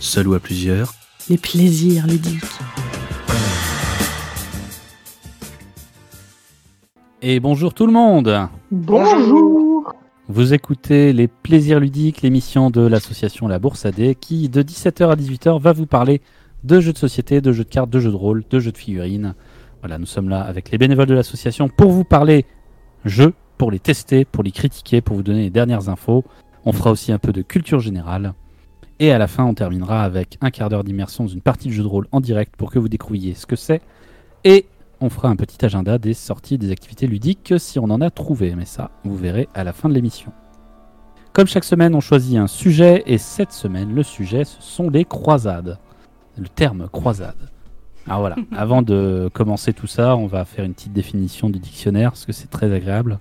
seul 0.00 0.28
ou 0.28 0.34
à 0.34 0.40
plusieurs. 0.40 0.94
Les 1.28 1.36
plaisirs 1.36 2.06
ludiques. 2.06 2.42
Et 7.22 7.38
bonjour 7.38 7.74
tout 7.74 7.86
le 7.86 7.92
monde 7.92 8.48
Bonjour 8.70 9.94
Vous 10.28 10.54
écoutez 10.54 11.12
Les 11.12 11.28
Plaisirs 11.28 11.78
Ludiques, 11.78 12.22
l'émission 12.22 12.70
de 12.70 12.80
l'association 12.80 13.46
La 13.46 13.58
Bourse 13.58 13.84
AD 13.84 14.14
qui, 14.18 14.48
de 14.48 14.62
17h 14.62 15.10
à 15.10 15.16
18h, 15.16 15.60
va 15.60 15.72
vous 15.74 15.84
parler 15.84 16.22
de 16.64 16.80
jeux 16.80 16.94
de 16.94 16.98
société, 16.98 17.42
de 17.42 17.52
jeux 17.52 17.64
de 17.64 17.68
cartes, 17.68 17.90
de 17.90 18.00
jeux 18.00 18.10
de 18.10 18.16
rôle, 18.16 18.42
de 18.48 18.58
jeux 18.58 18.72
de 18.72 18.78
figurines. 18.78 19.34
Voilà, 19.82 19.98
nous 19.98 20.06
sommes 20.06 20.30
là 20.30 20.40
avec 20.40 20.70
les 20.70 20.78
bénévoles 20.78 21.06
de 21.06 21.14
l'association 21.14 21.68
pour 21.68 21.90
vous 21.90 22.04
parler 22.04 22.46
jeux, 23.04 23.34
pour 23.58 23.70
les 23.70 23.78
tester, 23.78 24.24
pour 24.24 24.42
les 24.42 24.50
critiquer, 24.50 25.02
pour 25.02 25.16
vous 25.16 25.22
donner 25.22 25.42
les 25.42 25.50
dernières 25.50 25.90
infos. 25.90 26.24
On 26.64 26.72
fera 26.72 26.90
aussi 26.90 27.12
un 27.12 27.18
peu 27.18 27.32
de 27.32 27.42
culture 27.42 27.80
générale. 27.80 28.32
Et 29.02 29.12
à 29.12 29.18
la 29.18 29.28
fin, 29.28 29.44
on 29.44 29.54
terminera 29.54 30.04
avec 30.04 30.36
un 30.42 30.50
quart 30.50 30.68
d'heure 30.68 30.84
d'immersion 30.84 31.24
dans 31.24 31.30
une 31.30 31.40
partie 31.40 31.68
de 31.68 31.72
jeu 31.72 31.82
de 31.82 31.88
rôle 31.88 32.06
en 32.12 32.20
direct 32.20 32.54
pour 32.54 32.70
que 32.70 32.78
vous 32.78 32.90
découvriez 32.90 33.32
ce 33.32 33.46
que 33.46 33.56
c'est. 33.56 33.80
Et 34.44 34.66
on 35.00 35.08
fera 35.08 35.30
un 35.30 35.36
petit 35.36 35.64
agenda 35.64 35.96
des 35.96 36.12
sorties 36.12 36.58
des 36.58 36.70
activités 36.70 37.06
ludiques 37.06 37.54
si 37.56 37.78
on 37.78 37.84
en 37.84 38.02
a 38.02 38.10
trouvé. 38.10 38.54
Mais 38.54 38.66
ça, 38.66 38.90
vous 39.04 39.16
verrez 39.16 39.48
à 39.54 39.64
la 39.64 39.72
fin 39.72 39.88
de 39.88 39.94
l'émission. 39.94 40.32
Comme 41.32 41.46
chaque 41.46 41.64
semaine, 41.64 41.94
on 41.94 42.00
choisit 42.00 42.36
un 42.36 42.46
sujet. 42.46 43.02
Et 43.06 43.16
cette 43.16 43.52
semaine, 43.52 43.94
le 43.94 44.02
sujet, 44.02 44.44
ce 44.44 44.60
sont 44.60 44.90
les 44.90 45.06
croisades. 45.06 45.78
Le 46.36 46.48
terme 46.48 46.86
croisade. 46.92 47.48
Alors 48.06 48.20
voilà, 48.20 48.36
avant 48.54 48.82
de 48.82 49.30
commencer 49.32 49.72
tout 49.72 49.86
ça, 49.86 50.14
on 50.14 50.26
va 50.26 50.44
faire 50.44 50.66
une 50.66 50.74
petite 50.74 50.92
définition 50.92 51.48
du 51.48 51.58
dictionnaire 51.58 52.10
parce 52.10 52.26
que 52.26 52.32
c'est 52.32 52.50
très 52.50 52.70
agréable. 52.70 53.18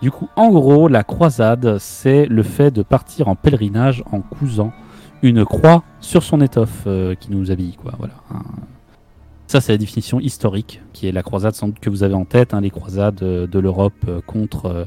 Du 0.00 0.10
coup, 0.10 0.30
en 0.36 0.50
gros, 0.52 0.88
la 0.88 1.04
croisade, 1.04 1.76
c'est 1.78 2.24
le 2.24 2.42
fait 2.42 2.70
de 2.70 2.82
partir 2.82 3.28
en 3.28 3.34
pèlerinage 3.34 4.02
en 4.10 4.22
cousant 4.22 4.72
une 5.22 5.44
croix 5.44 5.82
sur 6.00 6.22
son 6.22 6.40
étoffe 6.40 6.84
euh, 6.86 7.14
qui 7.14 7.30
nous 7.30 7.50
habille. 7.50 7.74
Quoi. 7.74 7.92
Voilà. 7.98 8.14
Ça, 9.46 9.60
c'est 9.60 9.72
la 9.72 9.78
définition 9.78 10.18
historique, 10.18 10.80
qui 10.92 11.06
est 11.06 11.12
la 11.12 11.22
croisade 11.22 11.54
sans 11.54 11.68
doute 11.68 11.78
que 11.78 11.90
vous 11.90 12.02
avez 12.02 12.14
en 12.14 12.24
tête, 12.24 12.54
hein, 12.54 12.60
les 12.60 12.70
croisades 12.70 13.22
euh, 13.22 13.46
de 13.46 13.58
l'Europe 13.58 13.92
euh, 14.08 14.20
contre 14.26 14.66
euh, 14.66 14.84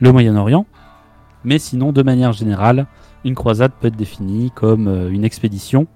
le 0.00 0.12
Moyen-Orient. 0.12 0.66
Mais 1.44 1.58
sinon, 1.58 1.92
de 1.92 2.02
manière 2.02 2.32
générale, 2.32 2.86
une 3.24 3.34
croisade 3.34 3.72
peut 3.80 3.88
être 3.88 3.96
définie 3.96 4.50
comme 4.54 4.88
une 5.10 5.24
expédition, 5.24 5.86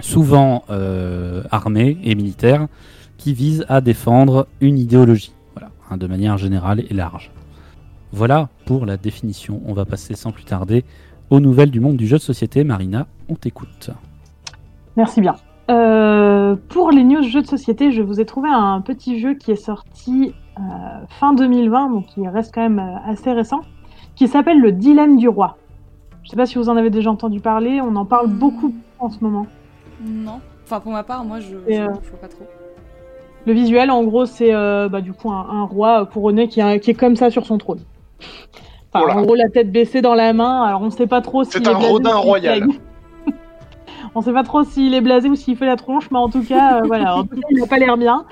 souvent 0.00 0.64
euh, 0.70 1.42
armée 1.50 1.98
et 2.02 2.14
militaire, 2.14 2.66
qui 3.16 3.34
vise 3.34 3.64
à 3.68 3.80
défendre 3.80 4.48
une 4.60 4.78
idéologie, 4.78 5.32
voilà, 5.54 5.70
hein, 5.90 5.96
de 5.96 6.06
manière 6.06 6.38
générale 6.38 6.84
et 6.88 6.94
large. 6.94 7.30
Voilà 8.12 8.48
pour 8.64 8.86
la 8.86 8.96
définition. 8.96 9.60
On 9.66 9.72
va 9.72 9.84
passer 9.84 10.14
sans 10.16 10.32
plus 10.32 10.44
tarder 10.44 10.84
aux 11.30 11.40
nouvelles 11.40 11.70
du 11.70 11.80
monde 11.80 11.96
du 11.96 12.06
jeu 12.06 12.16
de 12.16 12.22
société. 12.22 12.64
Marina, 12.64 13.06
on 13.28 13.34
t'écoute. 13.34 13.90
Merci 14.96 15.20
bien. 15.20 15.34
Euh, 15.70 16.56
pour 16.68 16.90
les 16.90 17.04
news 17.04 17.22
jeux 17.22 17.42
de 17.42 17.46
société, 17.46 17.92
je 17.92 18.02
vous 18.02 18.20
ai 18.20 18.24
trouvé 18.26 18.48
un 18.50 18.80
petit 18.80 19.20
jeu 19.20 19.34
qui 19.34 19.52
est 19.52 19.56
sorti 19.56 20.34
euh, 20.58 20.62
fin 21.20 21.32
2020, 21.32 21.90
donc 21.90 22.06
qui 22.06 22.26
reste 22.26 22.52
quand 22.52 22.62
même 22.68 22.80
euh, 22.80 22.96
assez 23.10 23.32
récent, 23.32 23.60
qui 24.16 24.26
s'appelle 24.26 24.60
Le 24.60 24.72
Dilemme 24.72 25.16
du 25.16 25.28
Roi. 25.28 25.56
Je 26.22 26.26
ne 26.28 26.30
sais 26.30 26.36
pas 26.36 26.46
si 26.46 26.58
vous 26.58 26.68
en 26.68 26.76
avez 26.76 26.90
déjà 26.90 27.10
entendu 27.10 27.40
parler, 27.40 27.80
on 27.80 27.94
en 27.96 28.04
parle 28.04 28.26
Hmm. 28.28 28.38
beaucoup 28.38 28.74
en 28.98 29.08
ce 29.10 29.22
moment. 29.22 29.46
Non. 30.04 30.40
Enfin, 30.64 30.80
pour 30.80 30.92
ma 30.92 31.02
part, 31.04 31.24
moi, 31.24 31.38
je, 31.40 31.56
je, 31.68 31.74
euh, 31.80 31.86
vois 31.86 32.20
pas 32.20 32.28
trop. 32.28 32.44
Le 33.46 33.52
visuel, 33.52 33.90
en 33.90 34.02
gros, 34.04 34.26
c'est 34.26 34.52
euh, 34.54 34.88
bah, 34.88 35.00
du 35.00 35.12
coup 35.12 35.30
un, 35.30 35.46
un 35.50 35.62
roi 35.64 36.04
couronné 36.06 36.48
qui, 36.48 36.60
a- 36.60 36.78
qui 36.78 36.90
est 36.90 36.94
comme 36.94 37.16
ça 37.16 37.30
sur 37.30 37.46
son 37.46 37.56
trône. 37.58 37.80
Enfin, 38.92 39.04
Voilà. 39.04 39.20
en 39.20 39.22
gros, 39.22 39.34
la 39.34 39.48
tête 39.48 39.70
baissée 39.70 40.02
dans 40.02 40.14
la 40.14 40.32
main. 40.32 40.62
Alors, 40.62 40.82
on 40.82 40.90
sait 40.90 41.06
pas 41.06 41.20
trop 41.20 41.44
s'il 41.44 41.52
C'est 41.52 41.62
est 41.62 41.68
un 41.68 41.76
rodin 41.78 42.16
royal. 42.16 42.66
on 44.14 44.20
sait 44.20 44.32
pas 44.32 44.42
trop 44.42 44.64
s'il 44.64 44.94
est 44.94 45.00
blasé 45.00 45.28
ou 45.28 45.36
s'il 45.36 45.56
fait 45.56 45.66
la 45.66 45.76
tronche, 45.76 46.10
mais 46.10 46.18
en 46.18 46.28
tout 46.28 46.42
cas, 46.42 46.78
euh, 46.78 46.82
voilà, 46.86 47.16
en 47.16 47.22
tout 47.22 47.36
cas, 47.36 47.46
il 47.50 47.60
n'a 47.60 47.66
pas 47.66 47.78
l'air 47.78 47.96
bien. 47.96 48.24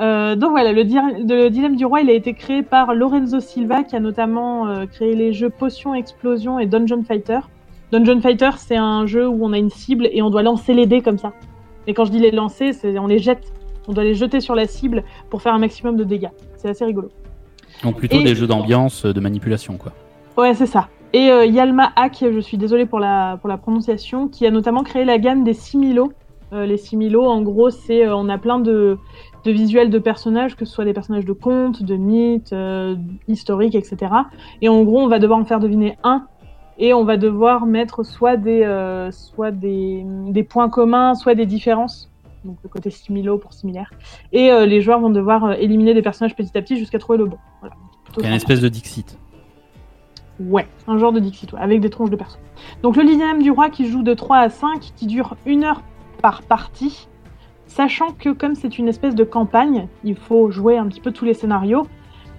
Euh, 0.00 0.34
donc 0.34 0.50
voilà, 0.50 0.72
le, 0.72 0.82
dilemme 0.84 1.76
du 1.76 1.86
roi, 1.86 2.00
il 2.00 2.10
a 2.10 2.14
été 2.14 2.34
créé 2.34 2.62
par 2.62 2.94
Lorenzo 2.94 3.40
Silva, 3.40 3.84
qui 3.84 3.94
a 3.96 4.00
notamment 4.00 4.66
euh, 4.66 4.86
créé 4.86 5.14
les 5.14 5.32
jeux 5.32 5.50
Potion, 5.50 5.94
Explosion 5.94 6.58
et 6.58 6.66
Dungeon 6.66 7.02
Fighter. 7.06 7.38
Dungeon 7.92 8.20
Fighter, 8.20 8.50
c'est 8.56 8.76
un 8.76 9.06
jeu 9.06 9.28
où 9.28 9.44
on 9.44 9.52
a 9.52 9.58
une 9.58 9.70
cible 9.70 10.08
et 10.10 10.20
on 10.20 10.30
doit 10.30 10.42
lancer 10.42 10.74
les 10.74 10.86
dés 10.86 11.00
comme 11.00 11.18
ça. 11.18 11.32
Et 11.86 11.94
quand 11.94 12.04
je 12.06 12.10
dis 12.10 12.18
les 12.18 12.32
lancer, 12.32 12.72
c'est 12.72 12.98
on 12.98 13.06
les 13.06 13.18
jette. 13.20 13.52
On 13.86 13.92
doit 13.92 14.04
les 14.04 14.14
jeter 14.14 14.40
sur 14.40 14.54
la 14.54 14.66
cible 14.66 15.04
pour 15.30 15.42
faire 15.42 15.54
un 15.54 15.58
maximum 15.58 15.96
de 15.96 16.04
dégâts. 16.04 16.30
C'est 16.56 16.68
assez 16.68 16.84
rigolo. 16.84 17.10
Donc 17.82 17.96
plutôt 17.96 18.18
Et- 18.18 18.24
des 18.24 18.34
jeux 18.34 18.46
d'ambiance, 18.46 19.04
de 19.04 19.20
manipulation, 19.20 19.76
quoi. 19.76 19.92
Ouais, 20.36 20.54
c'est 20.54 20.66
ça. 20.66 20.88
Et 21.12 21.30
euh, 21.30 21.46
Yalma 21.46 21.92
Hack, 21.96 22.24
je 22.28 22.40
suis 22.40 22.58
désolée 22.58 22.86
pour 22.86 22.98
la, 22.98 23.38
pour 23.40 23.48
la 23.48 23.56
prononciation, 23.56 24.28
qui 24.28 24.46
a 24.46 24.50
notamment 24.50 24.82
créé 24.82 25.04
la 25.04 25.18
gamme 25.18 25.44
des 25.44 25.54
Similo. 25.54 26.12
Euh, 26.52 26.66
les 26.66 26.76
Similo, 26.76 27.24
en 27.24 27.40
gros, 27.42 27.70
c'est 27.70 28.06
euh, 28.06 28.16
on 28.16 28.28
a 28.28 28.38
plein 28.38 28.58
de, 28.58 28.98
de 29.44 29.50
visuels 29.50 29.90
de 29.90 29.98
personnages, 29.98 30.56
que 30.56 30.64
ce 30.64 30.72
soit 30.72 30.84
des 30.84 30.92
personnages 30.92 31.24
de 31.24 31.32
contes, 31.32 31.82
de 31.82 31.96
mythes, 31.96 32.52
euh, 32.52 32.96
historiques, 33.28 33.74
etc. 33.74 34.12
Et 34.60 34.68
en 34.68 34.82
gros, 34.82 35.00
on 35.00 35.08
va 35.08 35.18
devoir 35.18 35.38
en 35.38 35.44
faire 35.44 35.60
deviner 35.60 35.96
un, 36.02 36.26
et 36.78 36.92
on 36.92 37.04
va 37.04 37.16
devoir 37.16 37.66
mettre 37.66 38.04
soit 38.04 38.36
des, 38.36 38.62
euh, 38.62 39.10
soit 39.10 39.52
des, 39.52 40.04
des 40.28 40.42
points 40.42 40.68
communs, 40.68 41.14
soit 41.14 41.34
des 41.34 41.46
différences. 41.46 42.10
Donc 42.44 42.58
le 42.62 42.68
côté 42.68 42.90
similo 42.90 43.38
pour 43.38 43.54
similaire. 43.54 43.90
Et 44.32 44.50
euh, 44.50 44.66
les 44.66 44.80
joueurs 44.80 45.00
vont 45.00 45.10
devoir 45.10 45.44
euh, 45.44 45.52
éliminer 45.52 45.94
des 45.94 46.02
personnages 46.02 46.36
petit 46.36 46.56
à 46.58 46.62
petit 46.62 46.76
jusqu'à 46.76 46.98
trouver 46.98 47.18
le 47.18 47.26
bon. 47.26 47.38
Voilà. 47.60 47.76
C'est 48.14 48.26
une 48.26 48.34
espèce 48.34 48.60
de 48.60 48.68
Dixit. 48.68 49.18
Ouais, 50.40 50.66
un 50.88 50.98
genre 50.98 51.12
de 51.12 51.20
Dixit, 51.20 51.52
ouais, 51.52 51.60
avec 51.60 51.80
des 51.80 51.90
tronches 51.90 52.10
de 52.10 52.16
perso. 52.16 52.38
Donc 52.82 52.96
le 52.96 53.04
dilemme 53.04 53.40
du 53.42 53.50
roi 53.50 53.70
qui 53.70 53.86
joue 53.86 54.02
de 54.02 54.14
3 54.14 54.38
à 54.38 54.48
5, 54.48 54.80
qui 54.96 55.06
dure 55.06 55.36
une 55.46 55.62
heure 55.64 55.82
par 56.22 56.42
partie, 56.42 57.08
sachant 57.66 58.10
que 58.18 58.30
comme 58.30 58.54
c'est 58.54 58.78
une 58.78 58.88
espèce 58.88 59.14
de 59.14 59.24
campagne, 59.24 59.86
il 60.02 60.16
faut 60.16 60.50
jouer 60.50 60.76
un 60.76 60.86
petit 60.86 61.00
peu 61.00 61.12
tous 61.12 61.24
les 61.24 61.34
scénarios, 61.34 61.86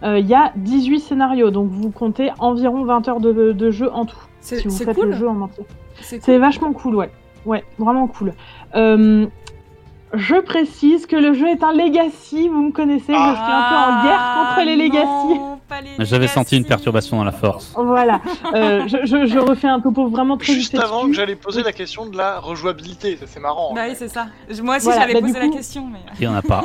euh, 0.04 0.20
il 0.20 0.28
y 0.28 0.34
a 0.36 0.52
18 0.58 1.00
scénarios, 1.00 1.52
donc 1.52 1.70
vous 1.72 1.90
comptez 1.90 2.32
environ 2.40 2.84
20 2.84 3.08
heures 3.08 3.20
de, 3.22 3.54
de 3.54 3.72
jeu 3.72 3.90
en 3.94 4.06
tout, 4.06 4.18
C'est 4.42 4.58
si 4.58 4.68
vous 4.68 4.70
c'est 4.76 4.84
faites 4.86 4.96
cool. 4.98 5.06
le 5.08 5.12
jeu 5.14 5.30
en 5.30 5.40
entier. 5.40 5.64
C'est 6.02 6.22
C'est 6.22 6.34
cool. 6.34 6.42
vachement 6.42 6.74
cool, 6.74 6.96
ouais. 6.96 7.10
Ouais, 7.46 7.64
vraiment 7.78 8.08
cool. 8.08 8.34
Euh, 8.76 9.28
je 10.18 10.36
précise 10.42 11.06
que 11.06 11.16
le 11.16 11.34
jeu 11.34 11.48
est 11.48 11.64
un 11.64 11.74
legacy, 11.74 12.48
vous 12.50 12.62
me 12.64 12.72
connaissez, 12.72 13.14
je 13.14 13.18
suis 13.18 13.18
un 13.18 13.34
peu 13.70 13.76
en 13.76 14.04
guerre 14.04 14.36
contre 14.56 14.66
les 14.66 14.76
legacy. 14.76 15.40
Ah, 15.72 15.80
J'avais 16.00 16.28
senti 16.28 16.58
une 16.58 16.66
perturbation 16.66 17.18
dans 17.18 17.24
la 17.24 17.32
force. 17.32 17.74
Voilà, 17.76 18.22
Euh, 18.54 18.88
je, 18.88 18.98
je- 19.04 19.26
je 19.26 19.40
refais 19.40 19.68
un 19.68 19.80
topo 19.82 20.08
vraiment 20.08 20.38
très 20.38 20.54
Juste 20.54 20.74
vite 20.74 20.82
avant 20.82 21.08
que 21.08 21.14
j'allais 21.14 21.36
poser 21.36 21.64
la 21.64 21.72
question 21.74 22.06
de 22.06 22.16
la 22.16 22.40
rejouabilité, 22.40 23.18
ça 23.18 23.26
c'est 23.28 23.40
marrant. 23.40 23.74
Bah 23.74 23.82
oui, 23.90 23.96
c'est 23.96 24.08
ça. 24.08 24.28
Moi 24.62 24.76
aussi, 24.78 24.86
Voilà, 24.86 25.02
j'allais 25.02 25.14
bah, 25.16 25.22
poser 25.22 25.40
la 25.40 25.48
question, 25.50 25.88
mais 25.92 26.00
Il 26.20 26.28
n'y 26.28 26.34
en 26.34 26.36
a 26.38 26.42
pas. 26.44 26.64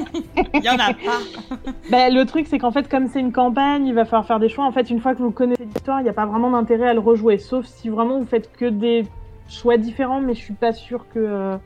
il 0.54 0.62
y 0.64 0.68
en 0.68 0.74
a 0.74 0.92
pas. 0.92 1.18
Bah, 1.90 2.10
le 2.10 2.24
truc, 2.24 2.46
c'est 2.48 2.58
qu'en 2.58 2.70
fait, 2.72 2.88
comme 2.88 3.08
c'est 3.08 3.20
une 3.20 3.32
campagne, 3.32 3.86
il 3.86 3.94
va 3.94 4.04
falloir 4.04 4.26
faire 4.26 4.38
des 4.38 4.48
choix. 4.48 4.64
En 4.64 4.72
fait, 4.72 4.90
une 4.90 5.00
fois 5.00 5.14
que 5.14 5.22
vous 5.22 5.30
connaissez 5.32 5.64
l'histoire, 5.64 6.00
il 6.00 6.04
n'y 6.04 6.08
a 6.10 6.12
pas 6.14 6.26
vraiment 6.26 6.50
d'intérêt 6.50 6.88
à 6.88 6.94
le 6.94 7.00
rejouer. 7.00 7.38
Sauf 7.38 7.64
si 7.66 7.88
vraiment 7.88 8.18
vous 8.18 8.26
faites 8.26 8.52
que 8.52 8.66
des 8.66 9.06
choix 9.48 9.76
différents, 9.78 10.20
mais 10.20 10.34
je 10.34 10.40
suis 10.40 10.54
pas 10.54 10.72
sûre 10.72 11.06
que, 11.12 11.18
euh, 11.18 11.56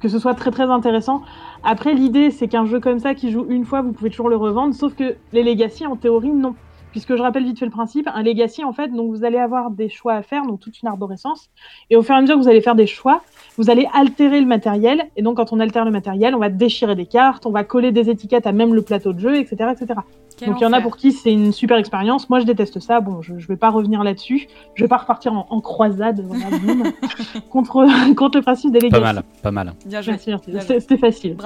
que 0.00 0.08
ce 0.08 0.18
soit 0.18 0.34
très 0.34 0.50
très 0.50 0.64
intéressant. 0.64 1.22
Après, 1.62 1.94
l'idée, 1.94 2.30
c'est 2.30 2.48
qu'un 2.48 2.66
jeu 2.66 2.80
comme 2.80 2.98
ça 2.98 3.14
qui 3.14 3.30
joue 3.30 3.46
une 3.48 3.64
fois, 3.64 3.82
vous 3.82 3.92
pouvez 3.92 4.10
toujours 4.10 4.28
le 4.28 4.36
revendre. 4.36 4.74
Sauf 4.74 4.94
que 4.94 5.16
les 5.32 5.42
Legacy, 5.42 5.86
en 5.86 5.96
théorie, 5.96 6.30
non. 6.30 6.54
Puisque 6.90 7.16
je 7.16 7.22
rappelle 7.22 7.42
vite 7.42 7.58
fait 7.58 7.64
le 7.64 7.72
principe, 7.72 8.08
un 8.14 8.22
Legacy, 8.22 8.62
en 8.62 8.72
fait, 8.72 8.86
donc 8.86 9.10
vous 9.10 9.24
allez 9.24 9.38
avoir 9.38 9.72
des 9.72 9.88
choix 9.88 10.14
à 10.14 10.22
faire, 10.22 10.46
donc 10.46 10.60
toute 10.60 10.80
une 10.80 10.88
arborescence. 10.88 11.50
Et 11.90 11.96
au 11.96 12.02
fur 12.02 12.14
et 12.14 12.18
à 12.18 12.20
mesure 12.20 12.36
que 12.36 12.40
vous 12.40 12.48
allez 12.48 12.60
faire 12.60 12.76
des 12.76 12.86
choix, 12.86 13.22
vous 13.58 13.68
allez 13.68 13.88
altérer 13.92 14.40
le 14.40 14.46
matériel. 14.46 15.10
Et 15.16 15.22
donc, 15.22 15.38
quand 15.38 15.52
on 15.52 15.58
altère 15.58 15.84
le 15.84 15.90
matériel, 15.90 16.36
on 16.36 16.38
va 16.38 16.50
déchirer 16.50 16.94
des 16.94 17.06
cartes, 17.06 17.46
on 17.46 17.50
va 17.50 17.64
coller 17.64 17.90
des 17.90 18.10
étiquettes 18.10 18.46
à 18.46 18.52
même 18.52 18.74
le 18.74 18.82
plateau 18.82 19.12
de 19.12 19.18
jeu, 19.18 19.34
etc. 19.34 19.72
etc. 19.72 20.00
Quel 20.36 20.48
Donc 20.48 20.60
il 20.60 20.64
y 20.64 20.66
en 20.66 20.72
a 20.72 20.80
pour 20.80 20.96
qui 20.96 21.12
c'est 21.12 21.32
une 21.32 21.52
super 21.52 21.76
expérience. 21.76 22.28
Moi 22.28 22.40
je 22.40 22.44
déteste 22.44 22.80
ça. 22.80 23.00
Bon, 23.00 23.22
je, 23.22 23.38
je 23.38 23.46
vais 23.46 23.56
pas 23.56 23.70
revenir 23.70 24.02
là-dessus. 24.02 24.46
Je 24.74 24.84
vais 24.84 24.88
pas 24.88 24.96
repartir 24.96 25.32
en, 25.32 25.46
en 25.48 25.60
croisade 25.60 26.24
voilà, 26.26 26.44
boum, 26.58 26.82
contre 27.50 27.86
contre 28.14 28.38
le 28.38 28.42
principe 28.42 28.72
des 28.72 28.88
Pas 28.88 29.00
mal, 29.00 29.22
pas 29.42 29.50
mal. 29.50 29.72
Bien 29.86 30.00
joué. 30.00 30.14
Facile, 30.14 30.38
c'était 30.80 30.96
facile. 30.98 31.36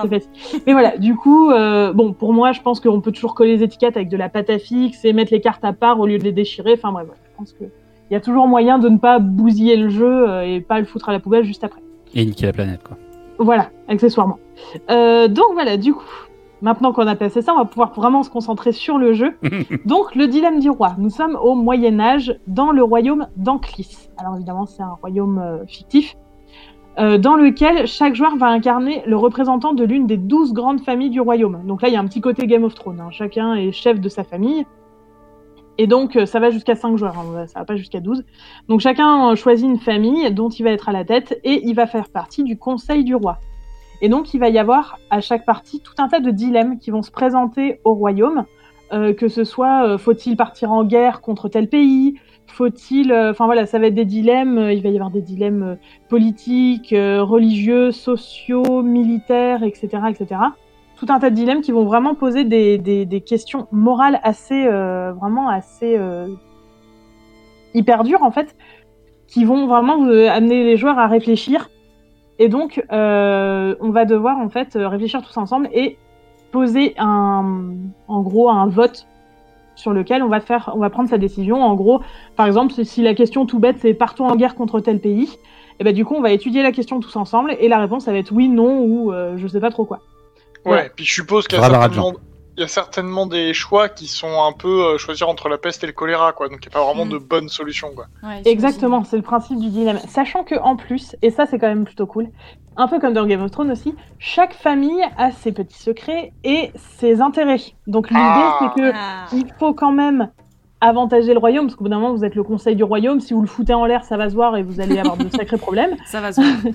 Mais 0.66 0.72
voilà, 0.72 0.96
du 0.96 1.14
coup, 1.16 1.50
euh, 1.50 1.92
bon, 1.92 2.12
pour 2.12 2.32
moi, 2.32 2.52
je 2.52 2.60
pense 2.60 2.80
qu'on 2.80 3.00
peut 3.00 3.12
toujours 3.12 3.34
coller 3.34 3.56
les 3.56 3.62
étiquettes 3.62 3.96
avec 3.96 4.08
de 4.08 4.16
la 4.16 4.28
pâte 4.28 4.50
à 4.50 4.58
fixe 4.58 5.04
et 5.04 5.12
mettre 5.12 5.32
les 5.32 5.40
cartes 5.40 5.64
à 5.64 5.72
part 5.72 6.00
au 6.00 6.06
lieu 6.06 6.18
de 6.18 6.24
les 6.24 6.32
déchirer. 6.32 6.74
Enfin 6.74 6.92
bref, 6.92 7.06
je 7.08 7.36
pense 7.36 7.52
que 7.52 7.64
il 8.10 8.14
y 8.14 8.16
a 8.16 8.20
toujours 8.20 8.48
moyen 8.48 8.78
de 8.78 8.88
ne 8.88 8.96
pas 8.96 9.18
bousiller 9.18 9.76
le 9.76 9.90
jeu 9.90 10.28
euh, 10.28 10.42
et 10.42 10.60
pas 10.60 10.80
le 10.80 10.86
foutre 10.86 11.10
à 11.10 11.12
la 11.12 11.20
poubelle 11.20 11.44
juste 11.44 11.62
après. 11.62 11.82
Et 12.14 12.24
niquer 12.24 12.46
la 12.46 12.52
planète, 12.54 12.82
quoi. 12.82 12.96
Voilà, 13.38 13.70
accessoirement. 13.86 14.38
Euh, 14.90 15.28
donc 15.28 15.52
voilà, 15.52 15.76
du 15.76 15.92
coup, 15.92 16.04
maintenant 16.62 16.92
qu'on 16.92 17.06
a 17.06 17.16
passé 17.16 17.42
ça, 17.42 17.54
on 17.54 17.58
va 17.58 17.64
pouvoir 17.64 17.92
vraiment 17.94 18.22
se 18.22 18.30
concentrer 18.30 18.72
sur 18.72 18.98
le 18.98 19.12
jeu. 19.12 19.36
donc, 19.84 20.14
le 20.14 20.26
dilemme 20.26 20.60
du 20.60 20.70
roi. 20.70 20.94
Nous 20.98 21.10
sommes 21.10 21.36
au 21.40 21.54
Moyen 21.54 22.00
Âge, 22.00 22.38
dans 22.46 22.72
le 22.72 22.82
royaume 22.82 23.26
d'Anclis. 23.36 24.08
Alors 24.16 24.36
évidemment, 24.36 24.66
c'est 24.66 24.82
un 24.82 24.96
royaume 25.00 25.38
euh, 25.38 25.66
fictif, 25.66 26.16
euh, 26.98 27.16
dans 27.16 27.36
lequel 27.36 27.86
chaque 27.86 28.14
joueur 28.14 28.36
va 28.36 28.48
incarner 28.48 29.02
le 29.06 29.16
représentant 29.16 29.72
de 29.72 29.84
l'une 29.84 30.06
des 30.06 30.16
douze 30.16 30.52
grandes 30.52 30.80
familles 30.80 31.10
du 31.10 31.20
royaume. 31.20 31.62
Donc 31.64 31.82
là, 31.82 31.88
il 31.88 31.94
y 31.94 31.96
a 31.96 32.00
un 32.00 32.06
petit 32.06 32.20
côté 32.20 32.46
Game 32.46 32.64
of 32.64 32.74
Thrones. 32.74 33.00
hein. 33.00 33.10
Chacun 33.10 33.54
est 33.54 33.70
chef 33.70 34.00
de 34.00 34.08
sa 34.08 34.24
famille. 34.24 34.66
Et 35.80 35.86
donc, 35.86 36.16
euh, 36.16 36.26
ça 36.26 36.40
va 36.40 36.50
jusqu'à 36.50 36.74
5 36.74 36.96
joueurs, 36.96 37.16
hein, 37.16 37.46
ça 37.46 37.60
va 37.60 37.64
pas 37.64 37.76
jusqu'à 37.76 38.00
12. 38.00 38.24
Donc, 38.68 38.80
chacun 38.80 39.32
choisit 39.36 39.64
une 39.64 39.78
famille 39.78 40.28
dont 40.32 40.48
il 40.48 40.64
va 40.64 40.70
être 40.70 40.88
à 40.88 40.92
la 40.92 41.04
tête 41.04 41.38
et 41.44 41.64
il 41.68 41.74
va 41.74 41.86
faire 41.86 42.08
partie 42.08 42.42
du 42.42 42.58
conseil 42.58 43.04
du 43.04 43.14
roi. 43.14 43.38
Et 44.00 44.08
donc, 44.08 44.32
il 44.34 44.38
va 44.38 44.48
y 44.48 44.58
avoir 44.58 44.98
à 45.10 45.20
chaque 45.20 45.44
partie 45.44 45.80
tout 45.80 45.94
un 45.98 46.08
tas 46.08 46.20
de 46.20 46.30
dilemmes 46.30 46.78
qui 46.78 46.90
vont 46.90 47.02
se 47.02 47.10
présenter 47.10 47.80
au 47.84 47.94
royaume, 47.94 48.44
euh, 48.92 49.12
que 49.12 49.28
ce 49.28 49.44
soit 49.44 49.86
euh, 49.86 49.98
faut-il 49.98 50.36
partir 50.36 50.72
en 50.72 50.84
guerre 50.84 51.20
contre 51.20 51.48
tel 51.48 51.68
pays, 51.68 52.14
faut-il, 52.46 53.12
euh, 53.12 53.32
enfin 53.32 53.44
voilà, 53.46 53.66
ça 53.66 53.78
va 53.78 53.88
être 53.88 53.94
des 53.94 54.04
dilemmes. 54.04 54.70
il 54.72 54.82
va 54.82 54.88
y 54.88 54.94
avoir 54.94 55.10
des 55.10 55.20
dilemmes 55.20 55.76
politiques, 56.08 56.94
religieux, 56.94 57.90
sociaux, 57.90 58.82
militaires, 58.82 59.62
etc., 59.62 59.88
etc. 60.08 60.40
Tout 60.96 61.06
un 61.10 61.18
tas 61.18 61.30
de 61.30 61.34
dilemmes 61.34 61.60
qui 61.60 61.72
vont 61.72 61.84
vraiment 61.84 62.14
poser 62.14 62.44
des, 62.44 62.78
des, 62.78 63.20
questions 63.20 63.68
morales 63.70 64.18
assez, 64.22 64.66
vraiment 64.66 65.48
assez 65.48 65.96
hyper 67.74 68.02
dures 68.02 68.24
en 68.24 68.32
fait, 68.32 68.56
qui 69.28 69.44
vont 69.44 69.68
vraiment 69.68 70.02
amener 70.28 70.64
les 70.64 70.76
joueurs 70.76 70.98
à 70.98 71.06
réfléchir. 71.06 71.68
Et 72.38 72.48
donc, 72.48 72.84
euh, 72.92 73.74
on 73.80 73.90
va 73.90 74.04
devoir 74.04 74.38
en 74.38 74.48
fait 74.48 74.70
réfléchir 74.74 75.22
tous 75.22 75.36
ensemble 75.36 75.68
et 75.72 75.98
poser 76.52 76.94
un, 76.98 77.64
en 78.06 78.20
gros, 78.22 78.48
un 78.48 78.66
vote 78.68 79.06
sur 79.74 79.92
lequel 79.92 80.22
on 80.22 80.28
va 80.28 80.40
faire, 80.40 80.70
on 80.74 80.78
va 80.78 80.90
prendre 80.90 81.08
sa 81.08 81.18
décision. 81.18 81.62
En 81.62 81.74
gros, 81.74 82.00
par 82.36 82.46
exemple, 82.46 82.72
si- 82.84 83.02
la 83.02 83.14
question 83.14 83.46
tout 83.46 83.58
bête 83.58 83.76
c'est 83.80 83.94
partons 83.94 84.26
en 84.26 84.36
guerre 84.36 84.54
contre 84.54 84.80
tel 84.80 84.98
pays, 85.00 85.28
et 85.80 85.84
ben 85.84 85.94
du 85.94 86.04
coup 86.04 86.14
on 86.16 86.20
va 86.20 86.32
étudier 86.32 86.62
la 86.62 86.72
question 86.72 86.98
tous 87.00 87.14
ensemble 87.16 87.54
et 87.60 87.68
la 87.68 87.78
réponse 87.78 88.04
ça 88.04 88.12
va 88.12 88.18
être 88.18 88.32
oui, 88.32 88.48
non 88.48 88.80
ou 88.82 89.12
euh, 89.12 89.36
je 89.36 89.46
sais 89.46 89.60
pas 89.60 89.70
trop 89.70 89.84
quoi. 89.84 90.00
Ouais, 90.64 90.72
Ouais. 90.72 90.90
puis 90.96 91.04
je 91.04 91.12
suppose 91.14 91.46
qu'il 91.46 91.58
y, 91.58 91.62
a 91.62 91.68
certainement... 91.70 92.12
il 92.58 92.62
y 92.62 92.64
a 92.64 92.68
certainement 92.68 93.26
des 93.26 93.54
choix 93.54 93.88
qui 93.88 94.06
sont 94.08 94.42
un 94.42 94.52
peu 94.52 94.84
euh, 94.94 94.98
choisir 94.98 95.28
entre 95.28 95.48
la 95.48 95.58
peste 95.58 95.84
et 95.84 95.86
le 95.86 95.92
choléra, 95.92 96.32
quoi. 96.32 96.48
Donc 96.48 96.58
il 96.64 96.68
n'y 96.68 96.74
a 96.74 96.78
pas 96.78 96.84
vraiment 96.84 97.06
Mm. 97.06 97.10
de 97.10 97.18
bonne 97.18 97.48
solution, 97.48 97.92
quoi. 97.94 98.06
Ouais, 98.22 98.42
Exactement, 98.44 99.04
c'est 99.04 99.16
le 99.16 99.22
principe 99.22 99.58
du 99.60 99.68
dilemme. 99.70 99.98
Sachant 100.08 100.42
que 100.44 100.56
en 100.56 100.74
plus, 100.76 101.14
et 101.22 101.30
ça 101.30 101.46
c'est 101.46 101.58
quand 101.60 101.68
même 101.68 101.84
plutôt 101.84 102.06
cool, 102.06 102.28
un 102.76 102.88
peu 102.88 102.98
comme 102.98 103.14
dans 103.14 103.26
Game 103.26 103.42
of 103.42 103.50
Thrones 103.52 103.70
aussi, 103.70 103.94
chaque 104.18 104.54
famille 104.54 105.02
a 105.16 105.30
ses 105.30 105.52
petits 105.52 105.78
secrets 105.80 106.32
et 106.44 106.72
ses 106.98 107.20
intérêts. 107.20 107.60
Donc 107.86 108.10
l'idée 108.10 108.20
Ah. 108.22 108.58
c'est 108.60 108.80
que 108.82 108.90
Ah. 108.92 109.26
il 109.32 109.46
faut 109.58 109.72
quand 109.72 109.92
même 109.92 110.28
avantager 110.80 111.32
le 111.32 111.38
royaume, 111.40 111.66
parce 111.66 111.76
qu'au 111.76 111.84
bout 111.84 111.90
d'un 111.90 111.98
moment 112.00 112.14
vous 112.14 112.24
êtes 112.24 112.34
le 112.36 112.42
conseil 112.44 112.74
du 112.76 112.84
royaume, 112.84 113.20
si 113.20 113.34
vous 113.34 113.40
le 113.40 113.48
foutez 113.48 113.74
en 113.74 113.84
l'air 113.86 114.04
ça 114.04 114.16
va 114.16 114.28
se 114.30 114.34
voir 114.34 114.56
et 114.56 114.62
vous 114.62 114.80
allez 114.80 114.98
avoir 114.98 115.16
de 115.16 115.28
sacrés 115.36 115.58
problèmes. 115.58 115.96
Ça 116.06 116.20
va 116.20 116.32
se 116.32 116.40
voir. 116.40 116.72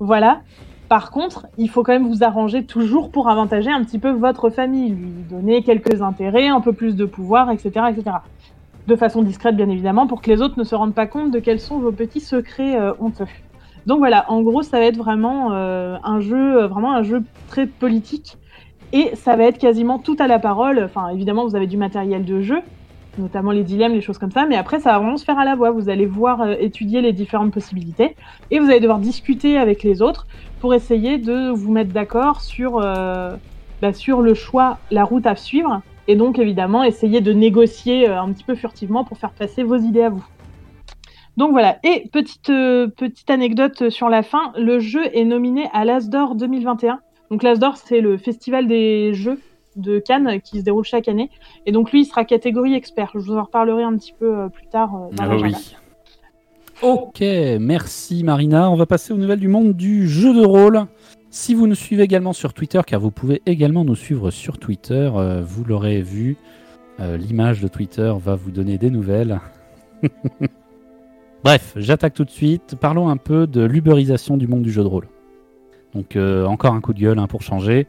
Voilà. 0.00 0.40
Par 0.88 1.10
contre, 1.10 1.46
il 1.56 1.70
faut 1.70 1.82
quand 1.82 1.92
même 1.92 2.06
vous 2.06 2.24
arranger 2.24 2.64
toujours 2.64 3.10
pour 3.10 3.28
avantager 3.28 3.70
un 3.70 3.82
petit 3.82 3.98
peu 3.98 4.10
votre 4.10 4.50
famille, 4.50 4.90
lui 4.90 5.08
donner 5.30 5.62
quelques 5.62 6.02
intérêts, 6.02 6.48
un 6.48 6.60
peu 6.60 6.72
plus 6.72 6.94
de 6.94 7.06
pouvoir, 7.06 7.50
etc., 7.50 7.86
etc. 7.90 8.16
De 8.86 8.96
façon 8.96 9.22
discrète, 9.22 9.56
bien 9.56 9.70
évidemment, 9.70 10.06
pour 10.06 10.20
que 10.20 10.30
les 10.30 10.42
autres 10.42 10.58
ne 10.58 10.64
se 10.64 10.74
rendent 10.74 10.94
pas 10.94 11.06
compte 11.06 11.30
de 11.30 11.38
quels 11.38 11.60
sont 11.60 11.78
vos 11.78 11.92
petits 11.92 12.20
secrets 12.20 12.78
euh, 12.78 12.92
honteux. 13.00 13.26
Donc 13.86 13.98
voilà, 13.98 14.30
en 14.30 14.42
gros, 14.42 14.62
ça 14.62 14.78
va 14.78 14.84
être 14.84 14.98
vraiment 14.98 15.52
euh, 15.52 15.96
un 16.04 16.20
jeu, 16.20 16.62
euh, 16.62 16.66
vraiment 16.66 16.92
un 16.92 17.02
jeu 17.02 17.22
très 17.48 17.66
politique, 17.66 18.36
et 18.92 19.16
ça 19.16 19.36
va 19.36 19.44
être 19.44 19.58
quasiment 19.58 19.98
tout 19.98 20.16
à 20.18 20.26
la 20.26 20.38
parole. 20.38 20.82
Enfin, 20.84 21.08
évidemment, 21.08 21.46
vous 21.46 21.56
avez 21.56 21.66
du 21.66 21.78
matériel 21.78 22.26
de 22.26 22.42
jeu, 22.42 22.60
notamment 23.16 23.52
les 23.52 23.64
dilemmes, 23.64 23.94
les 23.94 24.02
choses 24.02 24.18
comme 24.18 24.30
ça, 24.30 24.44
mais 24.44 24.56
après, 24.56 24.80
ça 24.80 24.92
va 24.92 24.98
vraiment 24.98 25.16
se 25.16 25.24
faire 25.24 25.38
à 25.38 25.46
la 25.46 25.54
voix. 25.54 25.70
Vous 25.70 25.88
allez 25.88 26.06
voir 26.06 26.46
étudier 26.60 27.00
les 27.00 27.14
différentes 27.14 27.52
possibilités, 27.52 28.16
et 28.50 28.58
vous 28.58 28.66
allez 28.66 28.80
devoir 28.80 28.98
discuter 28.98 29.56
avec 29.56 29.82
les 29.82 30.02
autres 30.02 30.26
pour 30.64 30.72
essayer 30.72 31.18
de 31.18 31.50
vous 31.50 31.70
mettre 31.70 31.92
d'accord 31.92 32.40
sur, 32.40 32.78
euh, 32.78 33.36
bah, 33.82 33.92
sur 33.92 34.22
le 34.22 34.32
choix, 34.32 34.78
la 34.90 35.04
route 35.04 35.26
à 35.26 35.36
suivre, 35.36 35.82
et 36.08 36.16
donc 36.16 36.38
évidemment 36.38 36.82
essayer 36.82 37.20
de 37.20 37.34
négocier 37.34 38.08
euh, 38.08 38.18
un 38.18 38.32
petit 38.32 38.44
peu 38.44 38.54
furtivement 38.54 39.04
pour 39.04 39.18
faire 39.18 39.32
passer 39.32 39.62
vos 39.62 39.76
idées 39.76 40.04
à 40.04 40.08
vous. 40.08 40.24
Donc 41.36 41.50
voilà, 41.50 41.76
et 41.84 42.08
petite, 42.10 42.48
euh, 42.48 42.88
petite 42.88 43.28
anecdote 43.28 43.90
sur 43.90 44.08
la 44.08 44.22
fin, 44.22 44.54
le 44.56 44.78
jeu 44.78 45.02
est 45.12 45.26
nominé 45.26 45.68
à 45.74 45.84
l'Asdor 45.84 46.34
2021. 46.34 47.00
Donc 47.30 47.42
l'Asdor, 47.42 47.76
c'est 47.76 48.00
le 48.00 48.16
festival 48.16 48.66
des 48.66 49.12
jeux 49.12 49.42
de 49.76 49.98
Cannes 49.98 50.40
qui 50.40 50.60
se 50.60 50.64
déroule 50.64 50.84
chaque 50.84 51.08
année, 51.08 51.28
et 51.66 51.72
donc 51.72 51.92
lui, 51.92 52.00
il 52.00 52.04
sera 52.06 52.24
catégorie 52.24 52.72
expert. 52.72 53.10
Je 53.12 53.18
vous 53.18 53.36
en 53.36 53.42
reparlerai 53.42 53.82
un 53.82 53.94
petit 53.98 54.14
peu 54.18 54.48
plus 54.48 54.66
tard 54.68 54.92
dans 55.12 55.24
Ah 55.24 55.36
oui. 55.36 55.76
Ok, 56.82 57.20
merci 57.60 58.24
Marina. 58.24 58.70
On 58.70 58.76
va 58.76 58.86
passer 58.86 59.12
aux 59.12 59.16
nouvelles 59.16 59.40
du 59.40 59.48
monde 59.48 59.74
du 59.74 60.08
jeu 60.08 60.34
de 60.34 60.44
rôle. 60.44 60.86
Si 61.30 61.54
vous 61.54 61.66
nous 61.66 61.74
suivez 61.74 62.02
également 62.04 62.32
sur 62.32 62.52
Twitter, 62.52 62.80
car 62.86 63.00
vous 63.00 63.10
pouvez 63.10 63.42
également 63.46 63.84
nous 63.84 63.96
suivre 63.96 64.30
sur 64.30 64.58
Twitter, 64.58 65.10
euh, 65.14 65.42
vous 65.44 65.64
l'aurez 65.64 66.00
vu, 66.02 66.36
euh, 67.00 67.16
l'image 67.16 67.60
de 67.60 67.68
Twitter 67.68 68.12
va 68.18 68.34
vous 68.36 68.50
donner 68.50 68.78
des 68.78 68.90
nouvelles. 68.90 69.40
Bref, 71.44 71.74
j'attaque 71.76 72.14
tout 72.14 72.24
de 72.24 72.30
suite. 72.30 72.76
Parlons 72.80 73.08
un 73.08 73.16
peu 73.16 73.46
de 73.46 73.62
l'uberisation 73.62 74.36
du 74.36 74.46
monde 74.46 74.62
du 74.62 74.70
jeu 74.70 74.82
de 74.82 74.88
rôle. 74.88 75.08
Donc 75.94 76.16
euh, 76.16 76.44
encore 76.46 76.74
un 76.74 76.80
coup 76.80 76.92
de 76.94 77.00
gueule 77.00 77.18
hein, 77.18 77.26
pour 77.26 77.42
changer. 77.42 77.86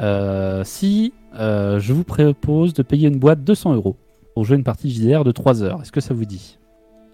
Euh, 0.00 0.62
si 0.64 1.12
euh, 1.34 1.78
je 1.80 1.92
vous 1.92 2.04
propose 2.04 2.72
de 2.72 2.82
payer 2.82 3.08
une 3.08 3.18
boîte 3.18 3.42
200 3.44 3.74
euros 3.74 3.96
pour 4.34 4.44
jouer 4.44 4.56
une 4.56 4.64
partie 4.64 4.90
JDR 4.90 5.24
de 5.24 5.32
3 5.32 5.62
heures, 5.62 5.82
est-ce 5.82 5.92
que 5.92 6.00
ça 6.00 6.14
vous 6.14 6.24
dit? 6.24 6.58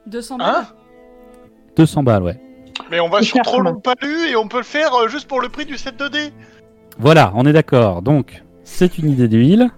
200 0.07 0.37
Hein? 0.37 0.39
balles 0.39 0.65
200 1.77 2.03
balles, 2.03 2.23
ouais. 2.23 2.41
Mais 2.91 3.01
on 3.01 3.09
va 3.09 3.23
sur 3.23 3.39
trop 3.43 3.61
long 3.61 3.81
palu 3.81 4.29
et 4.31 4.37
on 4.37 4.49
peut 4.49 4.59
le 4.59 4.65
faire 4.65 4.95
euh, 4.95 5.09
juste 5.09 5.29
pour 5.29 5.41
le 5.41 5.49
prix 5.49 5.65
du 5.65 5.77
set 5.77 5.99
2D. 5.99 6.33
Voilà, 6.99 7.33
on 7.35 7.47
est 7.47 7.53
d'accord. 7.53 8.03
Donc, 8.03 8.43
c'est 8.63 8.99
une 8.99 9.11
idée 9.11 9.29
d'huile. 9.29 9.71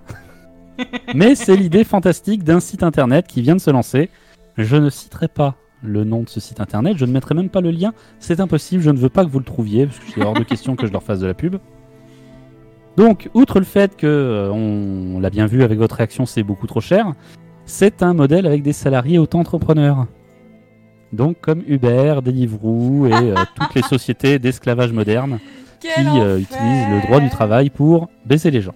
mais 1.15 1.35
c'est 1.35 1.57
l'idée 1.57 1.85
fantastique 1.85 2.45
d'un 2.45 2.61
site 2.61 2.83
internet 2.83 3.27
qui 3.27 3.43
vient 3.43 3.57
de 3.57 3.61
se 3.61 3.71
lancer. 3.71 4.11
Je 4.57 4.77
ne 4.77 4.91
citerai 4.91 5.29
pas 5.29 5.55
le 5.83 6.05
nom 6.05 6.23
de 6.23 6.29
ce 6.29 6.41
site 6.41 6.61
internet, 6.61 6.97
je 6.97 7.05
ne 7.05 7.13
mettrai 7.13 7.35
même 7.35 7.51
pas 7.51 7.61
le 7.61 7.71
lien. 7.71 7.93
C'est 8.19 8.41
impossible, 8.41 8.83
je 8.83 8.91
ne 8.91 8.99
veux 8.99 9.09
pas 9.09 9.25
que 9.25 9.31
vous 9.31 9.39
le 9.39 9.45
trouviez, 9.45 9.87
parce 9.87 9.99
que 9.99 10.05
c'est 10.15 10.23
hors 10.23 10.35
de 10.35 10.43
question 10.45 10.77
que 10.77 10.87
je 10.87 10.93
leur 10.93 11.03
fasse 11.03 11.21
de 11.21 11.27
la 11.27 11.35
pub. 11.35 11.57
Donc, 12.97 13.29
outre 13.35 13.59
le 13.59 13.67
fait 13.67 13.95
que, 13.97 14.07
euh, 14.07 14.51
on, 14.51 15.17
on 15.17 15.21
l'a 15.21 15.31
bien 15.31 15.47
vu 15.47 15.63
avec 15.63 15.79
votre 15.79 15.97
réaction, 15.97 16.25
c'est 16.25 16.43
beaucoup 16.43 16.67
trop 16.67 16.81
cher, 16.81 17.13
c'est 17.67 18.03
un 18.03 18.15
modèle 18.15 18.47
avec 18.47 18.63
des 18.63 18.73
salariés 18.73 19.19
auto-entrepreneurs. 19.19 20.07
Donc, 21.17 21.41
comme 21.41 21.63
Uber, 21.67 22.21
Deliveroo 22.25 23.07
et 23.07 23.13
euh, 23.13 23.35
toutes 23.57 23.75
les 23.75 23.83
sociétés 23.83 24.39
d'esclavage 24.39 24.93
moderne 24.93 25.39
qui 25.81 25.89
euh, 26.21 26.39
utilisent 26.39 26.89
le 26.91 27.07
droit 27.07 27.21
du 27.21 27.31
travail 27.31 27.71
pour 27.71 28.09
baisser 28.25 28.51
les 28.51 28.61
gens. 28.61 28.75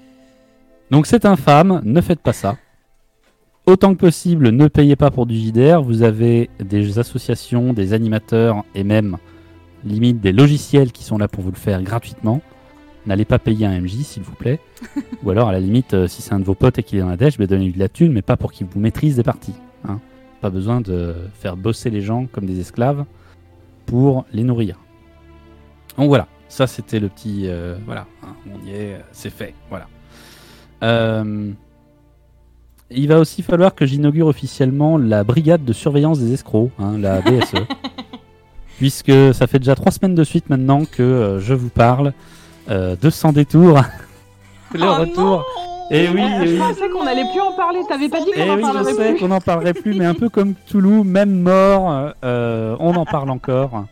Donc 0.91 1.07
c'est 1.07 1.25
infâme, 1.25 1.81
ne 1.85 2.01
faites 2.01 2.21
pas 2.21 2.33
ça. 2.33 2.57
Autant 3.67 3.95
que 3.95 4.01
possible, 4.01 4.51
ne 4.51 4.67
payez 4.67 4.97
pas 4.97 5.11
pour 5.11 5.27
du 5.27 5.37
JDR. 5.37 5.83
Vous 5.83 6.03
avez 6.03 6.51
des 6.59 6.99
associations, 6.99 7.73
des 7.73 7.93
animateurs 7.93 8.65
et 8.75 8.83
même 8.83 9.17
limite 9.85 10.21
des 10.21 10.33
logiciels 10.33 10.93
qui 10.93 11.05
sont 11.05 11.19
là 11.19 11.29
pour 11.29 11.45
vous 11.45 11.51
le 11.51 11.57
faire 11.57 11.83
gratuitement. 11.83 12.41
N'allez 13.07 13.25
pas 13.25 13.39
payer 13.39 13.67
un 13.67 13.81
MJ 13.81 14.03
s'il 14.03 14.23
vous 14.23 14.35
plaît. 14.35 14.59
Ou 15.23 15.31
alors 15.31 15.49
à 15.49 15.53
la 15.53 15.61
limite, 15.61 15.95
euh, 15.95 16.07
si 16.09 16.21
c'est 16.23 16.33
un 16.35 16.41
de 16.41 16.45
vos 16.45 16.55
potes 16.55 16.79
et 16.79 16.83
qu'il 16.83 16.99
est 16.99 17.03
dans 17.03 17.09
la 17.09 17.17
dèche, 17.17 17.39
bah, 17.39 17.47
donnez-lui 17.47 17.73
de 17.75 17.79
la 17.79 17.89
thune, 17.89 18.13
mais 18.13 18.23
pas 18.23 18.37
pour 18.37 18.53
qu'il 18.53 18.67
vous 18.67 18.81
maîtrise 18.81 19.17
des 19.17 19.23
parties. 19.23 19.55
hein. 19.89 20.01
Pas 20.41 20.51
besoin 20.51 20.81
de 20.81 21.15
faire 21.35 21.57
bosser 21.57 21.91
les 21.91 22.01
gens 22.01 22.27
comme 22.27 22.47
des 22.47 22.61
esclaves 22.61 23.05
pour 23.87 24.25
les 24.33 24.43
nourrir. 24.43 24.79
Donc 25.99 26.09
voilà, 26.09 26.27
ça 26.49 26.67
c'était 26.67 26.99
le 27.01 27.09
petit. 27.09 27.43
euh, 27.47 27.77
voilà, 27.85 28.07
hein, 28.23 28.35
on 28.47 28.67
y 28.67 28.71
est, 28.73 29.01
c'est 29.13 29.31
fait. 29.31 29.55
Voilà. 29.69 29.87
Euh, 30.83 31.51
il 32.91 33.07
va 33.09 33.19
aussi 33.21 33.43
falloir 33.43 33.75
que 33.75 33.85
j'inaugure 33.87 34.27
officiellement 34.29 34.97
la 34.99 35.25
brigade 35.25 35.65
de 35.65 35.73
surveillance 35.73 36.19
des 36.21 36.33
escrocs, 36.33 36.71
hein, 36.79 36.97
la 36.99 37.21
BSE. 37.23 37.55
puisque 38.79 39.13
ça 39.35 39.47
fait 39.47 39.59
déjà 39.59 39.75
trois 39.75 39.93
semaines 39.93 40.15
de 40.15 40.25
suite 40.25 40.49
maintenant 40.49 40.85
que 40.87 41.03
euh, 41.03 41.39
je 41.41 41.53
vous 41.55 41.69
parle 41.69 42.13
euh, 42.71 42.97
de 42.97 43.11
Sans 43.11 43.33
détour. 43.33 43.83
le 44.73 44.81
Oh 44.85 44.95
retour. 44.95 45.45
Et 45.93 46.09
oui, 46.09 46.21
Ah, 46.23 46.39
eh 46.43 46.47
je 46.47 46.53
oui. 46.53 46.59
pensais 46.59 46.89
qu'on 46.89 47.07
allait 47.07 47.25
plus 47.33 47.41
en 47.41 47.53
parler. 47.57 47.81
T'avais 47.89 48.09
pas 48.09 48.21
dit 48.21 48.27
qu'on 48.31 48.41
Eh 48.43 48.51
en 48.51 48.57
oui, 48.57 48.63
je 48.79 48.85
sais 48.85 49.11
plus. 49.13 49.19
qu'on 49.21 49.29
n'en 49.29 49.41
parlerait 49.41 49.75
plus, 49.75 49.95
mais 49.95 50.05
un 50.07 50.15
peu 50.15 50.29
comme 50.29 50.55
Toulouse, 50.69 51.05
même 51.05 51.41
mort, 51.41 52.13
euh, 52.25 52.77
on 52.79 52.95
en 52.95 53.05
parle 53.05 53.31
encore. 53.31 53.87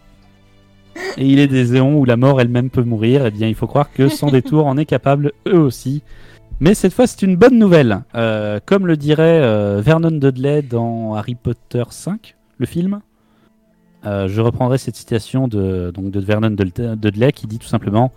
Et 1.16 1.26
il 1.26 1.38
est 1.40 1.48
des 1.48 1.74
éons 1.76 1.96
où 1.98 2.04
la 2.04 2.16
mort 2.16 2.40
elle-même 2.40 2.70
peut 2.70 2.82
mourir. 2.82 3.26
Eh 3.26 3.30
bien, 3.30 3.48
il 3.48 3.54
faut 3.54 3.66
croire 3.66 3.92
que 3.92 4.08
sans 4.08 4.30
détour, 4.30 4.66
on 4.66 4.76
est 4.76 4.84
capable 4.84 5.32
eux 5.48 5.58
aussi. 5.58 6.02
Mais 6.60 6.74
cette 6.74 6.92
fois, 6.92 7.06
c'est 7.06 7.22
une 7.22 7.36
bonne 7.36 7.58
nouvelle. 7.58 8.02
Euh, 8.14 8.58
comme 8.64 8.86
le 8.86 8.96
dirait 8.96 9.40
euh, 9.42 9.80
Vernon 9.84 10.10
Dudley 10.10 10.62
dans 10.62 11.14
Harry 11.14 11.34
Potter 11.36 11.84
5, 11.88 12.36
le 12.58 12.66
film. 12.66 13.00
je 14.04 14.40
reprendrai 14.40 14.78
cette 14.78 14.96
citation 14.96 15.48
de, 15.48 15.90
donc 15.92 16.10
de 16.10 16.20
Vernon 16.20 16.50
Dudley 16.50 16.96
Dudley 16.96 17.32
qui 17.32 17.46
dit 17.48 17.58
tout 17.58 17.66
simplement 17.68 18.12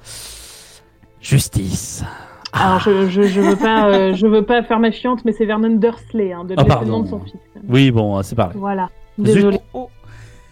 Justice. 1.21 2.03
Alors 2.53 2.79
je, 2.79 3.07
je, 3.09 3.21
je 3.23 3.39
veux 3.41 3.55
pas 3.55 3.87
euh, 3.89 4.13
je 4.13 4.27
veux 4.27 4.43
pas 4.43 4.61
faire 4.63 4.79
ma 4.79 4.91
chiante, 4.91 5.23
mais 5.25 5.31
c'est 5.31 5.45
Vernon 5.45 5.75
Dursley, 5.77 6.33
hein, 6.33 6.43
de 6.43 6.53
Ah, 6.57 6.63
le 6.63 6.67
nom 6.67 6.75
pardon. 6.75 6.99
de 7.03 7.07
son 7.07 7.19
fils. 7.21 7.35
Oui, 7.67 7.91
bon, 7.91 8.21
c'est 8.23 8.35
pareil. 8.35 8.57
Voilà. 8.57 8.89
Désolé. 9.17 9.59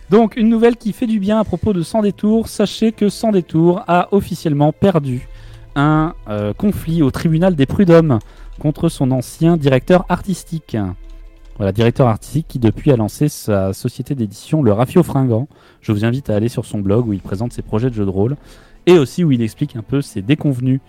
Donc, 0.10 0.36
une 0.38 0.50
nouvelle 0.50 0.76
qui 0.76 0.92
fait 0.94 1.06
du 1.08 1.20
bien 1.20 1.40
à 1.40 1.44
propos 1.44 1.72
de 1.74 1.82
Sans 1.84 2.02
Détour. 2.02 2.48
Sachez 2.48 2.92
que 2.92 3.10
Sans 3.10 3.32
Détour 3.32 3.82
a 3.88 4.08
officiellement 4.12 4.72
perdu 4.72 5.28
un 5.76 6.14
euh, 6.30 6.52
conflit 6.54 7.04
au 7.04 7.12
tribunal 7.12 7.56
des 7.56 7.66
prud'hommes 7.66 8.20
contre 8.60 8.90
son 8.90 9.12
ancien 9.12 9.56
directeur 9.56 10.06
artistique. 10.10 10.76
Voilà, 11.58 11.72
directeur 11.74 12.08
artistique 12.08 12.46
qui 12.48 12.58
depuis 12.60 12.92
a 12.92 12.96
lancé 12.96 13.28
sa 13.30 13.74
société 13.74 14.16
d'édition 14.16 14.64
Le 14.64 14.72
Rafio 14.74 15.04
Fringant. 15.04 15.48
Je 15.82 15.92
vous 15.92 16.06
invite 16.06 16.30
à 16.30 16.36
aller 16.36 16.48
sur 16.50 16.66
son 16.66 16.80
blog 16.80 17.08
où 17.08 17.14
il 17.14 17.20
présente 17.20 17.52
ses 17.54 17.62
projets 17.62 17.90
de 17.90 17.96
jeux 17.96 18.06
de 18.06 18.10
rôle 18.10 18.36
et 18.86 18.98
aussi 18.98 19.24
où 19.24 19.32
il 19.32 19.42
explique 19.42 19.76
un 19.76 19.82
peu 19.84 20.02
ses 20.02 20.22
déconvenus 20.22 20.80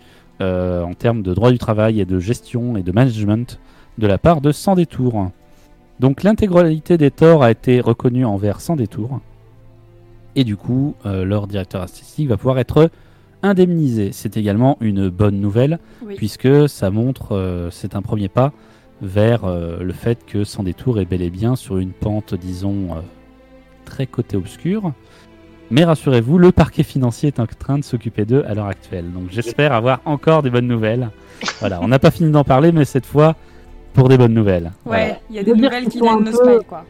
euh, 0.41 0.83
en 0.83 0.93
termes 0.93 1.21
de 1.21 1.33
droit 1.33 1.51
du 1.51 1.57
travail 1.57 2.01
et 2.01 2.05
de 2.05 2.19
gestion 2.19 2.75
et 2.75 2.83
de 2.83 2.91
management 2.91 3.59
de 3.97 4.07
la 4.07 4.17
part 4.17 4.41
de 4.41 4.51
Sans 4.51 4.75
Détour. 4.75 5.29
Donc 5.99 6.23
l'intégralité 6.23 6.97
des 6.97 7.11
torts 7.11 7.43
a 7.43 7.51
été 7.51 7.79
reconnue 7.79 8.25
envers 8.25 8.59
Sans 8.59 8.75
Détour. 8.75 9.19
Et 10.35 10.43
du 10.43 10.57
coup, 10.57 10.95
euh, 11.05 11.23
leur 11.25 11.47
directeur 11.47 11.81
artistique 11.81 12.27
va 12.27 12.37
pouvoir 12.37 12.57
être 12.59 12.89
indemnisé. 13.43 14.11
C'est 14.11 14.35
également 14.37 14.77
une 14.81 15.09
bonne 15.09 15.39
nouvelle 15.39 15.79
Oui. 16.05 16.15
puisque 16.15 16.67
ça 16.67 16.89
montre, 16.89 17.33
euh, 17.35 17.69
c'est 17.71 17.95
un 17.95 18.01
premier 18.01 18.29
pas 18.29 18.51
vers 19.01 19.47
le 19.47 19.93
fait 19.93 20.23
que 20.27 20.43
Sans 20.43 20.61
Détour 20.61 20.99
est 20.99 21.05
bel 21.05 21.23
et 21.23 21.31
bien 21.31 21.55
sur 21.55 21.79
une 21.79 21.89
pente, 21.89 22.35
disons, 22.35 22.89
très 23.83 24.05
côté 24.05 24.37
obscur. 24.37 24.93
Mais 25.71 25.83
rassurez-vous, 25.85 26.37
le 26.37 26.51
parquet 26.51 26.83
financier 26.83 27.27
est 27.27 27.39
en 27.39 27.47
train 27.47 27.77
de 27.79 27.83
s'occuper 27.83 28.25
d'eux 28.25 28.43
à 28.47 28.53
l'heure 28.53 28.67
actuelle. 28.67 29.11
Donc 29.11 29.29
j'espère 29.31 29.71
avoir 29.73 30.01
encore 30.05 30.43
des 30.43 30.49
bonnes 30.49 30.67
nouvelles. 30.67 31.09
Voilà, 31.59 31.79
on 31.81 31.87
n'a 31.87 31.97
pas 31.99 32.11
fini 32.11 32.29
d'en 32.31 32.43
parler, 32.43 32.71
mais 32.71 32.85
cette 32.85 33.05
fois 33.05 33.35
pour 33.93 34.09
des 34.09 34.17
bonnes 34.17 34.33
nouvelles. 34.33 34.71
Ouais, 34.85 35.19
il 35.29 35.35
y 35.35 35.39
a 35.39 35.43
des 35.43 35.53
nouvelles 35.53 35.87
qui 35.87 35.99
un 36.07 36.17
de 36.17 36.29
peu- 36.31 36.61
quoi. 36.61 36.85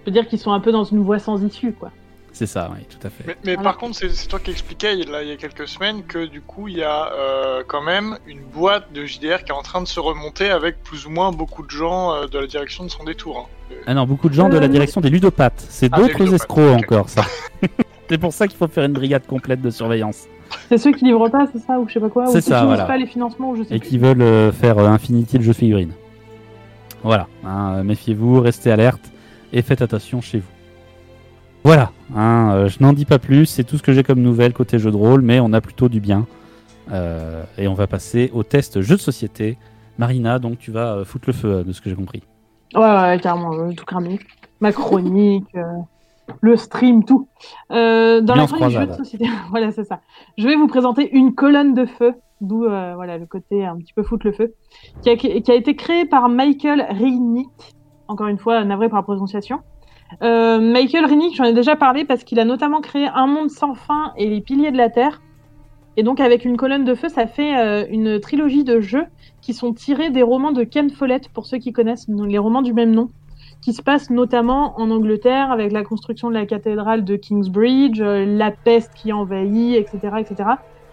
Je 0.00 0.06
veux 0.06 0.12
dire 0.12 0.26
qu'ils 0.28 0.38
sont 0.38 0.52
un 0.52 0.60
peu 0.60 0.72
dans 0.72 0.84
une 0.84 1.02
voie 1.02 1.18
sans 1.18 1.42
issue, 1.42 1.72
quoi. 1.72 1.90
c'est 2.32 2.46
ça, 2.46 2.70
oui, 2.72 2.84
tout 2.88 3.04
à 3.06 3.10
fait. 3.10 3.24
Mais, 3.26 3.36
mais 3.44 3.54
Voilà. 3.54 3.70
par 3.70 3.78
contre, 3.78 3.96
c'est 3.96 4.28
toi 4.28 4.38
qui 4.38 4.50
expliquais 4.50 4.96
il, 4.98 5.10
là, 5.10 5.22
il 5.22 5.28
y 5.28 5.32
a 5.32 5.36
quelques 5.36 5.66
semaines 5.66 6.02
que 6.04 6.26
du 6.26 6.40
coup, 6.42 6.68
il 6.68 6.76
y 6.76 6.82
a 6.82 7.10
euh, 7.12 7.62
quand 7.66 7.82
même 7.82 8.18
une 8.26 8.40
boîte 8.40 8.92
de 8.92 9.04
JDR 9.06 9.42
qui 9.44 9.50
est 9.50 9.54
en 9.54 9.62
train 9.62 9.80
de 9.80 9.88
se 9.88 9.98
remonter 9.98 10.50
avec 10.50 10.82
plus 10.82 11.06
ou 11.06 11.10
moins 11.10 11.32
beaucoup 11.32 11.64
de 11.64 11.70
gens 11.70 12.12
euh, 12.14 12.26
de 12.26 12.38
la 12.38 12.46
direction 12.46 12.84
de 12.84 12.90
son 12.90 13.04
détour. 13.04 13.48
hein. 13.70 13.74
Ah 13.86 13.94
non, 13.94 14.04
beaucoup 14.06 14.28
de 14.28 14.34
gens 14.34 14.48
de 14.48 14.58
la 14.58 14.66
Euh, 14.66 14.68
direction 14.68 15.00
des 15.00 15.10
ludopathes. 15.10 15.64
C'est 15.70 15.88
Ah, 15.92 15.96
d'autres 15.98 16.34
escrocs 16.34 16.76
encore, 16.76 17.08
ça. 17.08 17.24
c'est 18.08 18.18
pour 18.18 18.32
ça 18.32 18.46
qu'il 18.46 18.56
faut 18.56 18.68
faire 18.68 18.84
une 18.84 18.92
brigade 18.92 19.26
complète 19.26 19.60
de 19.60 19.70
surveillance. 19.70 20.26
C'est 20.68 20.78
ceux 20.78 20.92
qui 20.92 21.04
livrent 21.04 21.28
pas, 21.28 21.46
c'est 21.52 21.58
ça, 21.58 21.78
ou 21.78 21.88
je 21.88 21.94
sais 21.94 22.00
pas 22.00 22.08
quoi, 22.08 22.24
ou 22.24 22.32
qui 22.32 22.42
ça, 22.42 22.58
finissent 22.58 22.66
voilà. 22.66 22.84
pas 22.84 22.96
les 22.96 23.06
financements, 23.06 23.50
ou 23.50 23.56
je 23.56 23.64
sais 23.64 23.74
et 23.74 23.78
plus. 23.78 23.88
qui 23.88 23.98
veulent 23.98 24.22
euh, 24.22 24.52
faire 24.52 24.78
euh, 24.78 24.88
Infinity 24.88 25.38
le 25.38 25.44
jeu 25.44 25.52
de 25.52 25.56
figurines. 25.56 25.92
Voilà, 27.02 27.26
hein, 27.44 27.74
euh, 27.76 27.82
méfiez-vous, 27.82 28.40
restez 28.40 28.70
alerte 28.70 29.12
et 29.52 29.62
faites 29.62 29.82
attention 29.82 30.20
chez 30.20 30.38
vous. 30.38 30.50
Voilà, 31.64 31.90
hein, 32.14 32.52
euh, 32.52 32.68
je 32.68 32.78
n'en 32.80 32.92
dis 32.92 33.04
pas 33.04 33.18
plus, 33.18 33.46
c'est 33.46 33.64
tout 33.64 33.76
ce 33.76 33.82
que 33.82 33.92
j'ai 33.92 34.04
comme 34.04 34.20
nouvelle 34.20 34.52
côté 34.52 34.78
jeu 34.78 34.90
de 34.90 34.96
rôle, 34.96 35.20
mais 35.20 35.40
on 35.40 35.52
a 35.52 35.60
plutôt 35.60 35.88
du 35.88 36.00
bien. 36.00 36.26
Et 37.58 37.66
on 37.66 37.74
va 37.74 37.88
passer 37.88 38.30
au 38.32 38.44
test 38.44 38.80
jeu 38.80 38.94
de 38.94 39.00
société. 39.00 39.58
Marina, 39.98 40.38
donc 40.38 40.58
tu 40.58 40.70
vas 40.70 41.04
foutre 41.04 41.24
le 41.26 41.32
feu, 41.32 41.64
de 41.64 41.72
ce 41.72 41.80
que 41.80 41.90
j'ai 41.90 41.96
compris. 41.96 42.22
Ouais, 42.76 42.82
ouais, 42.82 43.18
carrément, 43.20 43.52
je 43.52 43.60
vais 43.62 43.74
tout 43.74 43.84
cramer. 43.84 44.20
Ma 44.60 44.70
chronique, 44.70 45.48
le 46.40 46.56
stream, 46.56 47.04
tout. 47.04 47.28
Euh, 47.70 48.20
dans 48.20 48.34
la 48.34 48.44
Ambiance 48.44 48.52
chronique 48.52 48.78
jeu 48.78 48.86
de 48.86 48.92
société, 48.92 49.26
voilà, 49.50 49.70
c'est 49.72 49.84
ça. 49.84 50.00
Je 50.38 50.46
vais 50.46 50.56
vous 50.56 50.66
présenter 50.66 51.10
une 51.16 51.34
colonne 51.34 51.74
de 51.74 51.86
feu, 51.86 52.14
d'où 52.40 52.64
euh, 52.64 52.94
voilà 52.94 53.18
le 53.18 53.26
côté 53.26 53.64
un 53.64 53.76
petit 53.76 53.92
peu 53.92 54.02
foutre 54.02 54.26
le 54.26 54.32
feu, 54.32 54.54
qui 55.02 55.10
a, 55.10 55.16
qui 55.16 55.50
a 55.50 55.54
été 55.54 55.76
créée 55.76 56.04
par 56.04 56.28
Michael 56.28 56.86
Reinick. 56.90 57.48
Encore 58.08 58.28
une 58.28 58.38
fois, 58.38 58.64
navré 58.64 58.88
par 58.88 59.00
la 59.00 59.02
prononciation. 59.02 59.60
Euh, 60.22 60.60
Michael 60.60 61.06
Reinick, 61.06 61.34
j'en 61.34 61.44
ai 61.44 61.52
déjà 61.52 61.74
parlé 61.74 62.04
parce 62.04 62.22
qu'il 62.22 62.38
a 62.38 62.44
notamment 62.44 62.80
créé 62.80 63.08
Un 63.12 63.26
monde 63.26 63.50
sans 63.50 63.74
fin 63.74 64.12
et 64.16 64.28
Les 64.28 64.40
piliers 64.40 64.70
de 64.70 64.76
la 64.76 64.90
Terre. 64.90 65.20
Et 65.96 66.04
donc, 66.04 66.20
avec 66.20 66.44
une 66.44 66.56
colonne 66.56 66.84
de 66.84 66.94
feu, 66.94 67.08
ça 67.08 67.26
fait 67.26 67.90
une 67.90 68.20
trilogie 68.20 68.64
de 68.64 68.80
jeux 68.80 69.06
qui 69.40 69.54
sont 69.54 69.72
tirés 69.72 70.10
des 70.10 70.22
romans 70.22 70.52
de 70.52 70.62
Ken 70.62 70.90
Follett, 70.90 71.30
pour 71.30 71.46
ceux 71.46 71.56
qui 71.56 71.72
connaissent 71.72 72.06
les 72.08 72.38
romans 72.38 72.62
du 72.62 72.74
même 72.74 72.90
nom, 72.90 73.08
qui 73.66 73.72
se 73.72 73.82
passent 73.82 74.10
notamment 74.10 74.78
en 74.78 74.92
Angleterre 74.92 75.50
avec 75.50 75.72
la 75.72 75.82
construction 75.82 76.28
de 76.28 76.34
la 76.34 76.46
cathédrale 76.46 77.04
de 77.04 77.16
Kingsbridge, 77.16 78.00
euh, 78.00 78.24
la 78.24 78.52
peste 78.52 78.92
qui 78.94 79.12
envahit, 79.12 79.74
etc. 79.74 80.18
etc. 80.20 80.50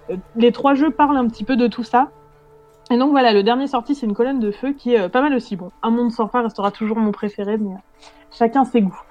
Euh, 0.09 0.15
les 0.35 0.51
trois 0.51 0.73
jeux 0.73 0.89
parlent 0.89 1.17
un 1.17 1.27
petit 1.27 1.43
peu 1.43 1.55
de 1.55 1.67
tout 1.67 1.83
ça. 1.83 2.09
Et 2.89 2.97
donc 2.97 3.11
voilà, 3.11 3.31
le 3.31 3.43
dernier 3.43 3.67
sorti, 3.67 3.93
c'est 3.93 4.07
une 4.07 4.15
colonne 4.15 4.39
de 4.39 4.49
feu 4.49 4.73
qui 4.73 4.95
est 4.95 5.01
euh, 5.01 5.07
pas 5.07 5.21
mal 5.21 5.35
aussi. 5.35 5.55
Bon, 5.55 5.69
Un 5.83 5.91
monde 5.91 6.11
sans 6.11 6.27
fin 6.27 6.41
restera 6.41 6.71
toujours 6.71 6.97
mon 6.97 7.11
préféré, 7.11 7.59
mais 7.59 7.75
chacun 8.31 8.65
ses 8.65 8.81
goûts. 8.81 9.01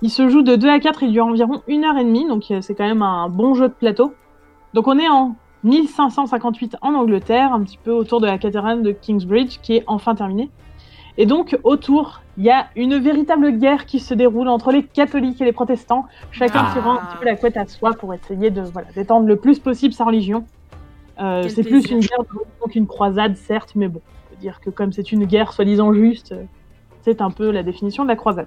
Il 0.00 0.10
se 0.10 0.28
joue 0.28 0.42
de 0.42 0.54
2 0.54 0.68
à 0.68 0.78
4, 0.78 1.02
il 1.02 1.10
dure 1.10 1.26
environ 1.26 1.62
une 1.66 1.84
heure 1.84 1.98
et 1.98 2.04
demie, 2.04 2.28
donc 2.28 2.44
c'est 2.60 2.74
quand 2.76 2.86
même 2.86 3.02
un 3.02 3.28
bon 3.28 3.52
jeu 3.54 3.66
de 3.66 3.74
plateau. 3.74 4.14
Donc 4.74 4.86
on 4.86 4.96
est 4.96 5.08
en 5.08 5.34
1558 5.64 6.76
en 6.82 6.94
Angleterre, 6.94 7.52
un 7.52 7.64
petit 7.64 7.78
peu 7.82 7.90
autour 7.90 8.20
de 8.20 8.26
la 8.26 8.38
cathédrale 8.38 8.84
de 8.84 8.92
Kingsbridge, 8.92 9.58
qui 9.60 9.74
est 9.74 9.84
enfin 9.88 10.14
terminée. 10.14 10.50
Et 11.16 11.26
donc 11.26 11.58
autour, 11.64 12.20
il 12.38 12.44
y 12.44 12.50
a 12.50 12.68
une 12.76 12.96
véritable 12.98 13.50
guerre 13.58 13.84
qui 13.84 13.98
se 13.98 14.14
déroule 14.14 14.48
entre 14.48 14.70
les 14.70 14.84
catholiques 14.84 15.40
et 15.40 15.44
les 15.44 15.52
protestants, 15.52 16.06
chacun 16.30 16.66
Ah. 16.66 16.70
tirant 16.72 16.92
un 16.94 17.06
petit 17.06 17.16
peu 17.18 17.24
la 17.24 17.36
couette 17.36 17.56
à 17.56 17.66
soi 17.66 17.90
pour 17.92 18.14
essayer 18.14 18.50
de 18.50 18.62
voilà, 18.62 18.86
d'étendre 18.94 19.26
le 19.26 19.36
plus 19.36 19.58
possible 19.58 19.92
sa 19.92 20.04
religion. 20.04 20.44
Euh, 21.20 21.48
c'est 21.48 21.64
plus 21.64 21.90
une 21.90 21.98
guerre 21.98 22.20
qu'une 22.70 22.86
croisade, 22.86 23.36
certes, 23.36 23.72
mais 23.74 23.88
bon, 23.88 24.00
on 24.00 24.34
peut 24.34 24.40
dire 24.40 24.60
que 24.60 24.70
comme 24.70 24.92
c'est 24.92 25.10
une 25.10 25.24
guerre 25.24 25.52
soi-disant 25.52 25.92
juste, 25.92 26.32
c'est 27.02 27.20
un 27.20 27.32
peu 27.32 27.50
la 27.50 27.64
définition 27.64 28.04
de 28.04 28.08
la 28.08 28.16
croisade. 28.16 28.46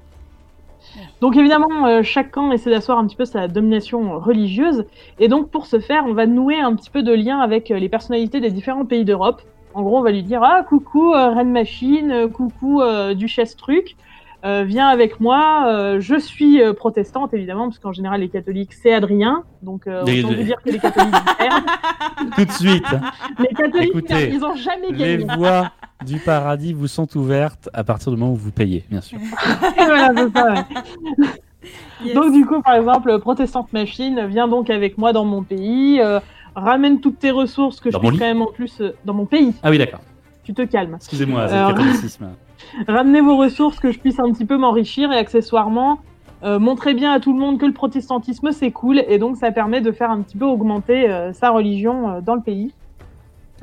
Donc 1.19 1.35
évidemment, 1.35 1.85
euh, 1.85 2.01
chaque 2.01 2.31
camp 2.31 2.51
essaie 2.53 2.69
d'asseoir 2.69 2.97
un 2.97 3.05
petit 3.05 3.17
peu 3.17 3.25
sa 3.25 3.49
domination 3.49 4.19
religieuse, 4.19 4.85
et 5.19 5.27
donc 5.27 5.49
pour 5.49 5.65
ce 5.65 5.79
faire, 5.81 6.05
on 6.07 6.13
va 6.13 6.25
nouer 6.25 6.59
un 6.59 6.73
petit 6.75 6.89
peu 6.89 7.03
de 7.03 7.11
lien 7.11 7.39
avec 7.39 7.71
euh, 7.71 7.77
les 7.77 7.89
personnalités 7.89 8.39
des 8.39 8.51
différents 8.51 8.85
pays 8.85 9.03
d'Europe. 9.03 9.41
En 9.73 9.81
gros, 9.83 9.99
on 9.99 10.01
va 10.03 10.11
lui 10.11 10.23
dire 10.23 10.41
ah 10.43 10.63
coucou 10.67 11.13
euh, 11.13 11.29
Reine 11.33 11.51
Machine, 11.51 12.11
euh, 12.11 12.27
coucou 12.27 12.81
euh, 12.81 13.13
Duchesse 13.13 13.55
Truc, 13.55 13.95
euh, 14.43 14.63
viens 14.65 14.87
avec 14.87 15.19
moi. 15.19 15.65
euh, 15.67 15.97
je 15.99 16.17
suis 16.19 16.61
euh, 16.61 16.73
protestante 16.73 17.33
évidemment, 17.33 17.65
parce 17.65 17.79
qu'en 17.79 17.91
général 17.93 18.21
les 18.21 18.29
catholiques 18.29 18.73
c'est 18.73 18.93
Adrien, 18.93 19.43
donc 19.61 19.87
euh, 19.87 20.03
Des- 20.03 20.23
autant 20.23 20.35
vous 20.35 20.43
dire 20.43 20.61
que 20.63 20.71
les 20.71 20.79
catholiques 20.79 21.13
perdent. 21.37 21.63
Tout 22.35 22.45
de 22.45 22.51
suite. 22.51 22.85
Les 23.39 23.47
catholiques 23.55 23.89
Écoutez, 23.89 24.07
perdent, 24.07 24.33
ils 24.33 24.43
ont 24.43 24.55
jamais 24.55 24.91
les 24.91 25.17
gagné. 25.17 25.35
voies 25.37 25.71
du 26.05 26.17
paradis 26.17 26.73
vous 26.73 26.87
sont 26.87 27.15
ouvertes 27.15 27.69
à 27.73 27.83
partir 27.83 28.11
du 28.11 28.17
moment 28.17 28.33
où 28.33 28.35
vous 28.35 28.51
payez, 28.51 28.83
bien 28.89 29.01
sûr. 29.01 29.19
voilà, 29.77 30.11
c'est 30.15 30.33
ça, 30.33 30.51
ouais. 30.53 31.27
Yes. 32.03 32.15
Donc 32.15 32.33
du 32.33 32.43
coup, 32.47 32.59
par 32.63 32.73
exemple, 32.73 33.19
protestante 33.19 33.71
machine, 33.71 34.25
viens 34.27 34.47
donc 34.47 34.71
avec 34.71 34.97
moi 34.97 35.13
dans 35.13 35.25
mon 35.25 35.43
pays, 35.43 36.01
euh, 36.01 36.19
ramène 36.55 36.99
toutes 36.99 37.19
tes 37.19 37.31
ressources 37.31 37.79
que 37.79 37.89
Dans 37.89 38.01
je 38.01 38.11
lit 38.11 38.19
quand 38.19 38.25
même 38.25 38.41
en 38.41 38.51
plus 38.51 38.81
euh, 38.81 38.95
dans 39.05 39.13
mon 39.13 39.25
pays. 39.25 39.53
Ah 39.63 39.69
oui, 39.69 39.77
d'accord. 39.77 40.01
Tu 40.43 40.53
te 40.53 40.63
calmes. 40.63 40.95
Excusez-moi, 40.95 41.47
c'est 41.47 41.61
le 41.61 41.67
catholicisme. 41.67 42.29
Ramenez 42.87 43.21
vos 43.21 43.37
ressources 43.37 43.79
que 43.79 43.91
je 43.91 43.99
puisse 43.99 44.19
un 44.19 44.31
petit 44.31 44.45
peu 44.45 44.57
m'enrichir 44.57 45.11
et 45.11 45.17
accessoirement 45.17 45.99
euh, 46.43 46.59
montrer 46.59 46.93
bien 46.93 47.11
à 47.11 47.19
tout 47.19 47.33
le 47.33 47.39
monde 47.39 47.59
que 47.59 47.65
le 47.65 47.73
protestantisme 47.73 48.51
c'est 48.51 48.71
cool 48.71 49.03
et 49.07 49.19
donc 49.19 49.37
ça 49.37 49.51
permet 49.51 49.79
de 49.79 49.91
faire 49.91 50.09
un 50.09 50.21
petit 50.21 50.37
peu 50.37 50.45
augmenter 50.45 51.07
euh, 51.07 51.33
sa 51.33 51.51
religion 51.51 52.09
euh, 52.09 52.21
dans 52.21 52.33
le 52.33 52.41
pays 52.41 52.73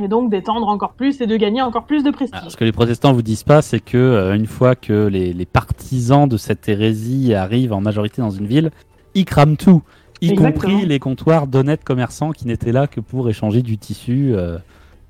et 0.00 0.07
donc 0.07 0.30
d'étendre 0.30 0.68
encore 0.68 0.92
plus 0.92 1.21
et 1.21 1.26
de 1.26 1.37
gagner 1.37 1.61
encore 1.61 1.85
plus 1.85 2.04
de 2.04 2.11
prestige. 2.11 2.40
Ah, 2.40 2.49
ce 2.49 2.57
que 2.57 2.64
les 2.64 2.73
protestants 2.73 3.12
vous 3.12 3.23
disent 3.23 3.42
pas, 3.42 3.62
c'est 3.62 3.80
que 3.80 3.99
euh, 3.99 4.37
une 4.37 4.47
fois 4.47 4.76
que 4.76 5.07
les, 5.09 5.33
les 5.33 5.47
partisans 5.47 6.28
de 6.28 6.37
cette 6.37 6.68
hérésie 6.68 7.35
arrivent 7.35 7.73
en 7.73 7.80
majorité 7.80 8.23
dans 8.23 8.30
une 8.30 8.47
ville, 8.47 8.71
ils 9.14 9.25
crament 9.25 9.57
tout, 9.57 9.83
y 10.21 10.31
Exactement. 10.33 10.53
compris 10.53 10.87
les 10.87 10.99
comptoirs 10.99 11.47
d'honnêtes 11.47 11.85
commerçants 11.85 12.33
qui 12.33 12.47
n'étaient 12.47 12.73
là 12.73 12.87
que 12.87 13.01
pour 13.01 13.29
échanger 13.29 13.63
du 13.63 13.79
tissu 13.79 14.33
euh, 14.35 14.59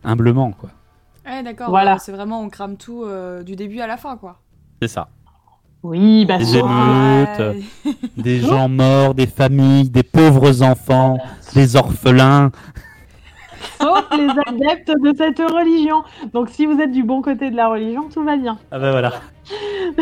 humblement, 0.05 0.53
quoi. 0.53 0.71
Ouais, 1.27 1.43
d'accord. 1.43 1.71
Voilà. 1.71 1.99
C'est 1.99 2.13
vraiment, 2.13 2.41
on 2.43 2.49
crame 2.49 2.77
tout 2.77 3.05
euh, 3.05 3.43
du 3.43 3.57
début 3.57 3.81
à 3.81 3.87
la 3.87 3.97
fin, 3.97 4.17
quoi. 4.17 4.39
C'est 4.81 4.89
ça. 4.89 5.09
Oui, 5.83 6.25
bah 6.27 6.39
Des 6.39 6.45
sauf, 6.45 6.63
émeutes, 6.63 7.57
Ouais. 7.85 7.93
Des 8.17 8.41
gens 8.41 8.69
morts, 8.69 9.15
des 9.15 9.27
familles, 9.29 9.89
des 9.89 10.03
pauvres 10.03 10.63
enfants, 10.63 11.19
des 11.55 11.77
orphelins. 11.77 12.51
sauf 13.81 14.05
les 14.17 14.29
adeptes 14.47 14.91
de 15.01 15.15
cette 15.17 15.39
religion. 15.39 16.03
Donc 16.33 16.49
si 16.51 16.67
vous 16.67 16.81
êtes 16.81 16.91
du 16.91 17.05
bon 17.05 17.23
côté 17.23 17.51
de 17.53 17.57
la 17.57 17.69
religion, 17.69 18.09
tout 18.13 18.25
va 18.25 18.37
bien. 18.37 18.59
Ah 18.73 18.79
bah 18.81 18.91
voilà. 18.91 19.13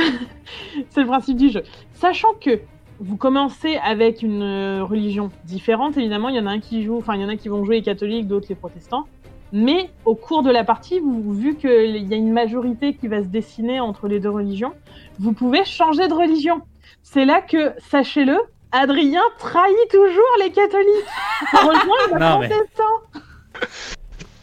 C'est 0.91 1.01
le 1.03 1.07
principe 1.07 1.37
du 1.37 1.51
jeu. 1.51 1.63
Sachant 1.93 2.33
que 2.41 2.59
vous 3.00 3.17
commencez 3.17 3.76
avec 3.85 4.23
une 4.23 4.43
euh, 4.43 4.85
religion 4.85 5.31
différente, 5.45 5.97
évidemment, 5.97 6.29
il 6.29 6.37
y 6.37 6.41
en 6.41 6.47
a 6.47 6.50
un 6.50 6.61
qui 6.61 6.83
joue, 6.83 6.97
enfin 6.99 7.15
il 7.15 7.21
y 7.21 7.25
en 7.25 7.29
a 7.29 7.37
qui 7.37 7.49
vont 7.49 7.65
jouer 7.65 7.76
les 7.76 7.83
catholiques, 7.83 8.26
d'autres 8.26 8.47
les 8.49 8.55
protestants. 8.55 9.05
Mais 9.53 9.91
au 10.05 10.15
cours 10.15 10.43
de 10.43 10.50
la 10.50 10.65
partie, 10.65 10.99
vous, 11.00 11.33
vu 11.33 11.55
qu'il 11.57 12.09
y 12.09 12.15
a 12.15 12.17
une 12.17 12.33
majorité 12.33 12.95
qui 12.95 13.07
va 13.07 13.23
se 13.23 13.29
dessiner 13.29 13.81
entre 13.81 14.09
les 14.09 14.19
deux 14.19 14.31
religions, 14.31 14.73
vous 15.21 15.33
pouvez 15.33 15.65
changer 15.65 16.09
de 16.09 16.15
religion. 16.15 16.62
C'est 17.03 17.25
là 17.25 17.41
que, 17.41 17.73
sachez-le, 17.91 18.37
Adrien 18.73 19.23
trahit 19.38 19.75
toujours 19.91 20.23
les 20.43 20.50
catholiques 20.50 20.88
Non, 22.19 22.38
mais- 22.41 22.49
protestants. 22.49 23.23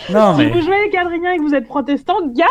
Non 0.09 0.33
Si 0.35 0.39
mais 0.39 0.49
vous 0.51 0.61
jouez 0.61 0.75
avec 0.75 0.95
Adrien 0.95 1.31
et 1.33 1.37
que 1.37 1.43
vous 1.43 1.53
êtes 1.55 1.67
protestant, 1.67 2.15
gare, 2.27 2.47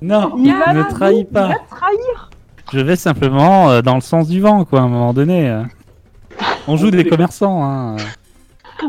non, 0.00 0.32
il 0.38 0.54
va 0.54 0.72
ne 0.72 0.82
vous- 0.82 0.90
trahis 0.94 1.20
il 1.28 1.34
va 1.34 1.48
pas. 1.48 1.54
trahir. 1.70 2.29
Je 2.72 2.80
vais 2.80 2.96
simplement 2.96 3.70
euh, 3.70 3.82
dans 3.82 3.96
le 3.96 4.00
sens 4.00 4.28
du 4.28 4.40
vent, 4.40 4.64
quoi, 4.64 4.80
à 4.80 4.82
un 4.82 4.88
moment 4.88 5.12
donné. 5.12 5.48
euh. 5.48 5.62
On 6.68 6.76
joue 6.76 6.90
des 6.90 7.04
commerçants, 7.04 7.64
hein. 7.64 7.96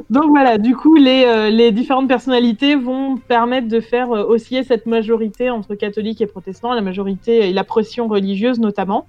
Donc 0.10 0.30
voilà, 0.30 0.58
du 0.58 0.76
coup, 0.76 0.96
les, 0.96 1.26
euh, 1.26 1.50
les 1.50 1.72
différentes 1.72 2.08
personnalités 2.08 2.76
vont 2.76 3.18
permettre 3.18 3.68
de 3.68 3.82
faire 3.82 4.12
euh, 4.12 4.24
osciller 4.24 4.64
cette 4.64 4.86
majorité 4.86 5.50
entre 5.50 5.76
catholiques 5.76 6.22
et 6.22 6.28
protestants, 6.28 6.74
la 6.74 6.82
majorité 6.82 7.50
et 7.50 7.54
la 7.54 7.66
pression 7.66 8.08
religieuse 8.08 8.60
notamment. 8.60 9.06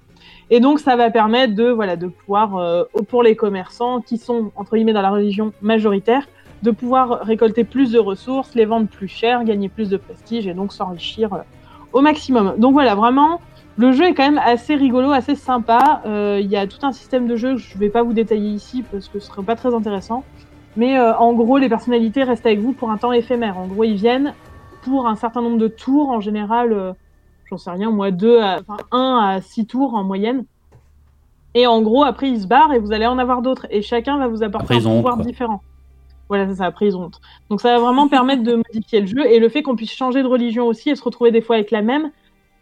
Et 0.49 0.59
donc 0.59 0.79
ça 0.79 0.97
va 0.97 1.09
permettre 1.09 1.55
de, 1.55 1.69
voilà, 1.69 1.95
de 1.95 2.07
pouvoir, 2.07 2.57
euh, 2.57 2.83
pour 3.07 3.23
les 3.23 3.35
commerçants 3.35 4.01
qui 4.01 4.17
sont, 4.17 4.51
entre 4.57 4.75
guillemets, 4.75 4.91
dans 4.91 5.01
la 5.01 5.11
religion 5.11 5.53
majoritaire, 5.61 6.27
de 6.63 6.71
pouvoir 6.71 7.21
récolter 7.21 7.63
plus 7.63 7.91
de 7.91 7.99
ressources, 7.99 8.53
les 8.53 8.65
vendre 8.65 8.87
plus 8.87 9.07
cher, 9.07 9.43
gagner 9.45 9.69
plus 9.69 9.89
de 9.89 9.97
prestige 9.97 10.47
et 10.47 10.53
donc 10.53 10.73
s'enrichir 10.73 11.33
euh, 11.33 11.37
au 11.93 12.01
maximum. 12.01 12.55
Donc 12.57 12.73
voilà, 12.73 12.95
vraiment, 12.95 13.39
le 13.77 13.91
jeu 13.91 14.05
est 14.05 14.13
quand 14.13 14.23
même 14.23 14.41
assez 14.43 14.75
rigolo, 14.75 15.11
assez 15.11 15.35
sympa. 15.35 16.01
Euh, 16.05 16.39
Il 16.41 16.49
y 16.49 16.55
a 16.55 16.67
tout 16.67 16.85
un 16.85 16.91
système 16.91 17.27
de 17.27 17.35
jeu 17.35 17.53
que 17.53 17.59
je 17.59 17.77
vais 17.77 17.89
pas 17.89 18.03
vous 18.03 18.13
détailler 18.13 18.49
ici 18.49 18.83
parce 18.91 19.07
que 19.07 19.19
ce 19.19 19.27
serait 19.27 19.43
pas 19.43 19.55
très 19.55 19.73
intéressant. 19.73 20.23
Mais 20.75 20.97
euh, 20.97 21.15
en 21.17 21.33
gros, 21.33 21.57
les 21.57 21.69
personnalités 21.69 22.23
restent 22.23 22.45
avec 22.45 22.59
vous 22.59 22.73
pour 22.73 22.91
un 22.91 22.97
temps 22.97 23.11
éphémère. 23.13 23.57
En 23.57 23.67
gros, 23.67 23.83
ils 23.83 23.95
viennent 23.95 24.33
pour 24.83 25.07
un 25.07 25.15
certain 25.15 25.41
nombre 25.41 25.57
de 25.57 25.67
tours, 25.67 26.09
en 26.09 26.19
général, 26.19 26.73
euh, 26.73 26.93
j'en 27.45 27.57
sais 27.57 27.71
rien, 27.71 27.89
moi, 27.89 28.11
deux, 28.11 28.39
à, 28.39 28.59
enfin, 28.67 28.77
un 28.91 29.19
à 29.23 29.41
six 29.41 29.65
tours 29.65 29.95
en 29.95 30.03
moyenne. 30.03 30.45
Et 31.55 31.67
en 31.67 31.81
gros, 31.81 32.03
après, 32.03 32.29
ils 32.29 32.41
se 32.41 32.47
barrent 32.47 32.73
et 32.73 32.79
vous 32.79 32.91
allez 32.91 33.05
en 33.05 33.17
avoir 33.17 33.41
d'autres. 33.41 33.67
Et 33.69 33.81
chacun 33.81 34.17
va 34.17 34.27
vous 34.27 34.43
apporter 34.43 34.75
Après, 34.75 34.87
un 34.87 34.89
honte, 34.89 34.97
pouvoir 34.97 35.17
différent. 35.17 35.61
Voilà, 36.27 36.47
c'est 36.47 36.55
ça, 36.55 36.65
après, 36.65 36.87
ils 36.87 36.97
ont 36.97 37.03
honte. 37.03 37.21
Donc 37.49 37.61
ça 37.61 37.73
va 37.73 37.79
vraiment 37.79 38.07
permettre 38.09 38.43
de 38.43 38.55
modifier 38.55 39.01
le 39.01 39.07
jeu. 39.07 39.25
Et 39.27 39.39
le 39.39 39.49
fait 39.49 39.61
qu'on 39.61 39.75
puisse 39.75 39.93
changer 39.93 40.23
de 40.23 40.27
religion 40.27 40.65
aussi 40.67 40.89
et 40.89 40.95
se 40.95 41.03
retrouver 41.03 41.31
des 41.31 41.41
fois 41.41 41.55
avec 41.55 41.69
la 41.71 41.81
même, 41.81 42.11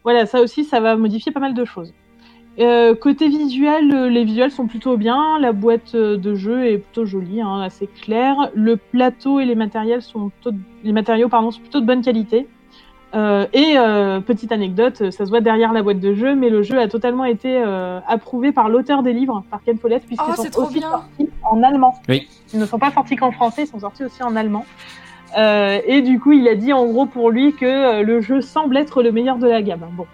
voilà, 0.04 0.26
ça 0.26 0.42
aussi, 0.42 0.64
ça 0.64 0.80
va 0.80 0.96
modifier 0.96 1.32
pas 1.32 1.40
mal 1.40 1.54
de 1.54 1.66
choses. 1.66 1.94
Euh, 2.60 2.96
côté 2.96 3.30
visuel, 3.30 3.94
euh, 3.94 4.10
les 4.10 4.26
visuels 4.26 4.52
sont 4.52 4.68
plutôt 4.68 4.98
bien. 4.98 5.40
La 5.40 5.54
boîte 5.54 5.96
euh, 5.96 6.18
de 6.18 6.36
jeu 6.36 6.66
est 6.66 6.80
plutôt 6.80 7.06
jolie, 7.06 7.42
hein, 7.42 7.62
assez 7.62 7.88
claire. 7.88 8.36
Le 8.54 8.76
plateau 8.76 9.40
et 9.40 9.46
les 9.46 9.56
matériels 9.56 10.02
sont 10.02 10.30
plutôt, 10.30 10.58
les 10.84 10.92
matériaux 10.92 11.30
pardon, 11.30 11.52
sont 11.52 11.62
plutôt 11.62 11.80
de 11.80 11.86
bonne 11.86 12.02
qualité. 12.02 12.48
Euh, 13.14 13.46
et 13.52 13.78
euh, 13.78 14.22
petite 14.22 14.52
anecdote, 14.54 15.12
ça 15.12 15.26
se 15.26 15.30
voit 15.30 15.42
derrière 15.42 15.74
la 15.74 15.82
boîte 15.84 16.00
de 16.00 16.14
jeu, 16.14 16.34
mais 16.36 16.50
le 16.50 16.62
jeu 16.62 16.80
a 16.80 16.88
totalement 16.88 17.26
été 17.26 17.58
euh, 17.58 18.00
approuvé 18.08 18.52
par 18.54 18.70
l'auteur 18.70 19.04
des 19.04 19.12
livres, 19.12 19.44
par 19.52 19.62
Ken 19.64 19.78
Follett, 19.78 20.06
puisqu'ils 20.06 20.26
Oh, 20.30 20.36
sont 20.36 20.44
c'est 20.44 20.50
trop 20.50 20.64
aussi 20.64 20.80
bien. 20.80 20.90
sortis 20.92 21.30
en 21.44 21.62
allemand. 21.64 21.94
Oui. 22.08 22.28
Ils 22.54 22.60
ne 22.60 22.66
sont 22.66 22.80
pas 22.80 22.92
sortis 22.92 23.16
qu'en 23.18 23.32
français, 23.32 23.64
ils 23.64 23.68
sont 23.68 23.80
sortis 23.80 24.06
aussi 24.06 24.24
en 24.24 24.36
allemand. 24.38 24.66
Euh, 25.38 25.80
et 25.86 26.02
du 26.02 26.20
coup, 26.20 26.32
il 26.34 26.48
a 26.48 26.56
dit 26.56 26.74
en 26.74 26.86
gros 26.88 27.06
pour 27.06 27.30
lui 27.32 27.54
que 27.54 27.66
euh, 27.66 28.04
le 28.04 28.22
jeu 28.22 28.42
semble 28.42 28.78
être 28.78 29.02
le 29.04 29.12
meilleur 29.12 29.38
de 29.38 29.48
la 29.48 29.62
gamme. 29.62 29.86
Bon, 29.94 30.06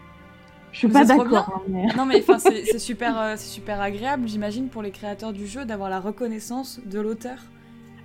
je 0.71 0.79
suis 0.79 0.88
Mais 0.88 0.93
pas 0.93 1.05
d'accord. 1.05 1.53
hein, 1.55 1.62
mais- 1.67 1.88
Non 1.97 2.05
mais 2.05 2.24
c'est 2.39 2.77
super, 2.79 3.19
euh, 3.19 3.33
c'est 3.36 3.50
super 3.50 3.81
agréable, 3.81 4.27
j'imagine, 4.27 4.67
pour 4.67 4.81
les 4.83 4.91
créateurs 4.91 5.33
du 5.33 5.47
jeu 5.47 5.65
d'avoir 5.65 5.89
la 5.89 6.00
reconnaissance 6.00 6.79
de 6.86 7.00
l'auteur. 7.00 7.38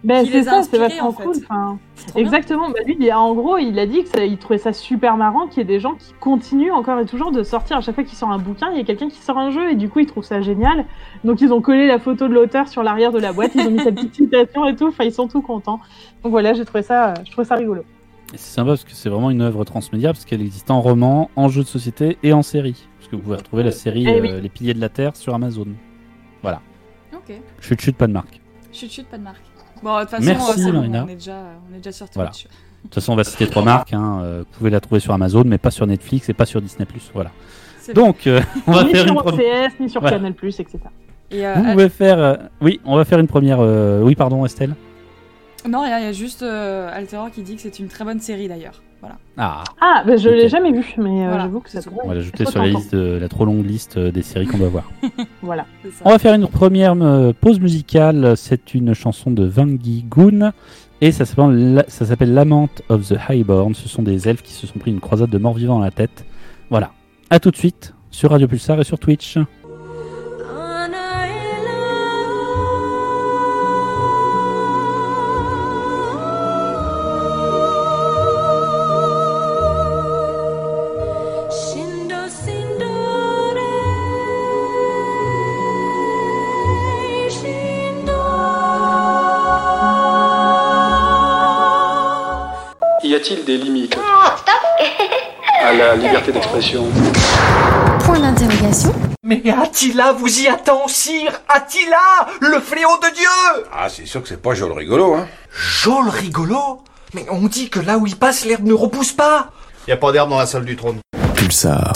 Ben, 0.04 0.26
c'est 0.26 0.42
ça, 0.42 0.62
c'est 0.62 0.78
vachement 0.78 1.08
en 1.08 1.12
fait. 1.12 1.24
cool. 1.24 1.36
Enfin, 1.48 1.78
exactement. 2.16 2.70
Bah, 2.70 2.80
lui, 2.84 2.96
il 2.98 3.12
en 3.12 3.34
gros, 3.34 3.56
il 3.58 3.78
a 3.78 3.86
dit 3.86 4.02
que 4.02 4.08
ça- 4.08 4.24
il 4.24 4.36
trouvait 4.36 4.58
ça 4.58 4.72
super 4.72 5.16
marrant 5.16 5.46
qu'il 5.46 5.58
y 5.58 5.60
ait 5.60 5.64
des 5.64 5.78
gens 5.78 5.94
qui 5.94 6.12
continuent 6.20 6.72
encore 6.72 6.98
et 6.98 7.06
toujours 7.06 7.30
de 7.30 7.42
sortir. 7.42 7.76
À 7.76 7.80
chaque 7.80 7.94
fois 7.94 8.02
qu'il 8.04 8.16
sort 8.18 8.30
un 8.30 8.38
bouquin, 8.38 8.70
il 8.72 8.78
y 8.78 8.80
a 8.80 8.84
quelqu'un 8.84 9.08
qui 9.08 9.20
sort 9.20 9.38
un 9.38 9.50
jeu 9.50 9.70
et 9.70 9.74
du 9.76 9.88
coup, 9.88 10.00
il 10.00 10.06
trouve 10.06 10.24
ça 10.24 10.40
génial. 10.42 10.86
Donc, 11.22 11.40
ils 11.40 11.52
ont 11.52 11.60
collé 11.60 11.86
la 11.86 11.98
photo 11.98 12.26
de 12.26 12.34
l'auteur 12.34 12.68
sur 12.68 12.82
l'arrière 12.82 13.12
de 13.12 13.20
la 13.20 13.32
boîte, 13.32 13.52
ils 13.54 13.60
ont 13.66 13.70
mis 13.70 13.78
sa 13.80 13.92
petite 13.92 14.14
citation 14.14 14.66
et 14.66 14.74
tout. 14.74 14.88
Enfin, 14.88 15.04
ils 15.04 15.12
sont 15.12 15.28
tout 15.28 15.42
contents. 15.42 15.78
Donc 16.22 16.32
voilà, 16.32 16.52
j'ai 16.54 16.64
trouvé 16.64 16.82
ça, 16.82 17.14
je 17.24 17.30
trouvais 17.30 17.46
ça 17.46 17.54
rigolo. 17.54 17.82
Et 18.34 18.38
c'est 18.38 18.54
sympa 18.54 18.70
parce 18.70 18.84
que 18.84 18.92
c'est 18.92 19.10
vraiment 19.10 19.30
une 19.30 19.42
œuvre 19.42 19.64
transmédia 19.64 20.12
parce 20.12 20.24
qu'elle 20.24 20.40
existe 20.40 20.70
en 20.70 20.80
roman, 20.80 21.30
en 21.36 21.48
jeu 21.48 21.62
de 21.62 21.68
société 21.68 22.16
et 22.22 22.32
en 22.32 22.42
série. 22.42 22.88
Parce 22.98 23.10
que 23.10 23.16
vous 23.16 23.22
pouvez 23.22 23.36
retrouver 23.36 23.62
la 23.62 23.72
série 23.72 24.06
Eh 24.08 24.18
euh, 24.18 24.20
oui. 24.22 24.40
Les 24.40 24.48
Piliers 24.48 24.74
de 24.74 24.80
la 24.80 24.88
Terre 24.88 25.14
sur 25.16 25.34
Amazon. 25.34 25.66
Ok. 27.14 27.34
Chut 27.60 27.80
chut, 27.80 27.96
pas 27.96 28.06
de 28.06 28.12
marque. 28.12 28.40
Chut 28.72 28.90
chut, 28.90 29.06
pas 29.06 29.18
de 29.18 29.22
marque. 29.22 29.42
Bon, 29.82 29.96
de 29.96 30.00
toute 30.02 30.10
façon, 30.10 30.24
Merci, 30.24 30.60
euh, 30.62 30.66
bon, 30.66 30.72
Marina. 30.74 31.04
on 31.04 31.08
est 31.08 31.14
déjà, 31.14 31.36
on 31.70 31.74
est 31.74 31.78
déjà 31.78 31.92
sur 31.92 32.06
Voilà. 32.14 32.30
Twitch. 32.30 32.44
De 32.44 32.48
toute 32.88 32.94
façon, 32.94 33.12
on 33.12 33.16
va 33.16 33.24
citer 33.24 33.46
trois 33.46 33.62
marques. 33.62 33.92
hein, 33.92 34.20
euh, 34.22 34.38
Vous 34.40 34.58
pouvez 34.58 34.70
la 34.70 34.80
trouver 34.80 35.00
sur 35.00 35.12
Amazon, 35.12 35.44
mais 35.46 35.58
pas 35.58 35.70
sur 35.70 35.86
Netflix 35.86 36.28
et 36.28 36.34
pas 36.34 36.46
sur 36.46 36.60
Disney+. 36.60 36.86
Voilà. 37.14 37.30
Donc, 37.94 38.26
euh, 38.26 38.40
on 38.66 38.72
va 38.72 38.84
ni 38.84 38.90
faire 38.92 39.02
sur 39.04 39.12
une 39.12 39.18
première. 39.20 39.64
OCS, 39.66 39.80
ni 39.80 39.90
sur 39.90 40.00
Voilà. 40.00 40.16
Canal+, 40.16 40.32
etc. 40.42 40.78
Et, 41.30 41.46
euh, 41.46 41.54
Vous 41.54 41.72
pouvez 41.72 41.88
faire. 41.88 42.18
euh, 42.18 42.36
Oui, 42.60 42.80
on 42.84 42.96
va 42.96 43.04
faire 43.04 43.18
une 43.18 43.26
première. 43.28 43.58
euh, 43.60 44.02
Oui, 44.02 44.14
pardon, 44.14 44.44
Estelle. 44.44 44.74
Non, 45.68 45.84
il 45.84 45.90
y 45.90 45.92
a 45.92 46.12
juste 46.12 46.42
euh, 46.42 46.90
Alteror 46.92 47.30
qui 47.30 47.42
dit 47.42 47.54
que 47.56 47.62
c'est 47.62 47.78
une 47.78 47.86
très 47.88 48.04
bonne 48.04 48.18
série 48.20 48.48
d'ailleurs. 48.48 48.82
Voilà. 49.02 49.16
Ah, 49.36 49.64
Ah, 49.80 50.02
ben, 50.06 50.16
je 50.16 50.28
Ok. 50.28 50.34
l'ai 50.36 50.48
jamais 50.48 50.72
vu, 50.72 50.94
mais 50.96 51.24
euh, 51.24 51.28
Voilà, 51.28 51.42
j'avoue 51.42 51.60
que 51.60 51.68
ça 51.70 51.80
on 52.02 52.08
va 52.08 52.14
l'ajouter 52.14 52.44
sur 52.46 52.60
la 52.62 52.68
liste 52.68 52.94
de 52.94 53.18
la 53.20 53.28
trop 53.28 53.44
longue 53.44 53.66
liste 53.66 53.98
des 53.98 54.22
séries 54.22 54.46
qu'on 54.46 54.58
va 54.58 54.68
voir. 54.68 54.90
Voilà. 55.42 55.66
On 56.04 56.10
va 56.10 56.18
faire 56.18 56.34
une 56.34 56.46
première 56.46 56.94
euh, 57.02 57.32
pause 57.38 57.58
musicale. 57.60 58.36
C'est 58.36 58.74
une 58.74 58.94
chanson 58.94 59.30
de 59.30 59.44
Vangi 59.44 60.04
Goon. 60.08 60.52
Et 61.00 61.10
ça 61.10 61.24
s'appelle 61.24 61.74
La- 61.74 61.84
ça 61.88 62.06
s'appelle 62.06 62.32
Lament 62.32 62.68
of 62.88 63.08
the 63.08 63.16
Highborn. 63.28 63.74
Ce 63.74 63.88
sont 63.88 64.02
des 64.02 64.28
elfes 64.28 64.42
qui 64.42 64.52
se 64.52 64.66
sont 64.68 64.78
pris 64.78 64.92
une 64.92 65.00
croisade 65.00 65.30
de 65.30 65.38
morts-vivants 65.38 65.78
dans 65.78 65.84
la 65.84 65.90
tête. 65.90 66.24
Voilà. 66.70 66.92
À 67.28 67.40
tout 67.40 67.50
de 67.50 67.56
suite 67.56 67.94
sur 68.10 68.30
Radio 68.30 68.46
Pulsar 68.46 68.78
et 68.80 68.84
sur 68.84 68.98
Twitch. 69.00 69.36
La 95.82 95.96
liberté 95.96 96.32
d'expression 96.32 96.84
Point 98.04 98.20
d'interrogation. 98.20 98.92
Mais 99.24 99.42
Attila 99.50 100.12
vous 100.12 100.40
y 100.40 100.48
attend, 100.48 100.88
sire 100.88 101.40
Attila 101.48 101.96
Le 102.40 102.58
fléau 102.60 102.88
de 103.02 103.14
Dieu 103.14 103.64
Ah, 103.72 103.88
c'est 103.88 104.06
sûr 104.06 104.22
que 104.22 104.28
c'est 104.28 104.40
pas 104.42 104.54
joli 104.54 104.74
rigolo, 104.74 105.14
hein. 105.14 105.26
Jol 105.52 106.08
rigolo? 106.08 106.82
Mais 107.14 107.26
on 107.30 107.42
dit 107.46 107.68
que 107.68 107.78
là 107.80 107.98
où 107.98 108.06
il 108.06 108.16
passe, 108.16 108.44
l'herbe 108.44 108.64
ne 108.66 108.72
repousse 108.72 109.12
pas 109.12 109.50
Y 109.88 109.92
a 109.92 109.96
pas 109.96 110.12
d'herbe 110.12 110.30
dans 110.30 110.38
la 110.38 110.46
salle 110.46 110.64
du 110.64 110.76
trône. 110.76 110.98
Pulsar. 111.34 111.92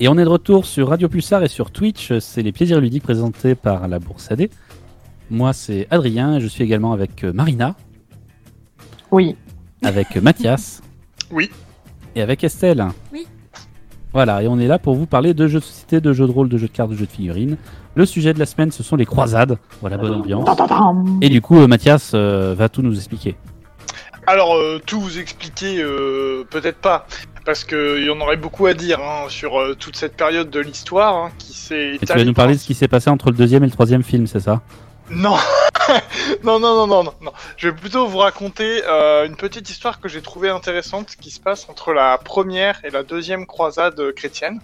Et 0.00 0.08
on 0.08 0.16
est 0.18 0.24
de 0.24 0.28
retour 0.28 0.64
sur 0.66 0.88
Radio 0.88 1.08
Pulsar 1.08 1.42
et 1.42 1.48
sur 1.48 1.70
Twitch. 1.70 2.12
C'est 2.20 2.42
les 2.42 2.52
plaisirs 2.52 2.80
ludiques 2.80 3.02
présentés 3.02 3.54
par 3.54 3.86
la 3.88 3.98
Bourse 3.98 4.30
AD. 4.30 4.48
Moi, 5.30 5.52
c'est 5.52 5.86
Adrien. 5.90 6.38
Je 6.40 6.46
suis 6.46 6.62
également 6.64 6.92
avec 6.92 7.24
euh, 7.24 7.32
Marina, 7.32 7.74
Oui. 9.10 9.36
avec 9.82 10.16
Mathias. 10.16 10.80
Oui. 11.30 11.50
Et 12.14 12.22
avec 12.22 12.44
Estelle. 12.44 12.86
Oui. 13.12 13.26
Voilà, 14.12 14.42
et 14.42 14.48
on 14.48 14.58
est 14.58 14.66
là 14.66 14.78
pour 14.78 14.94
vous 14.94 15.06
parler 15.06 15.32
de 15.32 15.46
jeux 15.46 15.60
de 15.60 15.64
société, 15.64 16.00
de 16.00 16.12
jeux 16.12 16.26
de 16.26 16.32
rôle, 16.32 16.48
de 16.48 16.58
jeux 16.58 16.68
de 16.68 16.72
cartes, 16.72 16.90
de 16.90 16.96
jeux 16.96 17.06
de 17.06 17.10
figurines. 17.10 17.56
Le 17.94 18.04
sujet 18.04 18.34
de 18.34 18.38
la 18.38 18.46
semaine, 18.46 18.70
ce 18.70 18.82
sont 18.82 18.96
les 18.96 19.06
croisades. 19.06 19.58
Voilà, 19.80 19.96
bonne 19.96 20.14
ambiance. 20.14 20.48
Et 21.22 21.30
du 21.30 21.40
coup, 21.40 21.58
euh, 21.58 21.66
Mathias 21.66 22.12
euh, 22.14 22.54
va 22.56 22.68
tout 22.68 22.82
nous 22.82 22.96
expliquer. 22.96 23.36
Alors, 24.26 24.54
euh, 24.54 24.80
tout 24.84 25.00
vous 25.00 25.18
expliquer, 25.18 25.82
euh, 25.82 26.44
peut-être 26.48 26.78
pas, 26.78 27.06
parce 27.44 27.64
qu'il 27.64 28.04
y 28.04 28.10
en 28.10 28.20
aurait 28.20 28.36
beaucoup 28.36 28.66
à 28.66 28.74
dire 28.74 29.00
hein, 29.00 29.24
sur 29.28 29.58
euh, 29.58 29.74
toute 29.74 29.96
cette 29.96 30.16
période 30.16 30.48
de 30.48 30.60
l'histoire 30.60 31.16
hein, 31.16 31.30
qui 31.38 31.54
s'est 31.54 31.94
Et 31.94 32.06
tu 32.06 32.06
vas 32.06 32.24
nous 32.24 32.34
parler 32.34 32.54
de 32.54 32.60
ce 32.60 32.66
qui 32.66 32.74
s'est 32.74 32.88
passé 32.88 33.10
entre 33.10 33.30
le 33.30 33.36
deuxième 33.36 33.64
et 33.64 33.66
le 33.66 33.72
troisième 33.72 34.02
film, 34.02 34.26
c'est 34.26 34.40
ça? 34.40 34.60
Non 35.10 35.36
Non, 36.44 36.58
non, 36.58 36.86
non, 36.86 37.02
non, 37.04 37.14
non. 37.20 37.32
Je 37.56 37.68
vais 37.68 37.74
plutôt 37.74 38.06
vous 38.06 38.18
raconter 38.18 38.82
euh, 38.84 39.26
une 39.26 39.36
petite 39.36 39.70
histoire 39.70 40.00
que 40.00 40.08
j'ai 40.08 40.22
trouvée 40.22 40.50
intéressante 40.50 41.16
qui 41.16 41.30
se 41.30 41.40
passe 41.40 41.68
entre 41.68 41.92
la 41.92 42.18
première 42.18 42.84
et 42.84 42.90
la 42.90 43.02
deuxième 43.02 43.46
croisade 43.46 43.98
euh, 44.00 44.12
chrétienne. 44.12 44.60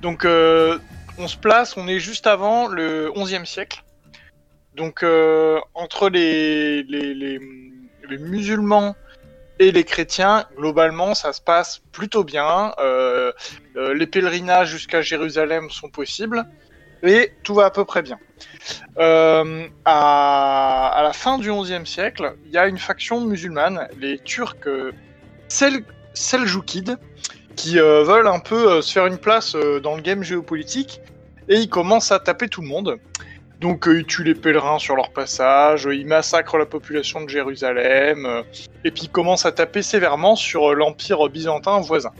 Donc, 0.00 0.24
euh, 0.24 0.78
on 1.18 1.28
se 1.28 1.36
place, 1.36 1.76
on 1.76 1.88
est 1.88 1.98
juste 1.98 2.26
avant 2.26 2.68
le 2.68 3.10
11e 3.10 3.44
siècle. 3.44 3.84
Donc, 4.74 5.04
entre 5.74 6.08
les, 6.08 7.38
musulmans 8.18 8.96
et 9.58 9.70
les 9.70 9.84
chrétiens, 9.84 10.46
globalement, 10.56 11.14
ça 11.14 11.34
se 11.34 11.42
passe 11.42 11.82
plutôt 11.92 12.24
bien. 12.24 12.72
Les 13.74 14.06
pèlerinages 14.06 14.70
jusqu'à 14.70 15.02
Jérusalem 15.02 15.68
sont 15.68 15.90
possibles. 15.90 16.46
Et 17.02 17.32
tout 17.42 17.54
va 17.54 17.66
à 17.66 17.70
peu 17.70 17.84
près 17.84 18.02
bien. 18.02 18.18
Euh, 18.98 19.66
à, 19.84 21.00
la 21.02 21.12
fin 21.12 21.38
du 21.38 21.50
XIe 21.50 21.84
siècle, 21.84 22.34
il 22.46 22.52
y 22.52 22.58
a 22.58 22.66
une 22.66 22.78
faction 22.78 23.20
musulmane, 23.20 23.88
les 23.98 24.18
Turcs 24.18 24.56
euh, 24.66 24.92
Sel 25.48 25.84
Seljoukides, 26.14 26.98
qui 27.56 27.78
euh, 27.78 28.04
veulent 28.04 28.28
un 28.28 28.38
peu 28.38 28.80
se 28.82 28.92
faire 28.92 29.06
une 29.06 29.18
place 29.18 29.56
dans 29.82 29.96
le 29.96 30.02
game 30.02 30.22
géopolitique, 30.22 31.00
et 31.48 31.56
ils 31.56 31.68
commencent 31.68 32.12
à 32.12 32.20
taper 32.20 32.48
tout 32.48 32.60
le 32.60 32.68
monde. 32.68 32.98
Donc 33.60 33.84
ils 33.86 34.04
tuent 34.04 34.24
les 34.24 34.34
pèlerins 34.34 34.78
sur 34.78 34.96
leur 34.96 35.10
passage, 35.12 35.88
ils 35.90 36.06
massacrent 36.06 36.58
la 36.58 36.66
population 36.66 37.20
de 37.22 37.28
Jérusalem, 37.28 38.44
et 38.84 38.90
puis 38.90 39.04
ils 39.04 39.10
commencent 39.10 39.46
à 39.46 39.52
taper 39.52 39.82
sévèrement 39.82 40.34
sur 40.34 40.74
l'empire 40.74 41.28
byzantin 41.28 41.80
voisin. 41.80 42.12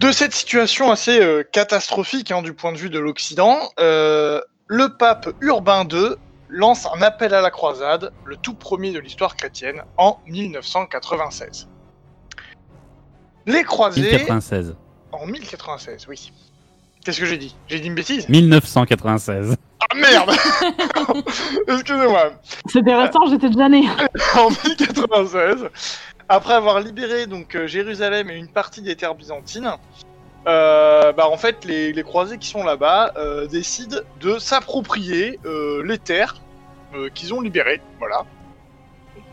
De 0.00 0.12
cette 0.12 0.32
situation 0.32 0.90
assez 0.90 1.20
euh, 1.20 1.42
catastrophique 1.42 2.30
hein, 2.30 2.40
du 2.40 2.54
point 2.54 2.72
de 2.72 2.78
vue 2.78 2.88
de 2.88 2.98
l'Occident, 2.98 3.58
euh, 3.78 4.40
le 4.66 4.96
pape 4.96 5.28
Urbain 5.42 5.86
II 5.92 6.14
lance 6.48 6.86
un 6.86 7.02
appel 7.02 7.34
à 7.34 7.42
la 7.42 7.50
croisade, 7.50 8.10
le 8.24 8.36
tout 8.36 8.54
premier 8.54 8.92
de 8.92 8.98
l'histoire 8.98 9.36
chrétienne, 9.36 9.82
en 9.98 10.18
1996. 10.26 11.68
Les 13.44 13.62
croisés... 13.62 14.00
1096. 14.00 14.74
En 15.12 15.26
1096, 15.26 16.06
oui. 16.08 16.32
Qu'est-ce 17.04 17.20
que 17.20 17.26
j'ai 17.26 17.36
dit? 17.36 17.54
J'ai 17.68 17.80
dit 17.80 17.88
une 17.88 17.94
bêtise? 17.94 18.26
1996. 18.30 19.54
Ah 19.80 19.94
merde 19.94 20.30
Excusez-moi. 21.68 22.32
C'était 22.66 22.94
récent, 22.94 23.20
j'étais 23.28 23.50
déjà 23.50 23.68
né. 23.68 23.86
en 24.34 24.48
1096, 24.48 25.68
après 26.30 26.54
avoir 26.54 26.80
libéré 26.80 27.26
donc 27.26 27.54
euh, 27.54 27.66
Jérusalem 27.66 28.30
et 28.30 28.36
une 28.36 28.48
partie 28.48 28.80
des 28.82 28.96
terres 28.96 29.14
byzantines, 29.14 29.72
euh, 30.48 31.12
bah 31.12 31.28
en 31.28 31.36
fait 31.36 31.64
les, 31.66 31.92
les 31.92 32.02
croisés 32.02 32.38
qui 32.38 32.48
sont 32.48 32.64
là-bas 32.64 33.12
euh, 33.16 33.46
décident 33.46 33.98
de 34.20 34.38
s'approprier 34.38 35.38
les 35.84 35.98
terres 35.98 36.36
qu'ils 37.14 37.34
ont 37.34 37.40
libérées, 37.40 37.80
voilà. 37.98 38.22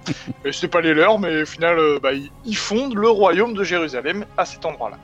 Et 0.46 0.52
c'était 0.52 0.68
pas 0.68 0.82
les 0.82 0.94
leurs, 0.94 1.20
mais 1.20 1.42
au 1.42 1.46
final, 1.46 1.78
bah, 2.02 2.14
ils, 2.14 2.30
ils 2.46 2.56
fondent 2.58 2.96
le 2.96 3.10
royaume 3.10 3.54
de 3.54 3.64
Jérusalem 3.64 4.26
à 4.38 4.46
cet 4.46 4.66
endroit-là. 4.66 4.98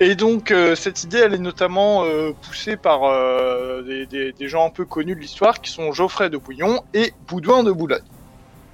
Et 0.00 0.14
donc 0.14 0.50
euh, 0.50 0.74
cette 0.74 1.04
idée, 1.04 1.18
elle 1.18 1.34
est 1.34 1.38
notamment 1.38 2.04
euh, 2.04 2.32
poussée 2.42 2.76
par 2.76 3.04
euh, 3.04 3.82
des, 3.82 4.06
des- 4.06 4.32
des 4.32 4.48
gens 4.48 4.66
un 4.66 4.70
peu 4.70 4.84
connus 4.84 5.14
de 5.14 5.20
l'histoire, 5.20 5.60
qui 5.60 5.70
sont 5.70 5.92
Geoffrey 5.92 6.28
de 6.30 6.36
Bouillon 6.36 6.82
et 6.94 7.12
Boudouin 7.28 7.62
de 7.64 7.72
Boulogne. 7.72 8.02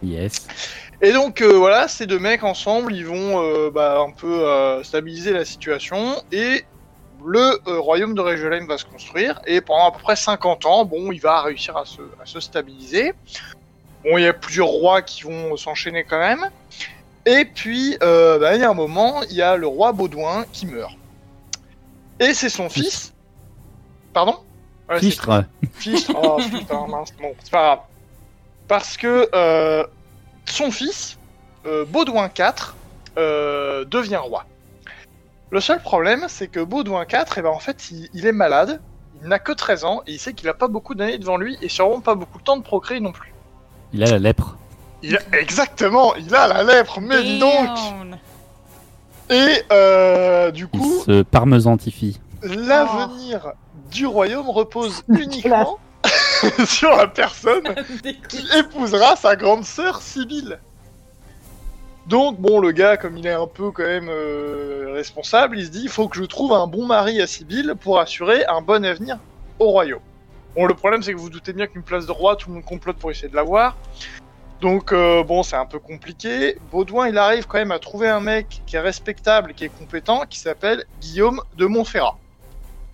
Yes. 0.02 0.46
Et 1.00 1.12
donc 1.12 1.40
euh, 1.40 1.56
voilà, 1.56 1.88
ces 1.88 2.06
deux 2.06 2.18
mecs 2.18 2.44
ensemble, 2.44 2.94
ils 2.94 3.06
vont 3.06 3.42
euh, 3.42 3.70
bah, 3.70 4.00
un 4.00 4.10
peu 4.10 4.46
euh, 4.46 4.82
stabiliser 4.84 5.32
la 5.32 5.44
situation 5.44 6.22
et 6.30 6.64
le 7.24 7.78
royaume 7.78 8.14
de 8.14 8.22
Jérusalem 8.24 8.66
va 8.66 8.78
se 8.78 8.84
construire 8.84 9.40
et 9.46 9.60
pendant 9.60 9.88
à 9.88 9.92
peu 9.92 10.00
près 10.00 10.16
50 10.16 10.66
ans, 10.66 10.84
bon, 10.84 11.12
il 11.12 11.20
va 11.20 11.42
réussir 11.42 11.76
à 11.76 11.84
se, 11.84 12.02
à 12.20 12.26
se 12.26 12.40
stabiliser. 12.40 13.12
Bon, 14.04 14.18
il 14.18 14.24
y 14.24 14.26
a 14.26 14.32
plusieurs 14.32 14.66
rois 14.66 15.02
qui 15.02 15.22
vont 15.22 15.56
s'enchaîner 15.56 16.04
quand 16.04 16.18
même. 16.18 16.50
Et 17.24 17.44
puis, 17.44 17.96
bah, 18.00 18.56
il 18.56 18.60
y 18.60 18.64
a 18.64 18.70
un 18.70 18.74
moment, 18.74 19.22
il 19.30 19.36
y 19.36 19.42
a 19.42 19.56
le 19.56 19.68
roi 19.68 19.92
Baudouin 19.92 20.44
qui 20.52 20.66
meurt. 20.66 20.96
Et 22.18 22.34
c'est 22.34 22.48
son 22.48 22.68
fils. 22.68 23.12
Pardon? 24.12 24.38
Ouais, 24.88 24.98
Fichtre. 24.98 25.44
Fichtre, 25.74 26.12
oh 26.20 26.40
putain, 26.50 26.88
mince, 26.88 27.12
bon, 27.20 27.34
c'est 27.42 27.52
pas 27.52 27.62
grave. 27.62 27.78
Parce 28.72 28.96
que 28.96 29.28
euh, 29.34 29.84
son 30.46 30.70
fils, 30.70 31.18
euh, 31.66 31.84
Baudouin 31.84 32.30
IV, 32.34 32.72
euh, 33.18 33.84
devient 33.84 34.16
roi. 34.16 34.46
Le 35.50 35.60
seul 35.60 35.82
problème, 35.82 36.24
c'est 36.28 36.46
que 36.48 36.58
Baudouin 36.60 37.04
IV, 37.04 37.24
eh 37.36 37.42
ben, 37.42 37.50
en 37.50 37.58
fait, 37.58 37.90
il, 37.90 38.08
il 38.14 38.24
est 38.24 38.32
malade, 38.32 38.80
il 39.20 39.28
n'a 39.28 39.38
que 39.38 39.52
13 39.52 39.84
ans, 39.84 40.00
et 40.06 40.12
il 40.12 40.18
sait 40.18 40.32
qu'il 40.32 40.48
a 40.48 40.54
pas 40.54 40.68
beaucoup 40.68 40.94
d'années 40.94 41.18
devant 41.18 41.36
lui, 41.36 41.58
et 41.60 41.68
sûrement 41.68 42.00
pas 42.00 42.14
beaucoup 42.14 42.38
de 42.38 42.44
temps 42.44 42.56
de 42.56 42.62
procréer 42.62 42.98
non 43.00 43.12
plus. 43.12 43.34
Il 43.92 44.02
a 44.04 44.06
la 44.06 44.18
lèpre. 44.18 44.56
Il 45.02 45.18
a- 45.18 45.38
exactement, 45.38 46.14
il 46.14 46.34
a 46.34 46.48
la 46.48 46.62
lèpre, 46.64 46.98
mais 47.02 47.22
dis 47.22 47.38
donc. 47.40 47.68
Et 49.28 49.64
euh, 49.70 50.50
du 50.50 50.66
Il 50.72 50.80
coup, 50.80 51.02
se 51.04 51.20
parmesantifie. 51.20 52.22
l'avenir 52.42 53.52
du 53.90 54.06
royaume 54.06 54.48
repose 54.48 55.02
uniquement 55.10 55.78
sur 56.66 56.90
la 56.90 57.06
personne 57.06 57.74
qui 58.28 58.46
épousera 58.58 59.16
sa 59.16 59.36
grande 59.36 59.64
sœur 59.64 60.02
Sibylle. 60.02 60.58
Donc 62.06 62.40
bon, 62.40 62.58
le 62.58 62.72
gars, 62.72 62.96
comme 62.96 63.16
il 63.16 63.26
est 63.26 63.32
un 63.32 63.46
peu 63.46 63.70
quand 63.70 63.84
même 63.84 64.08
euh, 64.08 64.92
responsable, 64.94 65.58
il 65.58 65.66
se 65.66 65.70
dit 65.70 65.82
il 65.84 65.88
faut 65.88 66.08
que 66.08 66.16
je 66.16 66.24
trouve 66.24 66.52
un 66.52 66.66
bon 66.66 66.84
mari 66.84 67.20
à 67.20 67.26
Sibylle 67.26 67.74
pour 67.80 68.00
assurer 68.00 68.44
un 68.46 68.60
bon 68.60 68.84
avenir 68.84 69.18
au 69.58 69.70
royaume. 69.70 70.00
Bon, 70.56 70.66
le 70.66 70.74
problème 70.74 71.02
c'est 71.02 71.12
que 71.12 71.16
vous 71.16 71.24
vous 71.24 71.30
doutez 71.30 71.52
bien 71.52 71.66
qu'une 71.66 71.82
place 71.82 72.06
de 72.06 72.12
roi, 72.12 72.34
tout 72.36 72.48
le 72.48 72.56
monde 72.56 72.64
complote 72.64 72.96
pour 72.96 73.10
essayer 73.10 73.28
de 73.28 73.36
l'avoir. 73.36 73.76
Donc 74.60 74.92
euh, 74.92 75.22
bon, 75.22 75.42
c'est 75.42 75.56
un 75.56 75.66
peu 75.66 75.78
compliqué. 75.78 76.58
Baudouin, 76.72 77.08
il 77.08 77.18
arrive 77.18 77.46
quand 77.46 77.58
même 77.58 77.72
à 77.72 77.78
trouver 77.78 78.08
un 78.08 78.20
mec 78.20 78.62
qui 78.66 78.76
est 78.76 78.80
respectable, 78.80 79.54
qui 79.54 79.64
est 79.64 79.76
compétent, 79.76 80.24
qui 80.28 80.40
s'appelle 80.40 80.84
Guillaume 81.00 81.40
de 81.56 81.66
Montferrat. 81.66 82.18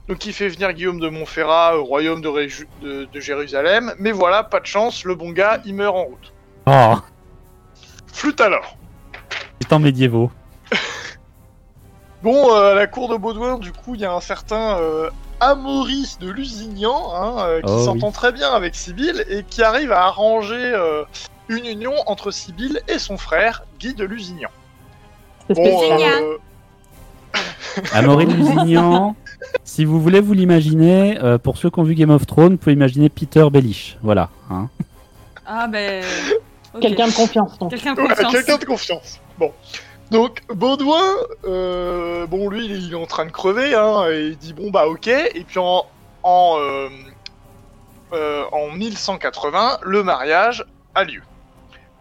Donc 0.09 0.25
il 0.25 0.33
fait 0.33 0.49
venir 0.49 0.73
Guillaume 0.73 1.01
de 1.01 1.09
Montferrat 1.09 1.77
au 1.79 1.85
royaume 1.85 2.23
de, 2.23 2.29
Réju- 2.29 2.66
de- 2.83 3.05
de 3.12 3.21
Jérusalem, 3.21 3.92
mais 3.99 4.11
voilà, 4.12 4.42
pas 4.42 4.59
de 4.61 4.66
chance, 4.66 5.05
le 5.05 5.14
bon 5.14 5.31
gars, 5.33 5.61
il 5.66 5.75
meurt 5.75 5.94
en 5.94 6.05
route. 6.05 6.33
Oh, 6.66 6.94
Flûte 8.12 8.40
alors. 8.40 8.77
les 9.61 9.66
temps 9.66 9.79
médiévaux. 9.79 10.31
Bon, 12.23 12.53
euh, 12.53 12.73
à 12.73 12.75
la 12.75 12.88
cour 12.88 13.09
de 13.09 13.16
Baudouin, 13.16 13.59
du 13.59 13.71
coup, 13.71 13.94
il 13.94 14.01
y 14.01 14.05
a 14.05 14.12
un 14.12 14.21
certain 14.21 14.77
euh, 14.79 15.09
de 15.40 16.29
Lusignan, 16.29 17.12
hein, 17.14 17.37
euh, 17.47 17.61
qui 17.61 17.71
Oh, 17.73 17.85
s'entend 17.85 18.11
très 18.11 18.33
bien 18.33 18.51
avec 18.51 18.75
Sibylle 18.75 19.25
et 19.29 19.44
qui 19.44 19.62
arrive 19.62 19.92
à 19.92 20.03
arranger 20.07 20.57
euh, 20.75 21.05
une 21.49 21.64
union 21.66 21.92
entre 22.07 22.33
Sibylle 22.33 22.81
et 22.88 22.99
son 22.99 23.18
frère, 23.18 23.62
Guy 23.79 23.94
de 23.94 24.05
Lusignan. 24.05 24.49
C'est 25.47 25.55
Bon, 25.55 25.81
euh, 26.01 26.38
Amaury 27.93 28.27
Lusignan. 28.27 29.14
Si 29.64 29.85
vous 29.85 30.01
voulez 30.01 30.21
vous 30.21 30.33
l'imaginer, 30.33 31.19
euh, 31.23 31.38
pour 31.38 31.57
ceux 31.59 31.71
qui 31.71 31.79
ont 31.79 31.85
vu 31.85 31.95
Game 31.95 32.11
of 32.11 32.27
Thrones, 32.27 32.53
vous 32.53 32.59
pouvez 32.59 32.73
imaginer 32.73 33.09
Peter 33.09 33.47
Bellish. 33.51 33.97
Voilà. 34.03 34.31
hein. 34.51 34.69
Ah 35.47 35.67
ben. 35.69 36.05
ok. 36.75 36.81
Quelqu'un 36.81 37.09
de 37.09 37.12
confiance, 37.14 37.59
donc. 37.59 37.71
Quelqu'un 37.71 37.95
de 37.95 38.01
Ouais, 38.01 38.09
confiance. 38.09 38.33
quelqu'un 38.33 38.59
de 38.59 38.64
confiance. 38.64 39.21
Bon. 39.38 39.53
Donc, 40.11 40.41
Baudouin, 40.53 41.03
euh, 41.45 42.27
bon, 42.27 42.49
lui, 42.49 42.67
il 42.67 42.93
est 42.93 42.97
en 42.97 43.07
train 43.07 43.27
de 43.27 43.31
crever, 43.31 43.75
hein, 43.75 44.07
et 44.11 44.29
il 44.29 44.38
dit, 44.38 44.55
bon, 44.55 44.71
bah, 44.71 44.87
ok, 44.87 45.07
et 45.07 45.45
puis 45.47 45.59
en, 45.59 45.85
en, 46.23 46.57
euh, 46.59 46.88
euh, 48.14 48.43
en 48.53 48.71
1180, 48.73 49.79
le 49.83 50.03
mariage 50.03 50.64
a 50.95 51.05
lieu. 51.05 51.21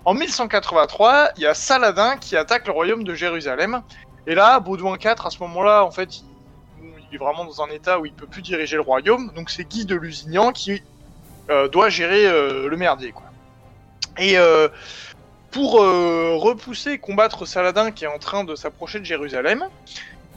En 0.05 0.13
1183, 0.13 1.31
il 1.35 1.43
y 1.43 1.45
a 1.47 1.53
Saladin 1.53 2.15
qui 2.15 2.37
attaque 2.37 2.65
le 2.67 2.71
royaume 2.73 3.03
de 3.03 3.13
Jérusalem, 3.13 3.81
et 4.27 4.35
là, 4.35 4.59
Baudouin 4.59 4.97
IV, 4.97 5.25
à 5.25 5.29
ce 5.29 5.39
moment-là, 5.39 5.85
en 5.85 5.91
fait, 5.91 6.21
il, 6.83 7.15
est 7.15 7.17
vraiment 7.17 7.45
dans 7.45 7.61
un 7.61 7.69
état 7.69 7.97
où 7.97 8.05
il 8.05 8.11
peut 8.11 8.27
plus 8.27 8.41
diriger 8.41 8.75
le 8.75 8.81
royaume, 8.81 9.31
donc 9.33 9.49
c'est 9.49 9.63
Guy 9.63 9.85
de 9.85 9.95
Lusignan 9.95 10.51
qui 10.51 10.83
euh, 11.49 11.69
doit 11.69 11.87
gérer 11.87 12.27
euh, 12.27 12.67
le 12.67 12.75
merdier, 12.75 13.13
quoi. 13.13 13.23
Et 14.19 14.37
euh, 14.37 14.67
pour 15.51 15.73
repousser 15.73 16.91
et 16.91 16.97
combattre 16.97 17.45
Saladin 17.45 17.91
qui 17.91 18.03
est 18.03 18.07
en 18.07 18.19
train 18.19 18.43
de 18.43 18.55
s'approcher 18.55 18.99
de 18.99 19.05
Jérusalem, 19.05 19.63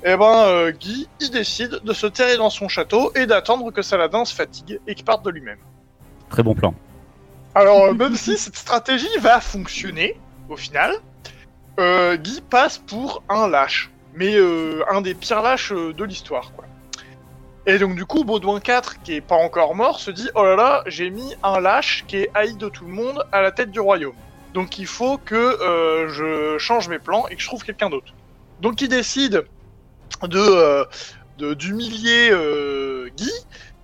eh 0.04 0.16
ben 0.16 0.70
Guy 0.70 1.08
il 1.18 1.30
décide 1.30 1.80
de 1.82 1.92
se 1.92 2.06
terrer 2.06 2.36
dans 2.36 2.48
son 2.48 2.68
château 2.68 3.12
et 3.14 3.26
d'attendre 3.26 3.70
que 3.70 3.82
Saladin 3.82 4.24
se 4.24 4.34
fatigue 4.34 4.80
et 4.86 4.94
qu'il 4.94 5.04
parte 5.04 5.24
de 5.24 5.30
lui-même. 5.30 5.58
Très 6.28 6.42
bon 6.42 6.54
plan. 6.54 6.74
Alors 7.54 7.92
même 7.94 8.16
si 8.16 8.38
cette 8.38 8.56
stratégie 8.56 9.18
va 9.18 9.40
fonctionner 9.40 10.18
au 10.48 10.56
final, 10.56 10.94
euh, 11.78 12.16
Guy 12.16 12.40
passe 12.40 12.78
pour 12.78 13.22
un 13.28 13.48
lâche, 13.48 13.90
mais 14.14 14.34
euh, 14.34 14.82
un 14.90 15.00
des 15.00 15.14
pires 15.14 15.42
lâches 15.42 15.72
euh, 15.72 15.92
de 15.92 16.04
l'histoire. 16.04 16.52
Et 17.66 17.78
donc 17.78 17.94
du 17.94 18.06
coup 18.06 18.24
Baudouin 18.24 18.58
IV 18.66 19.02
qui 19.04 19.14
est 19.14 19.20
pas 19.20 19.36
encore 19.36 19.74
mort 19.74 20.00
se 20.00 20.10
dit 20.10 20.28
oh 20.34 20.42
là 20.42 20.56
là 20.56 20.82
j'ai 20.86 21.10
mis 21.10 21.34
un 21.42 21.60
lâche 21.60 22.04
qui 22.08 22.16
est 22.16 22.30
haï 22.34 22.54
de 22.54 22.68
tout 22.70 22.86
le 22.86 22.90
monde 22.90 23.22
à 23.32 23.42
la 23.42 23.52
tête 23.52 23.70
du 23.70 23.80
royaume. 23.80 24.14
Donc 24.54 24.78
il 24.78 24.86
faut 24.86 25.18
que 25.18 25.58
je 26.08 26.56
change 26.58 26.88
mes 26.88 26.98
plans 26.98 27.28
et 27.28 27.36
que 27.36 27.42
je 27.42 27.46
trouve 27.46 27.62
quelqu'un 27.62 27.90
d'autre. 27.90 28.14
Donc 28.60 28.80
il 28.80 28.88
décide 28.88 29.44
de 30.22 31.54
d'humilier 31.54 32.30
Guy 33.14 33.30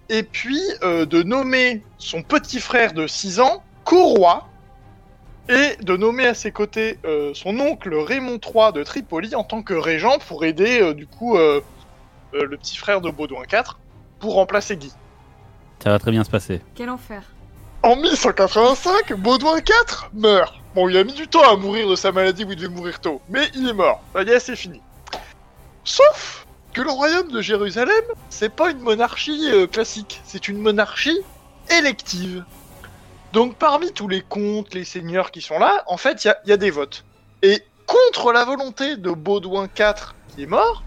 et 0.08 0.22
puis 0.22 0.62
de 0.82 1.22
nommer 1.22 1.82
son 1.98 2.22
petit 2.22 2.60
frère 2.60 2.94
de 2.94 3.06
6 3.06 3.40
ans 3.40 3.62
co-roi 3.84 4.48
et 5.48 5.76
de 5.82 5.96
nommer 5.96 6.26
à 6.26 6.34
ses 6.34 6.50
côtés 6.50 6.98
euh, 7.04 7.32
son 7.34 7.58
oncle 7.60 7.94
Raymond 7.94 8.38
III 8.42 8.72
de 8.74 8.82
Tripoli 8.82 9.34
en 9.34 9.44
tant 9.44 9.62
que 9.62 9.74
régent 9.74 10.18
pour 10.26 10.44
aider 10.44 10.80
euh, 10.80 10.94
du 10.94 11.06
coup 11.06 11.36
euh, 11.36 11.60
euh, 12.34 12.44
le 12.44 12.56
petit 12.56 12.76
frère 12.76 13.00
de 13.00 13.10
Baudouin 13.10 13.42
IV 13.50 13.76
pour 14.18 14.34
remplacer 14.34 14.76
Guy. 14.76 14.92
Ça 15.82 15.90
va 15.90 15.98
très 15.98 16.10
bien 16.10 16.24
se 16.24 16.30
passer. 16.30 16.60
Quel 16.74 16.90
enfer. 16.90 17.22
En 17.82 17.96
1185, 17.96 19.14
Baudouin 19.14 19.58
IV 19.58 20.10
meurt. 20.14 20.54
Bon, 20.74 20.88
il 20.88 20.96
a 20.96 21.04
mis 21.04 21.12
du 21.12 21.28
temps 21.28 21.42
à 21.42 21.56
mourir 21.56 21.88
de 21.88 21.94
sa 21.94 22.12
maladie 22.12 22.44
où 22.44 22.50
il 22.50 22.56
devait 22.56 22.68
mourir 22.68 23.00
tôt, 23.00 23.20
mais 23.28 23.42
il 23.54 23.68
est 23.68 23.72
mort. 23.72 24.02
Ça 24.12 24.22
y 24.22 24.30
est, 24.30 24.40
c'est 24.40 24.56
fini. 24.56 24.80
Sauf 25.84 26.46
que 26.72 26.82
le 26.82 26.90
royaume 26.90 27.30
de 27.30 27.40
Jérusalem, 27.40 28.04
c'est 28.28 28.54
pas 28.54 28.70
une 28.70 28.80
monarchie 28.80 29.50
euh, 29.52 29.66
classique, 29.66 30.20
c'est 30.24 30.48
une 30.48 30.58
monarchie 30.58 31.18
élective. 31.70 32.44
Donc 33.32 33.58
parmi 33.58 33.92
tous 33.92 34.08
les 34.08 34.22
comtes, 34.22 34.74
les 34.74 34.84
seigneurs 34.84 35.30
qui 35.30 35.42
sont 35.42 35.58
là, 35.58 35.82
en 35.86 35.96
fait, 35.96 36.24
il 36.24 36.32
y 36.46 36.52
a- 36.52 36.56
des 36.56 36.70
votes. 36.70 37.06
Et 37.42 37.60
contre 37.86 38.32
la 38.32 38.44
volonté 38.44 38.96
de 38.96 39.10
Baudouin 39.10 39.68
IV, 39.78 39.94
qui 40.28 40.42
est 40.42 40.46
mort, 40.46 40.86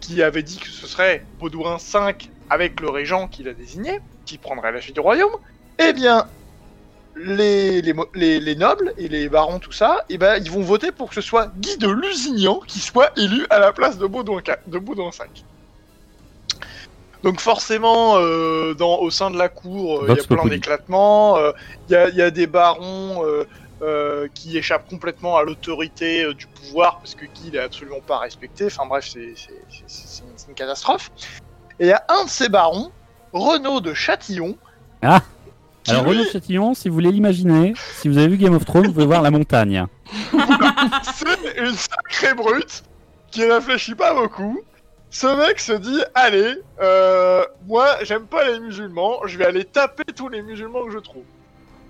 qui 0.00 0.22
avait 0.22 0.42
dit 0.42 0.58
que 0.58 0.68
ce 0.68 0.86
serait 0.86 1.26
Baudouin 1.38 1.78
V 1.78 2.14
avec 2.48 2.80
le 2.80 2.90
régent 2.90 3.28
qu'il 3.28 3.48
a 3.48 3.54
désigné, 3.54 3.98
qui 4.24 4.38
prendrait 4.38 4.72
la 4.72 4.80
suite 4.80 4.94
du 4.94 5.00
royaume, 5.00 5.32
eh 5.78 5.92
bien, 5.92 6.26
les, 7.16 7.82
les, 7.82 7.92
mo- 7.94 8.10
les- 8.14 8.40
les 8.40 8.56
nobles 8.56 8.92
et 8.98 9.08
les 9.08 9.28
barons, 9.28 9.58
tout 9.58 9.72
ça, 9.72 10.04
eh 10.08 10.18
ben, 10.18 10.36
ils 10.42 10.50
vont 10.50 10.62
voter 10.62 10.92
pour 10.92 11.08
que 11.08 11.14
ce 11.14 11.20
soit 11.22 11.48
Guy 11.56 11.76
de 11.78 11.88
Lusignan 11.88 12.60
qui 12.68 12.80
soit 12.80 13.10
élu 13.16 13.46
à 13.50 13.58
la 13.58 13.72
place 13.72 13.98
de 13.98 14.06
Baudouin, 14.06 14.42
IV 14.46 14.56
de 14.66 14.78
Baudouin 14.78 15.10
V. 15.10 15.24
Donc 17.22 17.40
forcément, 17.40 18.16
euh, 18.16 18.74
dans, 18.74 18.98
au 18.98 19.10
sein 19.10 19.30
de 19.30 19.38
la 19.38 19.48
cour, 19.48 20.02
euh, 20.02 20.06
il 20.08 20.16
y 20.16 20.20
a 20.20 20.24
plein 20.24 20.48
d'éclatements. 20.48 21.36
euh, 21.38 21.52
Il 21.88 21.92
y, 21.92 21.96
a, 21.96 22.08
il 22.08 22.14
y 22.14 22.22
a 22.22 22.30
des 22.30 22.46
barons 22.46 23.24
qui 24.34 24.56
échappent 24.56 24.88
complètement 24.88 25.36
à 25.36 25.42
l'autorité 25.42 26.32
du 26.34 26.46
pouvoir 26.46 26.98
parce 26.98 27.14
que 27.14 27.26
Guy 27.26 27.48
il 27.48 27.56
est 27.56 27.60
absolument 27.60 28.00
pas 28.06 28.18
respecté. 28.18 28.66
Enfin 28.66 28.86
bref, 28.86 29.06
c'est 29.08 29.34
une, 30.48 30.54
catastrophe. 30.54 31.10
Et 31.78 31.84
il 31.84 31.88
y 31.88 31.92
a 31.92 32.04
un 32.08 32.24
de 32.24 32.30
ces 32.30 32.48
barons, 32.48 32.90
Renaud 33.32 33.80
de 33.80 33.92
Châtillon. 33.92 34.56
Ah. 35.02 35.20
Alors 35.88 36.04
lui, 36.04 36.18
Renaud 36.18 36.30
Chatillon, 36.30 36.74
si 36.74 36.88
vous 36.88 36.94
voulez 36.94 37.12
l'imaginer, 37.12 37.74
si 37.94 38.08
vous 38.08 38.18
avez 38.18 38.28
vu 38.28 38.38
Game 38.38 38.54
of 38.54 38.64
Thrones, 38.64 38.86
vous 38.86 38.92
pouvez 38.92 39.06
voir 39.06 39.22
la 39.22 39.30
montagne. 39.30 39.86
c'est 41.14 41.58
une 41.58 41.74
sacrée 41.74 42.34
brute 42.34 42.82
qui 43.30 43.44
réfléchit 43.44 43.94
pas 43.94 44.14
beaucoup. 44.14 44.62
Ce 45.10 45.26
mec 45.26 45.60
se 45.60 45.72
dit 45.72 46.02
allez, 46.14 46.56
euh, 46.80 47.44
moi 47.66 47.86
j'aime 48.02 48.26
pas 48.26 48.50
les 48.50 48.60
musulmans, 48.60 49.20
je 49.26 49.38
vais 49.38 49.46
aller 49.46 49.64
taper 49.64 50.04
tous 50.14 50.28
les 50.28 50.42
musulmans 50.42 50.84
que 50.84 50.92
je 50.92 50.98
trouve. 50.98 51.24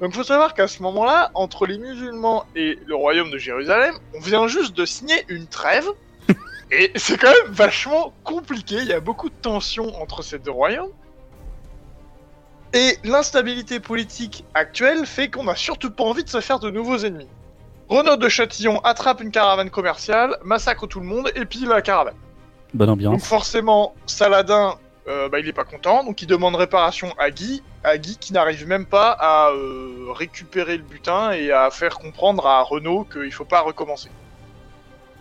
Donc 0.00 0.12
faut 0.12 0.24
savoir 0.24 0.52
qu'à 0.52 0.68
ce 0.68 0.82
moment-là, 0.82 1.30
entre 1.34 1.66
les 1.66 1.78
musulmans 1.78 2.44
et 2.54 2.78
le 2.86 2.94
royaume 2.94 3.30
de 3.30 3.38
Jérusalem, 3.38 3.94
on 4.14 4.20
vient 4.20 4.46
juste 4.46 4.76
de 4.76 4.84
signer 4.84 5.24
une 5.28 5.46
trêve. 5.46 5.88
Et 6.70 6.90
c'est 6.96 7.16
quand 7.16 7.30
même 7.30 7.52
vachement 7.52 8.12
compliqué, 8.24 8.76
il 8.76 8.88
y 8.88 8.92
a 8.92 9.00
beaucoup 9.00 9.30
de 9.30 9.34
tensions 9.40 9.94
entre 10.02 10.22
ces 10.22 10.38
deux 10.38 10.50
royaumes. 10.50 10.90
Et 12.74 12.98
l'instabilité 13.04 13.80
politique 13.80 14.44
actuelle 14.52 15.06
fait 15.06 15.30
qu'on 15.30 15.44
n'a 15.44 15.54
surtout 15.54 15.90
pas 15.90 16.04
envie 16.04 16.24
de 16.24 16.28
se 16.28 16.40
faire 16.40 16.58
de 16.58 16.70
nouveaux 16.70 16.98
ennemis. 16.98 17.28
Renaud 17.88 18.16
de 18.16 18.28
Châtillon 18.28 18.80
attrape 18.80 19.22
une 19.22 19.30
caravane 19.30 19.70
commerciale, 19.70 20.36
massacre 20.44 20.86
tout 20.86 21.00
le 21.00 21.06
monde 21.06 21.30
et 21.36 21.44
pille 21.46 21.66
la 21.66 21.80
caravane. 21.80 22.16
Bonne 22.74 22.88
Donc 22.88 22.94
ambiance. 22.96 23.24
forcément, 23.24 23.94
Saladin, 24.06 24.74
euh, 25.08 25.28
bah, 25.28 25.38
il 25.40 25.48
est 25.48 25.52
pas 25.52 25.64
content, 25.64 26.04
donc 26.04 26.20
il 26.22 26.26
demande 26.26 26.56
réparation 26.56 27.12
à 27.18 27.30
Guy, 27.30 27.62
à 27.84 27.96
Guy 27.96 28.16
qui 28.18 28.32
n'arrive 28.32 28.66
même 28.66 28.86
pas 28.86 29.10
à 29.12 29.50
euh, 29.50 30.06
récupérer 30.12 30.76
le 30.76 30.82
butin 30.82 31.30
et 31.32 31.52
à 31.52 31.70
faire 31.70 31.98
comprendre 31.98 32.46
à 32.46 32.60
Renaud 32.62 33.04
qu'il 33.10 33.32
faut 33.32 33.44
pas 33.44 33.60
recommencer. 33.60 34.10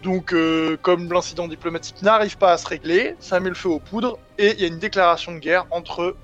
Donc 0.04 0.34
euh, 0.34 0.78
comme 0.82 1.12
l'incident 1.12 1.48
diplomatique 1.48 2.02
n'arrive 2.02 2.38
pas 2.38 2.52
à 2.54 2.58
se 2.58 2.68
régler, 2.68 3.16
ça 3.20 3.40
met 3.40 3.50
le 3.50 3.56
feu 3.56 3.70
aux 3.70 3.80
poudres 3.80 4.18
et 4.38 4.54
il 4.54 4.62
y 4.62 4.64
a 4.66 4.68
une 4.68 4.78
déclaration 4.80 5.32
de 5.34 5.40
guerre 5.40 5.66
entre 5.72 6.16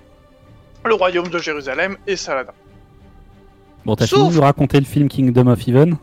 le 0.84 0.94
royaume 0.96 1.30
de 1.30 1.38
Jérusalem 1.40 1.98
et 2.08 2.16
Saladin. 2.16 2.54
Bon, 3.86 3.96
t'as 3.96 4.06
Sauf- 4.08 4.20
fini 4.20 4.30
de 4.32 4.36
nous 4.36 4.42
raconter 4.42 4.80
le 4.80 4.86
film 4.86 5.08
Kingdom 5.08 5.48
of 5.48 5.68
Heaven? 5.68 5.98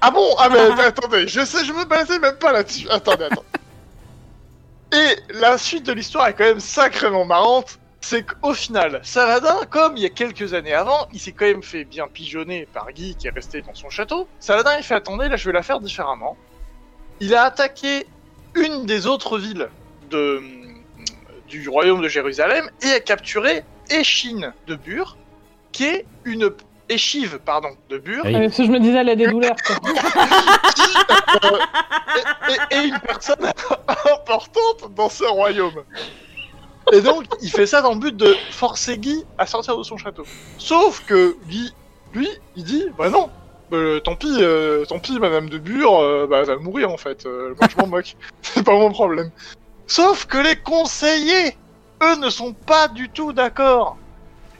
Ah 0.00 0.10
bon? 0.10 0.26
Ah 0.38 0.48
mais 0.50 0.82
attendez, 0.84 1.26
je 1.26 1.44
sais, 1.44 1.64
je 1.64 1.72
me 1.72 1.84
basais 1.84 2.18
même 2.18 2.36
pas 2.36 2.52
là-dessus. 2.52 2.86
Attendez, 2.90 3.24
attendez. 3.24 3.46
Et 4.92 5.16
la 5.30 5.58
suite 5.58 5.84
de 5.84 5.92
l'histoire 5.92 6.28
est 6.28 6.34
quand 6.34 6.44
même 6.44 6.60
sacrément 6.60 7.24
marrante. 7.24 7.78
C'est 8.00 8.24
qu'au 8.24 8.54
final, 8.54 9.00
Saladin, 9.02 9.64
comme 9.68 9.96
il 9.96 10.02
y 10.02 10.06
a 10.06 10.10
quelques 10.10 10.54
années 10.54 10.74
avant, 10.74 11.08
il 11.12 11.18
s'est 11.18 11.32
quand 11.32 11.46
même 11.46 11.62
fait 11.62 11.84
bien 11.84 12.06
pigeonner 12.06 12.68
par 12.72 12.92
Guy 12.92 13.16
qui 13.16 13.26
est 13.26 13.30
resté 13.30 13.62
dans 13.62 13.74
son 13.74 13.90
château. 13.90 14.28
Saladin, 14.38 14.76
il 14.78 14.84
fait 14.84 14.94
attendez, 14.94 15.28
là 15.28 15.36
je 15.36 15.46
vais 15.46 15.52
la 15.52 15.64
faire 15.64 15.80
différemment. 15.80 16.36
Il 17.18 17.34
a 17.34 17.42
attaqué 17.42 18.06
une 18.54 18.86
des 18.86 19.06
autres 19.08 19.38
villes 19.38 19.68
du 21.48 21.68
royaume 21.68 22.00
de 22.00 22.08
Jérusalem 22.08 22.70
et 22.82 22.92
a 22.92 23.00
capturé 23.00 23.64
Échine 23.90 24.52
de 24.68 24.76
Bure, 24.76 25.16
qui 25.72 25.84
est 25.84 26.06
une 26.24 26.50
échive, 26.88 27.38
pardon, 27.44 27.70
de 27.90 27.98
Bure, 27.98 28.22
Oui. 28.24 28.34
Euh, 28.34 28.40
parce 28.44 28.56
que 28.56 28.64
je 28.64 28.70
me 28.70 28.78
disais, 28.80 28.98
elle 28.98 29.08
a 29.08 29.16
des 29.16 29.26
douleurs. 29.26 29.56
quoi. 29.66 29.76
et, 32.50 32.52
et- 32.52 32.76
et 32.78 32.86
une 32.88 32.98
personne 33.00 33.50
importante 34.12 34.94
dans 34.94 35.08
ce 35.08 35.24
royaume. 35.24 35.82
Et 36.92 37.00
donc, 37.00 37.24
il 37.42 37.50
fait 37.50 37.66
ça 37.66 37.82
dans 37.82 37.94
le 37.94 37.98
but 37.98 38.16
de 38.16 38.34
forcer 38.50 38.98
Guy 38.98 39.24
à 39.38 39.46
sortir 39.46 39.76
de 39.76 39.82
son 39.82 39.96
château. 39.96 40.24
Sauf 40.58 41.04
que 41.06 41.36
Guy, 41.48 41.72
lui, 42.14 42.28
il 42.54 42.62
dit, 42.64 42.86
bah 42.96 43.10
non, 43.10 43.28
euh, 43.72 43.98
tant 44.00 44.14
pis, 44.14 44.28
euh, 44.40 44.84
tant 44.84 45.00
pis, 45.00 45.18
Madame 45.18 45.48
de 45.48 45.58
Bure, 45.58 45.98
euh, 46.00 46.26
bah, 46.30 46.38
elle 46.40 46.46
va 46.46 46.56
mourir 46.56 46.90
en 46.90 46.96
fait. 46.96 47.26
Euh, 47.26 47.54
moi, 47.58 47.68
je 47.70 47.76
m'en 47.80 47.88
moque. 47.88 48.14
C'est 48.42 48.62
pas 48.64 48.72
mon 48.72 48.90
problème. 48.92 49.30
Sauf 49.88 50.26
que 50.26 50.38
les 50.38 50.56
conseillers, 50.56 51.56
eux, 52.02 52.16
ne 52.20 52.30
sont 52.30 52.52
pas 52.52 52.86
du 52.88 53.08
tout 53.08 53.32
d'accord. 53.32 53.96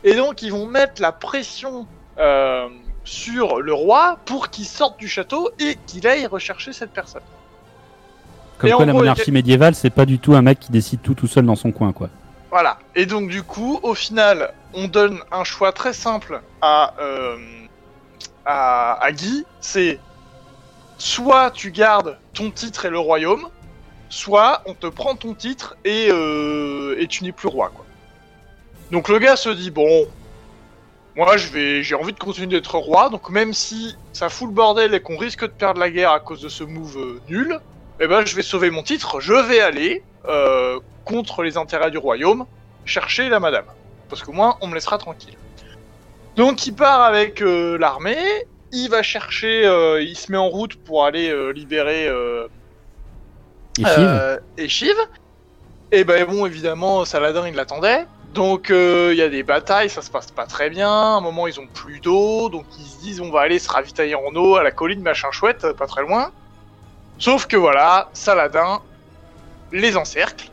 Et 0.03 0.15
donc, 0.15 0.43
ils 0.43 0.51
vont 0.53 0.67
mettre 0.67 1.01
la 1.01 1.12
pression 1.12 1.87
euh, 2.18 2.68
sur 3.05 3.61
le 3.61 3.72
roi 3.72 4.18
pour 4.24 4.50
qu'il 4.50 4.66
sorte 4.66 4.98
du 4.98 5.09
château 5.09 5.50
et 5.59 5.76
qu'il 5.87 6.07
aille 6.07 6.26
rechercher 6.26 6.72
cette 6.72 6.92
personne. 6.92 7.22
Comme 8.59 8.70
Et 8.70 8.72
quoi, 8.72 8.87
la 8.87 8.92
gros, 8.92 9.00
monarchie 9.00 9.33
médiévale, 9.33 9.74
c'est 9.74 9.90
pas 9.90 10.07
du 10.07 10.18
tout 10.18 10.35
un 10.35 10.42
mec 10.42 10.61
qui 10.61 10.72
décide 10.72 11.02
tout 11.02 11.14
tout 11.14 11.26
seul 11.26 11.44
dans 11.44 11.57
son 11.57 11.72
coin, 11.72 11.92
quoi. 11.92 12.09
Voilà. 12.50 12.79
Et 12.94 13.07
donc 13.07 13.29
du 13.29 13.42
coup, 13.42 13.81
au 13.83 13.94
final, 13.94 14.55
on 14.72 14.88
donne 14.88 15.20
un 15.31 15.44
choix 15.44 15.72
très 15.72 15.92
simple 15.92 16.40
à 16.62 16.94
euh, 17.00 17.37
à, 18.44 18.92
à 19.02 19.12
Guy. 19.12 19.44
C'est 19.61 20.00
soit 20.98 21.50
tu 21.50 21.70
gardes 21.70 22.18
ton 22.33 22.50
titre 22.50 22.87
et 22.87 22.90
le 22.90 22.98
royaume, 22.98 23.48
soit 24.09 24.62
on 24.66 24.74
te 24.74 24.87
prend 24.87 25.16
ton 25.16 25.35
titre 25.35 25.76
et 25.85 26.09
euh, 26.11 26.96
et 26.98 27.07
tu 27.09 27.24
n'es 27.24 27.33
plus 27.33 27.48
roi. 27.48 27.70
Quoi. 27.74 27.85
Donc 28.90 29.09
le 29.09 29.18
gars 29.18 29.37
se 29.37 29.50
dit 29.50 29.70
bon, 29.70 30.07
moi 31.16 31.37
je 31.37 31.48
vais, 31.48 31.83
j'ai 31.83 31.94
envie 31.94 32.12
de 32.12 32.18
continuer 32.18 32.46
d'être 32.46 32.76
roi. 32.76 33.09
Donc 33.09 33.31
même 33.31 33.52
si 33.52 33.96
ça 34.12 34.29
fout 34.29 34.48
le 34.48 34.55
bordel 34.55 34.94
et 34.94 35.00
qu'on 35.00 35.16
risque 35.16 35.42
de 35.42 35.46
perdre 35.50 35.81
la 35.81 35.90
guerre 35.90 36.12
à 36.12 36.20
cause 36.20 36.40
de 36.40 36.48
ce 36.48 36.62
move 36.62 36.98
euh, 36.98 37.20
nul, 37.29 37.59
eh 38.00 38.07
ben 38.07 38.24
je 38.24 38.37
vais 38.37 38.42
sauver 38.42 38.70
mon 38.70 38.83
titre. 38.83 39.20
Je 39.20 39.33
vais 39.33 39.61
aller 39.61 40.02
euh, 40.29 40.79
contre 41.05 41.42
les 41.42 41.57
intérêts 41.57 41.90
du 41.90 41.98
royaume, 41.98 42.46
chercher 42.85 43.29
la 43.29 43.40
madame. 43.40 43.66
Parce 44.09 44.22
qu'au 44.22 44.33
moins, 44.33 44.57
on 44.61 44.68
me 44.68 44.74
laissera 44.74 44.98
tranquille. 44.98 45.37
Donc 46.37 46.66
il 46.66 46.74
part 46.74 47.02
avec 47.02 47.40
euh, 47.40 47.79
l'armée, 47.79 48.46
il 48.72 48.90
va 48.90 49.02
chercher, 49.02 49.62
il 50.00 50.16
se 50.16 50.31
met 50.31 50.38
en 50.38 50.48
route 50.48 50.76
pour 50.76 51.05
aller 51.05 51.52
libérer 51.55 52.09
euh, 52.09 52.46
Et. 54.59 54.66
Et 55.92 56.05
ben 56.05 56.24
bon, 56.24 56.46
évidemment, 56.46 57.05
Saladin, 57.05 57.46
il 57.46 57.55
l'attendait. 57.55 58.07
Donc 58.37 58.70
euh, 58.70 59.12
il 59.12 59.18
y 59.18 59.22
a 59.22 59.31
des 59.31 59.42
batailles, 59.42 59.88
ça 59.88 60.03
se 60.03 60.11
passe 60.11 60.31
pas 60.31 60.44
très 60.44 60.68
bien. 60.68 60.90
À 60.90 61.16
un 61.16 61.20
moment, 61.22 61.46
ils 61.46 61.59
ont 61.59 61.66
plus 61.66 62.01
d'eau, 62.01 62.51
donc 62.51 62.66
ils 62.79 62.85
se 62.85 62.99
disent 63.01 63.20
on 63.22 63.31
va 63.31 63.40
aller 63.40 63.59
se 63.59 63.70
ravitailler 63.70 64.14
en 64.14 64.35
eau 64.35 64.57
à 64.57 64.62
la 64.62 64.72
colline 64.72 65.01
machin 65.01 65.31
chouette, 65.31 65.72
pas 65.72 65.87
très 65.87 66.03
loin. 66.03 66.31
Sauf 67.18 67.46
que 67.46 67.57
voilà, 67.57 68.11
Saladin 68.12 68.83
les 69.72 69.96
encercle. 69.96 70.51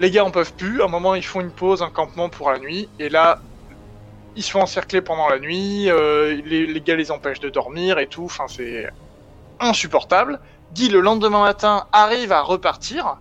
Les 0.00 0.10
gars 0.10 0.24
en 0.24 0.32
peuvent 0.32 0.52
plus. 0.54 0.82
À 0.82 0.86
un 0.86 0.88
moment, 0.88 1.14
ils 1.14 1.24
font 1.24 1.40
une 1.40 1.52
pause, 1.52 1.80
un 1.80 1.90
campement 1.90 2.28
pour 2.28 2.50
la 2.50 2.58
nuit. 2.58 2.88
Et 2.98 3.08
là, 3.08 3.38
ils 4.34 4.42
se 4.42 4.50
font 4.50 4.62
encercler 4.62 5.00
pendant 5.00 5.28
la 5.28 5.38
nuit. 5.38 5.88
euh, 5.90 6.42
les 6.44 6.80
gars 6.80 6.96
les 6.96 7.12
empêchent 7.12 7.38
de 7.38 7.50
dormir 7.50 8.00
et 8.00 8.08
tout. 8.08 8.24
Enfin, 8.24 8.46
c'est 8.48 8.88
insupportable. 9.60 10.40
Guy, 10.72 10.88
le 10.88 11.00
lendemain 11.00 11.42
matin, 11.42 11.86
arrive 11.92 12.32
à 12.32 12.40
repartir. 12.42 13.18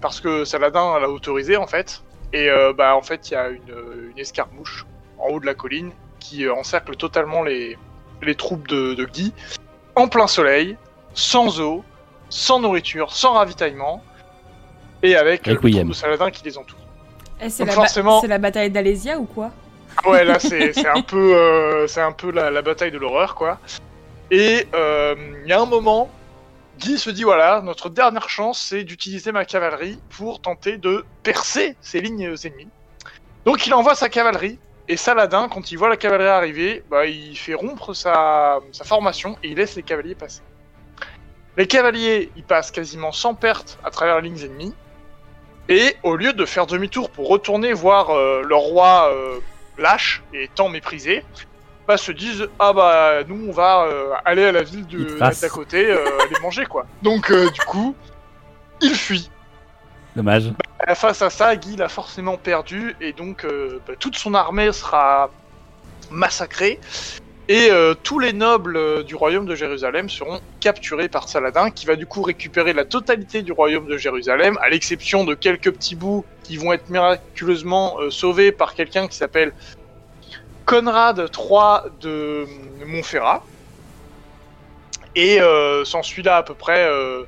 Parce 0.00 0.20
que 0.20 0.46
Saladin 0.46 0.98
l'a 0.98 1.10
autorisé, 1.10 1.58
en 1.58 1.66
fait. 1.66 2.02
Et 2.32 2.48
euh, 2.48 2.72
bah, 2.72 2.94
en 2.96 3.02
fait, 3.02 3.30
il 3.30 3.34
y 3.34 3.36
a 3.36 3.48
une, 3.48 4.10
une 4.12 4.18
escarmouche 4.18 4.86
en 5.18 5.28
haut 5.30 5.40
de 5.40 5.46
la 5.46 5.54
colline 5.54 5.90
qui 6.20 6.46
euh, 6.46 6.54
encercle 6.54 6.96
totalement 6.96 7.42
les, 7.42 7.76
les 8.22 8.34
troupes 8.34 8.68
de, 8.68 8.94
de 8.94 9.04
Guy. 9.04 9.32
En 9.96 10.08
plein 10.08 10.26
soleil, 10.26 10.76
sans 11.14 11.60
eau, 11.60 11.84
sans 12.28 12.60
nourriture, 12.60 13.12
sans 13.12 13.32
ravitaillement. 13.32 14.04
Et 15.02 15.16
avec 15.16 15.48
euh, 15.48 15.56
le 15.60 15.84
de 15.84 15.92
Saladin 15.92 16.30
qui 16.30 16.44
les 16.44 16.56
entoure. 16.58 16.78
Eh, 17.42 17.48
c'est 17.48 17.64
Donc 17.64 17.68
la, 17.68 17.74
ba- 17.74 17.82
forcément- 17.86 18.20
c'est 18.20 18.28
la 18.28 18.38
bataille 18.38 18.70
d'Alésia 18.70 19.18
ou 19.18 19.24
quoi? 19.24 19.50
Ah 20.04 20.10
ouais, 20.10 20.24
là 20.24 20.38
c'est 20.38 20.72
c'est 20.72 20.86
un 20.86 21.02
peu 21.02 21.34
euh, 21.36 21.86
c'est 21.86 22.02
un 22.02 22.12
peu 22.12 22.30
la, 22.30 22.50
la 22.50 22.62
bataille 22.62 22.90
de 22.92 22.98
l'horreur 22.98 23.34
quoi. 23.34 23.58
Et 24.30 24.66
euh, 24.74 25.14
il 25.42 25.48
y 25.48 25.52
a 25.52 25.60
un 25.60 25.66
moment, 25.66 26.10
Guy 26.80 26.98
se 26.98 27.10
dit 27.10 27.24
voilà, 27.24 27.60
notre 27.60 27.90
dernière 27.90 28.30
chance 28.30 28.58
c'est 28.58 28.84
d'utiliser 28.84 29.32
ma 29.32 29.44
cavalerie 29.44 29.98
pour 30.08 30.40
tenter 30.40 30.78
de 30.78 31.04
percer 31.22 31.76
ces 31.82 32.00
lignes 32.00 32.34
ennemies. 32.42 32.70
Donc 33.44 33.66
il 33.66 33.74
envoie 33.74 33.94
sa 33.94 34.08
cavalerie 34.08 34.58
et 34.88 34.96
Saladin 34.96 35.50
quand 35.50 35.70
il 35.70 35.76
voit 35.76 35.90
la 35.90 35.98
cavalerie 35.98 36.30
arriver, 36.30 36.82
bah 36.90 37.04
il 37.04 37.36
fait 37.36 37.52
rompre 37.52 37.92
sa, 37.92 38.60
formation 38.82 39.36
et 39.42 39.48
il 39.48 39.58
laisse 39.58 39.76
les 39.76 39.82
cavaliers 39.82 40.14
passer. 40.14 40.40
Les 41.58 41.66
cavaliers, 41.66 42.32
ils 42.36 42.44
passent 42.44 42.70
quasiment 42.70 43.12
sans 43.12 43.34
perte 43.34 43.78
à 43.84 43.90
travers 43.90 44.22
les 44.22 44.30
lignes 44.30 44.42
ennemies. 44.42 44.74
Et 45.68 45.96
au 46.02 46.16
lieu 46.16 46.32
de 46.32 46.46
faire 46.46 46.66
demi-tour 46.66 47.10
pour 47.10 47.28
retourner 47.28 47.74
voir 47.74 48.08
euh, 48.08 48.42
leur 48.42 48.60
roi 48.60 49.12
euh, 49.12 49.38
lâche 49.76 50.22
et 50.32 50.48
tant 50.54 50.70
méprisé, 50.70 51.24
bah, 51.90 51.96
se 51.96 52.12
disent 52.12 52.46
ah 52.60 52.72
bah 52.72 53.24
nous 53.26 53.48
on 53.48 53.50
va 53.50 53.82
euh, 53.82 54.12
aller 54.24 54.44
à 54.44 54.52
la 54.52 54.62
ville 54.62 54.86
de 54.86 55.18
d'à 55.18 55.48
côté 55.48 55.90
euh, 55.90 56.04
aller 56.20 56.40
manger 56.40 56.64
quoi. 56.64 56.86
Donc 57.02 57.32
euh, 57.32 57.50
du 57.50 57.60
coup, 57.62 57.96
il 58.80 58.94
fuit. 58.94 59.28
Dommage. 60.14 60.52
Euh, 60.88 60.94
Face 60.94 61.20
à 61.20 61.30
ça, 61.30 61.56
Guy 61.56 61.74
l'a 61.74 61.88
forcément 61.88 62.36
perdu 62.36 62.94
et 63.00 63.12
donc 63.12 63.44
bah, 63.44 63.94
toute 63.98 64.16
son 64.16 64.34
armée 64.34 64.70
sera 64.70 65.30
massacrée. 66.12 66.78
Et 67.48 67.68
tous 68.04 68.20
les 68.20 68.32
nobles 68.32 69.02
du 69.02 69.16
royaume 69.16 69.44
de 69.44 69.56
Jérusalem 69.56 70.08
seront 70.08 70.40
capturés 70.60 71.08
par 71.08 71.28
Saladin, 71.28 71.72
qui 71.72 71.84
va 71.84 71.96
du 71.96 72.06
coup 72.06 72.22
récupérer 72.22 72.72
la 72.72 72.84
totalité 72.84 73.42
du 73.42 73.50
royaume 73.50 73.88
de 73.88 73.96
Jérusalem, 73.96 74.56
à 74.62 74.68
l'exception 74.68 75.24
de 75.24 75.34
quelques 75.34 75.72
petits 75.72 75.96
bouts 75.96 76.24
qui 76.44 76.56
vont 76.58 76.72
être 76.72 76.88
miraculeusement 76.90 77.96
sauvés 78.10 78.52
par 78.52 78.74
quelqu'un 78.76 79.08
qui 79.08 79.16
s'appelle 79.16 79.52
Conrad 80.70 81.18
III 81.18 81.90
de 82.00 82.46
Montferrat. 82.86 83.42
Et 85.16 85.40
euh, 85.40 85.84
s'ensuit 85.84 86.22
là 86.22 86.36
à 86.36 86.42
peu 86.44 86.54
près. 86.54 86.86
euh, 86.88 87.24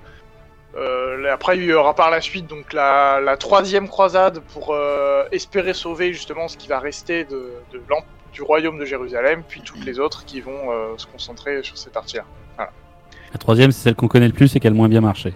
euh, 0.77 1.33
après, 1.33 1.59
il 1.59 1.65
y 1.65 1.73
aura 1.73 1.95
par 1.95 2.11
la 2.11 2.21
suite 2.21 2.47
donc 2.47 2.73
la, 2.73 3.21
la 3.21 3.37
troisième 3.37 3.89
croisade 3.89 4.39
pour 4.53 4.71
euh, 4.73 5.25
espérer 5.33 5.75
sauver 5.75 6.13
justement 6.13 6.47
ce 6.49 6.57
qui 6.57 6.69
va 6.69 6.79
rester 6.79 7.25
de, 7.25 7.53
de 7.73 7.79
l'em- 7.91 8.05
du 8.33 8.41
royaume 8.43 8.79
de 8.79 8.85
Jérusalem, 8.87 9.43
puis 9.47 9.61
toutes 9.61 9.85
les 9.85 9.99
autres 9.99 10.25
qui 10.25 10.41
vont 10.41 10.97
se 10.97 11.07
concentrer 11.07 11.63
sur 11.63 11.77
cette 11.77 11.93
partie-là. 11.93 12.25
La 12.59 13.39
troisième, 13.39 13.73
c'est 13.73 13.83
celle 13.83 13.95
qu'on 13.95 14.09
connaît 14.09 14.29
le 14.29 14.33
plus 14.33 14.55
et 14.57 14.61
qui 14.61 14.67
a 14.67 14.71
le 14.71 14.77
moins 14.77 14.89
bien 14.89 15.03
marché. 15.03 15.35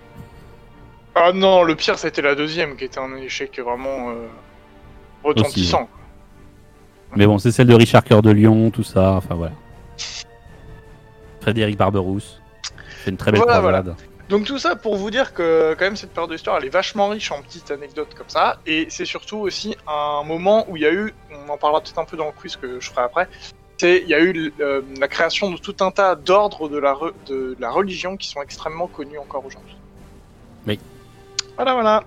Ah 1.15 1.33
non, 1.35 1.63
le 1.63 1.75
pire 1.75 1.99
c'était 1.99 2.23
la 2.23 2.35
deuxième 2.35 2.77
qui 2.77 2.85
était 2.85 2.99
un 2.99 3.15
échec 3.17 3.59
vraiment 3.59 4.15
retentissant. 5.25 5.89
Mais 7.17 7.27
bon, 7.27 7.39
c'est 7.39 7.51
celle 7.53 7.67
de 7.67 7.75
Richard 7.75 8.05
Cœur 8.05 8.23
de 8.23 8.31
Lion, 8.31 8.71
tout 8.71 8.83
ça, 8.83 9.13
enfin 9.13 9.35
voilà. 9.35 9.53
Frédéric 11.41 11.77
Barberousse. 11.77 12.41
C'est 13.05 13.11
une 13.11 13.17
très 13.17 13.33
belle 13.33 13.43
Voilà. 13.45 13.83
Donc 14.29 14.45
tout 14.45 14.59
ça 14.59 14.75
pour 14.75 14.97
vous 14.97 15.11
dire 15.13 15.33
que 15.33 15.75
quand 15.79 15.85
même 15.85 15.95
cette 15.95 16.11
période 16.11 16.31
de 16.31 16.35
l'histoire 16.35 16.57
elle 16.59 16.65
est 16.65 16.69
vachement 16.71 17.09
riche 17.11 17.31
en 17.31 17.43
petites 17.43 17.71
anecdotes 17.71 18.13
comme 18.15 18.29
ça 18.29 18.59
et 18.67 18.89
c'est 18.91 19.05
surtout 19.05 19.37
aussi 19.37 19.77
un 19.87 20.25
moment 20.25 20.67
où 20.69 20.77
il 20.77 20.83
y 20.83 20.87
a 20.87 20.93
eu, 20.93 21.15
on 21.31 21.49
en 21.49 21.57
parlera 21.57 21.81
peut-être 21.81 22.01
un 22.01 22.05
peu 22.05 22.17
dans 22.17 22.27
le 22.27 22.33
quiz 22.33 22.57
que 22.57 22.81
je 22.81 22.91
ferai 22.91 23.03
après, 23.03 23.29
c'est 23.79 24.03
il 24.03 24.09
y 24.09 24.15
a 24.15 24.21
eu 24.21 24.53
euh, 24.59 24.83
la 24.99 25.07
création 25.07 25.53
de 25.53 25.59
tout 25.59 25.77
un 25.79 25.93
tas 25.93 26.17
d'ordres 26.17 26.69
de 26.69 26.77
la 26.77 26.93
re- 26.95 27.13
de 27.29 27.57
la 27.61 27.71
religion 27.71 28.17
qui 28.17 28.27
sont 28.29 28.43
extrêmement 28.43 28.89
connus 28.89 29.19
encore 29.19 29.47
aujourd'hui. 29.47 29.77
Oui. 30.67 30.81
Voilà 31.55 31.75
voilà. 31.75 32.03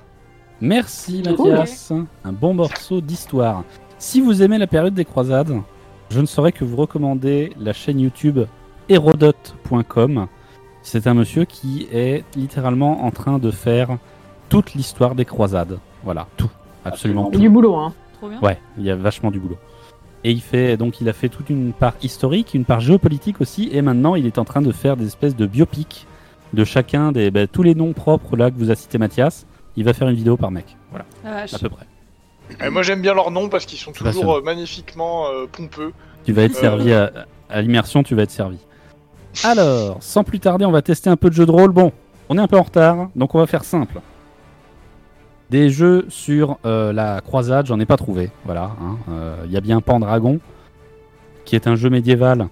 Merci 0.59 1.23
Mathias. 1.25 1.93
Un 2.25 2.33
bon 2.33 2.53
morceau 2.53 2.99
d'histoire. 2.99 3.63
Si 3.99 4.21
vous 4.21 4.41
aimez 4.41 4.57
la 4.57 4.65
période 4.67 4.93
des 4.93 5.03
croisades, 5.03 5.61
je 6.09 6.21
ne 6.21 6.25
saurais 6.25 6.53
que 6.53 6.63
vous 6.63 6.77
recommander 6.77 7.51
la 7.59 7.73
chaîne 7.73 7.99
YouTube 7.99 8.39
Hérodote.com. 8.87 10.27
C'est 10.81 11.05
un 11.05 11.13
monsieur 11.13 11.43
qui 11.43 11.87
est 11.91 12.23
littéralement 12.35 13.03
en 13.03 13.11
train 13.11 13.39
de 13.39 13.51
faire 13.51 13.97
toute 14.47 14.73
l'histoire 14.73 15.15
des 15.15 15.25
croisades. 15.25 15.79
Voilà, 16.03 16.27
tout. 16.37 16.49
Absolument 16.85 17.23
Il 17.23 17.25
y 17.25 17.27
a 17.27 17.33
tout. 17.33 17.41
du 17.41 17.49
boulot, 17.49 17.75
hein. 17.75 17.93
Trop 18.13 18.29
bien. 18.29 18.39
Ouais, 18.39 18.57
il 18.77 18.85
y 18.85 18.89
a 18.89 18.95
vachement 18.95 19.31
du 19.31 19.39
boulot. 19.39 19.57
Et 20.23 20.31
il 20.31 20.41
fait 20.41 20.77
donc 20.77 21.01
il 21.01 21.09
a 21.09 21.13
fait 21.13 21.29
toute 21.29 21.49
une 21.49 21.73
part 21.73 21.93
historique, 22.01 22.53
une 22.53 22.65
part 22.65 22.79
géopolitique 22.79 23.41
aussi, 23.41 23.69
et 23.71 23.81
maintenant 23.81 24.15
il 24.15 24.25
est 24.25 24.37
en 24.37 24.45
train 24.45 24.61
de 24.61 24.71
faire 24.71 24.97
des 24.97 25.07
espèces 25.07 25.35
de 25.35 25.45
biopics 25.45 26.07
de 26.53 26.63
chacun 26.63 27.11
des 27.11 27.31
bah, 27.31 27.47
tous 27.47 27.63
les 27.63 27.75
noms 27.75 27.93
propres 27.93 28.35
là 28.35 28.49
que 28.49 28.57
vous 28.57 28.71
a 28.71 28.75
cité 28.75 28.97
Mathias. 28.97 29.45
Il 29.75 29.83
va 29.83 29.93
faire 29.93 30.09
une 30.09 30.15
vidéo 30.15 30.35
par 30.35 30.51
mec, 30.51 30.77
voilà, 30.91 31.05
à 31.25 31.59
peu 31.59 31.69
près. 31.69 31.85
Et 32.63 32.69
moi 32.69 32.81
j'aime 32.83 33.01
bien 33.01 33.13
leurs 33.13 33.31
noms 33.31 33.49
parce 33.49 33.65
qu'ils 33.65 33.77
sont 33.79 33.91
toujours 33.91 34.37
euh, 34.37 34.41
magnifiquement 34.41 35.27
euh, 35.27 35.45
pompeux. 35.51 35.91
Tu 36.25 36.33
vas 36.33 36.43
être 36.43 36.55
Euh. 36.57 36.61
servi 36.61 36.93
à, 36.93 37.11
à 37.49 37.61
l'immersion, 37.61 38.03
tu 38.03 38.15
vas 38.15 38.23
être 38.23 38.31
servi. 38.31 38.57
Alors, 39.43 39.97
sans 40.01 40.23
plus 40.23 40.39
tarder, 40.39 40.65
on 40.65 40.71
va 40.71 40.81
tester 40.81 41.09
un 41.09 41.15
peu 41.15 41.29
de 41.29 41.35
jeu 41.35 41.45
de 41.45 41.51
rôle. 41.51 41.71
Bon, 41.71 41.91
on 42.29 42.37
est 42.37 42.41
un 42.41 42.47
peu 42.47 42.57
en 42.57 42.63
retard, 42.63 43.09
donc 43.15 43.35
on 43.35 43.39
va 43.39 43.45
faire 43.47 43.63
simple. 43.63 44.01
Des 45.49 45.69
jeux 45.69 46.05
sur 46.09 46.57
euh, 46.65 46.91
la 46.93 47.21
croisade, 47.21 47.65
j'en 47.67 47.79
ai 47.79 47.85
pas 47.85 47.97
trouvé. 47.97 48.29
Voilà, 48.45 48.71
hein. 48.81 48.97
Euh, 49.09 49.35
il 49.45 49.51
y 49.51 49.57
a 49.57 49.61
bien 49.61 49.81
Pendragon, 49.81 50.39
qui 51.45 51.55
est 51.55 51.67
un 51.67 51.75
jeu 51.75 51.89
médiéval, 51.89 52.47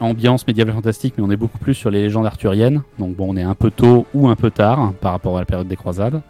ambiance 0.00 0.46
médiévale 0.46 0.74
fantastique, 0.74 1.14
mais 1.18 1.24
on 1.24 1.30
est 1.30 1.36
beaucoup 1.36 1.58
plus 1.58 1.74
sur 1.74 1.90
les 1.90 2.02
légendes 2.02 2.26
arthuriennes. 2.26 2.82
Donc 2.98 3.16
bon, 3.16 3.34
on 3.34 3.36
est 3.36 3.42
un 3.42 3.54
peu 3.54 3.70
tôt 3.70 4.06
ou 4.14 4.28
un 4.28 4.36
peu 4.36 4.50
tard 4.50 4.78
hein, 4.80 4.94
par 5.00 5.12
rapport 5.12 5.36
à 5.36 5.40
la 5.40 5.46
période 5.46 5.68
des 5.68 5.76
croisades. 5.76 6.22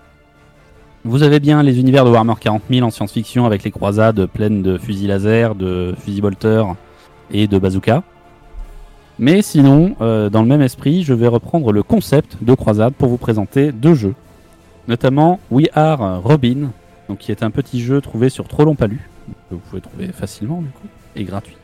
Vous 1.03 1.23
avez 1.23 1.41
bien 1.41 1.63
les 1.63 1.81
univers 1.81 2.05
de 2.05 2.11
Warhammer 2.11 2.35
40 2.39 2.65
000 2.71 2.87
en 2.87 2.91
science-fiction 2.91 3.47
avec 3.47 3.65
les 3.65 3.71
croisades 3.71 4.27
pleines 4.27 4.61
de 4.61 4.77
fusils 4.77 5.09
laser, 5.09 5.55
de 5.55 5.95
fusils 5.99 6.21
bolteurs 6.21 6.77
et 7.31 7.47
de 7.47 7.59
bazooka. 7.59 8.03
Mais 9.19 9.41
sinon, 9.41 9.97
euh, 10.03 10.29
dans 10.29 10.43
le 10.43 10.49
même 10.49 10.61
esprit, 10.61 11.03
je 11.03 11.15
vais 11.15 11.27
reprendre 11.27 11.73
le 11.73 11.83
concept 11.83 12.37
de 12.43 12.53
croisade 12.53 12.93
pour 12.93 13.09
vous 13.09 13.17
présenter 13.17 13.73
deux 13.73 13.95
jeux. 13.95 14.15
Notamment 14.89 15.41
We 15.51 15.69
Are 15.73 16.23
Robin, 16.23 16.71
qui 17.19 17.33
est 17.33 17.43
un 17.43 17.51
petit 17.51 17.81
jeu 17.81 18.03
trouvé 18.03 18.29
sur 18.29 18.47
Trollon 18.47 18.75
Palu, 18.75 19.09
que 19.49 19.55
vous 19.55 19.63
pouvez 19.71 19.81
trouver 19.81 20.09
facilement 20.09 20.61
du 20.61 20.69
coup, 20.69 20.87
et 21.17 21.25
gratuit. 21.25 21.57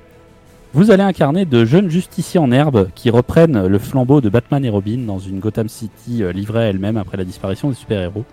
Vous 0.72 0.90
allez 0.90 1.03
incarner 1.03 1.44
de 1.44 1.66
jeunes 1.66 1.90
justiciers 1.90 2.40
en 2.40 2.53
herbe 2.53 2.88
qui 2.94 3.11
reprennent 3.11 3.66
le 3.66 3.79
flambeau 3.79 4.22
de 4.22 4.31
Batman 4.31 4.64
et 4.64 4.70
Robin 4.70 5.01
dans 5.07 5.18
une 5.18 5.40
Gotham 5.40 5.68
City 5.68 6.22
euh, 6.22 6.33
livrée 6.33 6.61
à 6.61 6.68
elle-même 6.68 6.96
après 6.96 7.18
la 7.18 7.25
disparition 7.25 7.68
des 7.68 7.75
super-héros. 7.75 8.25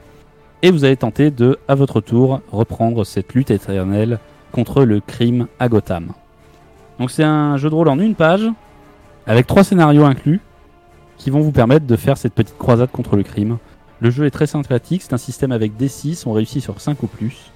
Et 0.63 0.71
vous 0.71 0.85
allez 0.85 0.95
tenter 0.95 1.29
de, 1.29 1.59
à 1.67 1.75
votre 1.75 1.99
tour, 1.99 2.39
reprendre 2.49 3.03
cette 3.05 3.33
lutte 3.33 3.51
éternelle 3.51 4.19
contre 4.53 4.85
le 4.85 5.01
crime 5.01 5.47
à 5.59 5.67
Gotham. 5.67 6.13
Donc 6.99 7.11
c'est 7.11 7.23
un 7.23 7.57
jeu 7.57 7.69
de 7.69 7.75
rôle 7.75 7.89
en 7.89 7.99
une 7.99 8.15
page, 8.15 8.49
avec 9.27 9.45
trois 9.45 9.65
scénarios 9.65 10.05
inclus, 10.05 10.39
qui 11.17 11.31
vont 11.31 11.41
vous 11.41 11.51
permettre 11.51 11.85
de 11.85 11.95
faire 11.97 12.17
cette 12.17 12.33
petite 12.33 12.57
croisade 12.57 12.89
contre 12.91 13.17
le 13.17 13.23
crime. 13.23 13.57
Le 13.99 14.09
jeu 14.09 14.25
est 14.25 14.31
très 14.31 14.47
sympathique, 14.47 15.01
c'est 15.01 15.13
un 15.13 15.17
système 15.17 15.51
avec 15.51 15.73
D6, 15.77 16.23
on 16.27 16.31
réussit 16.31 16.63
sur 16.63 16.79
5 16.79 17.03
ou 17.03 17.07
plus, 17.07 17.51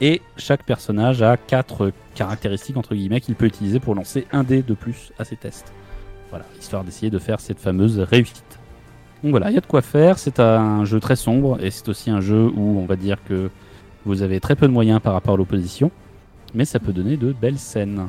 et 0.00 0.22
chaque 0.38 0.62
personnage 0.62 1.20
a 1.20 1.36
4 1.36 1.92
caractéristiques 2.14 2.78
entre 2.78 2.94
guillemets 2.94 3.20
qu'il 3.20 3.34
peut 3.34 3.46
utiliser 3.46 3.78
pour 3.78 3.94
lancer 3.94 4.26
un 4.32 4.42
dé 4.42 4.62
de 4.62 4.72
plus 4.72 5.12
à 5.18 5.24
ses 5.24 5.36
tests. 5.36 5.70
Voilà, 6.30 6.46
histoire 6.58 6.82
d'essayer 6.82 7.10
de 7.10 7.18
faire 7.18 7.40
cette 7.40 7.60
fameuse 7.60 7.98
réussite. 7.98 8.57
Donc 9.22 9.32
voilà, 9.32 9.50
il 9.50 9.54
y 9.54 9.58
a 9.58 9.60
de 9.60 9.66
quoi 9.66 9.82
faire, 9.82 10.18
c'est 10.18 10.38
un 10.38 10.84
jeu 10.84 11.00
très 11.00 11.16
sombre, 11.16 11.58
et 11.60 11.70
c'est 11.70 11.88
aussi 11.88 12.08
un 12.08 12.20
jeu 12.20 12.50
où 12.54 12.78
on 12.78 12.86
va 12.86 12.94
dire 12.94 13.18
que 13.28 13.50
vous 14.06 14.22
avez 14.22 14.38
très 14.38 14.54
peu 14.54 14.68
de 14.68 14.72
moyens 14.72 15.00
par 15.00 15.12
rapport 15.12 15.34
à 15.34 15.36
l'opposition, 15.36 15.90
mais 16.54 16.64
ça 16.64 16.78
peut 16.78 16.92
donner 16.92 17.16
de 17.16 17.32
belles 17.32 17.58
scènes. 17.58 18.06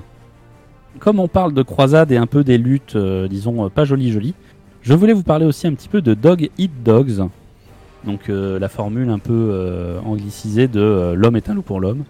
Comme 0.99 1.19
on 1.19 1.27
parle 1.27 1.53
de 1.53 1.63
croisade 1.63 2.11
et 2.11 2.17
un 2.17 2.27
peu 2.27 2.43
des 2.43 2.57
luttes, 2.57 2.95
euh, 2.95 3.27
disons, 3.27 3.65
euh, 3.65 3.69
pas 3.69 3.85
jolies 3.85 4.11
jolies, 4.11 4.35
je 4.81 4.93
voulais 4.93 5.13
vous 5.13 5.23
parler 5.23 5.45
aussi 5.45 5.65
un 5.65 5.73
petit 5.73 5.89
peu 5.89 6.01
de 6.01 6.13
Dog 6.13 6.49
Eat 6.57 6.71
Dogs. 6.83 7.27
Donc 8.05 8.29
euh, 8.29 8.59
la 8.59 8.69
formule 8.69 9.09
un 9.09 9.19
peu 9.19 9.99
anglicisée 10.05 10.67
de 10.67 11.13
l'homme 11.15 11.35
est 11.35 11.49
un 11.49 11.53
loup 11.53 11.63
pour 11.63 11.79
l'homme. 11.79 12.03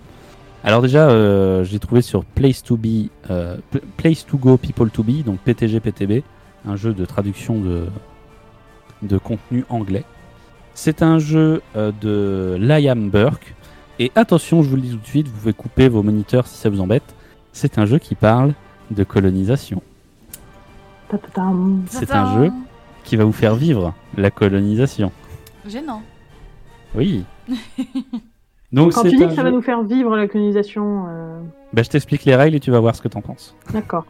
Alors 0.64 0.82
déjà, 0.82 1.64
j'ai 1.64 1.80
trouvé 1.80 2.02
sur 2.02 2.26
Place 2.26 2.62
to 2.62 2.78
Be, 2.78 3.08
Place 3.98 4.26
to 4.26 4.38
Go 4.38 4.58
People 4.58 4.90
to 4.92 5.04
Be, 5.04 5.24
donc 5.24 5.40
PTG 5.40 5.80
PTB, 5.80 6.24
un 6.68 6.76
jeu 6.76 6.94
de 6.94 7.06
traduction 7.06 7.60
de, 7.60 7.86
de 9.02 9.18
contenu 9.18 9.66
anglais. 9.70 10.04
C'est 10.74 11.02
un 11.04 11.20
jeu 11.20 11.62
euh, 11.76 11.92
de 12.02 12.58
Liam 12.60 13.10
Burke. 13.10 13.54
Et 14.00 14.12
attention, 14.16 14.64
je 14.64 14.70
vous 14.70 14.76
le 14.78 14.82
dis 14.82 14.92
tout 14.92 14.98
de 14.98 15.06
suite, 15.08 15.28
vous 15.28 15.38
pouvez 15.38 15.54
couper 15.54 15.90
vos 15.90 16.04
moniteurs 16.04 16.48
si 16.48 16.58
ça 16.58 16.70
vous 16.70 16.80
embête. 16.80 17.04
C'est 17.52 17.78
un 17.78 17.86
jeu 17.86 17.98
qui 18.00 18.16
parle 18.16 18.54
de 18.92 19.04
colonisation. 19.04 19.82
C'est 21.88 22.12
un 22.12 22.44
jeu 22.44 22.52
qui 23.04 23.16
va 23.16 23.24
vous 23.26 23.32
faire 23.34 23.56
vivre 23.56 23.94
la 24.16 24.30
colonisation. 24.32 25.12
Gênant. 25.68 26.02
Oui. 26.96 27.26
Donc 28.72 28.94
Quand 28.94 29.02
tu 29.02 29.10
dis 29.10 29.18
que 29.18 29.30
ça 29.34 29.42
va 29.44 29.50
jeu- 29.50 29.56
nous 29.56 29.62
faire 29.64 29.82
vivre 29.84 30.16
la 30.16 30.28
colonisation, 30.28 31.06
euh, 31.10 31.42
Bah, 31.74 31.82
je 31.82 31.90
t'explique 31.90 32.24
les 32.26 32.36
règles 32.36 32.56
et 32.56 32.60
tu 32.60 32.70
vas 32.72 32.80
voir 32.80 32.96
ce 32.96 33.02
que 33.02 33.08
t'en 33.08 33.22
penses. 33.22 33.56
d'accord. 33.74 34.06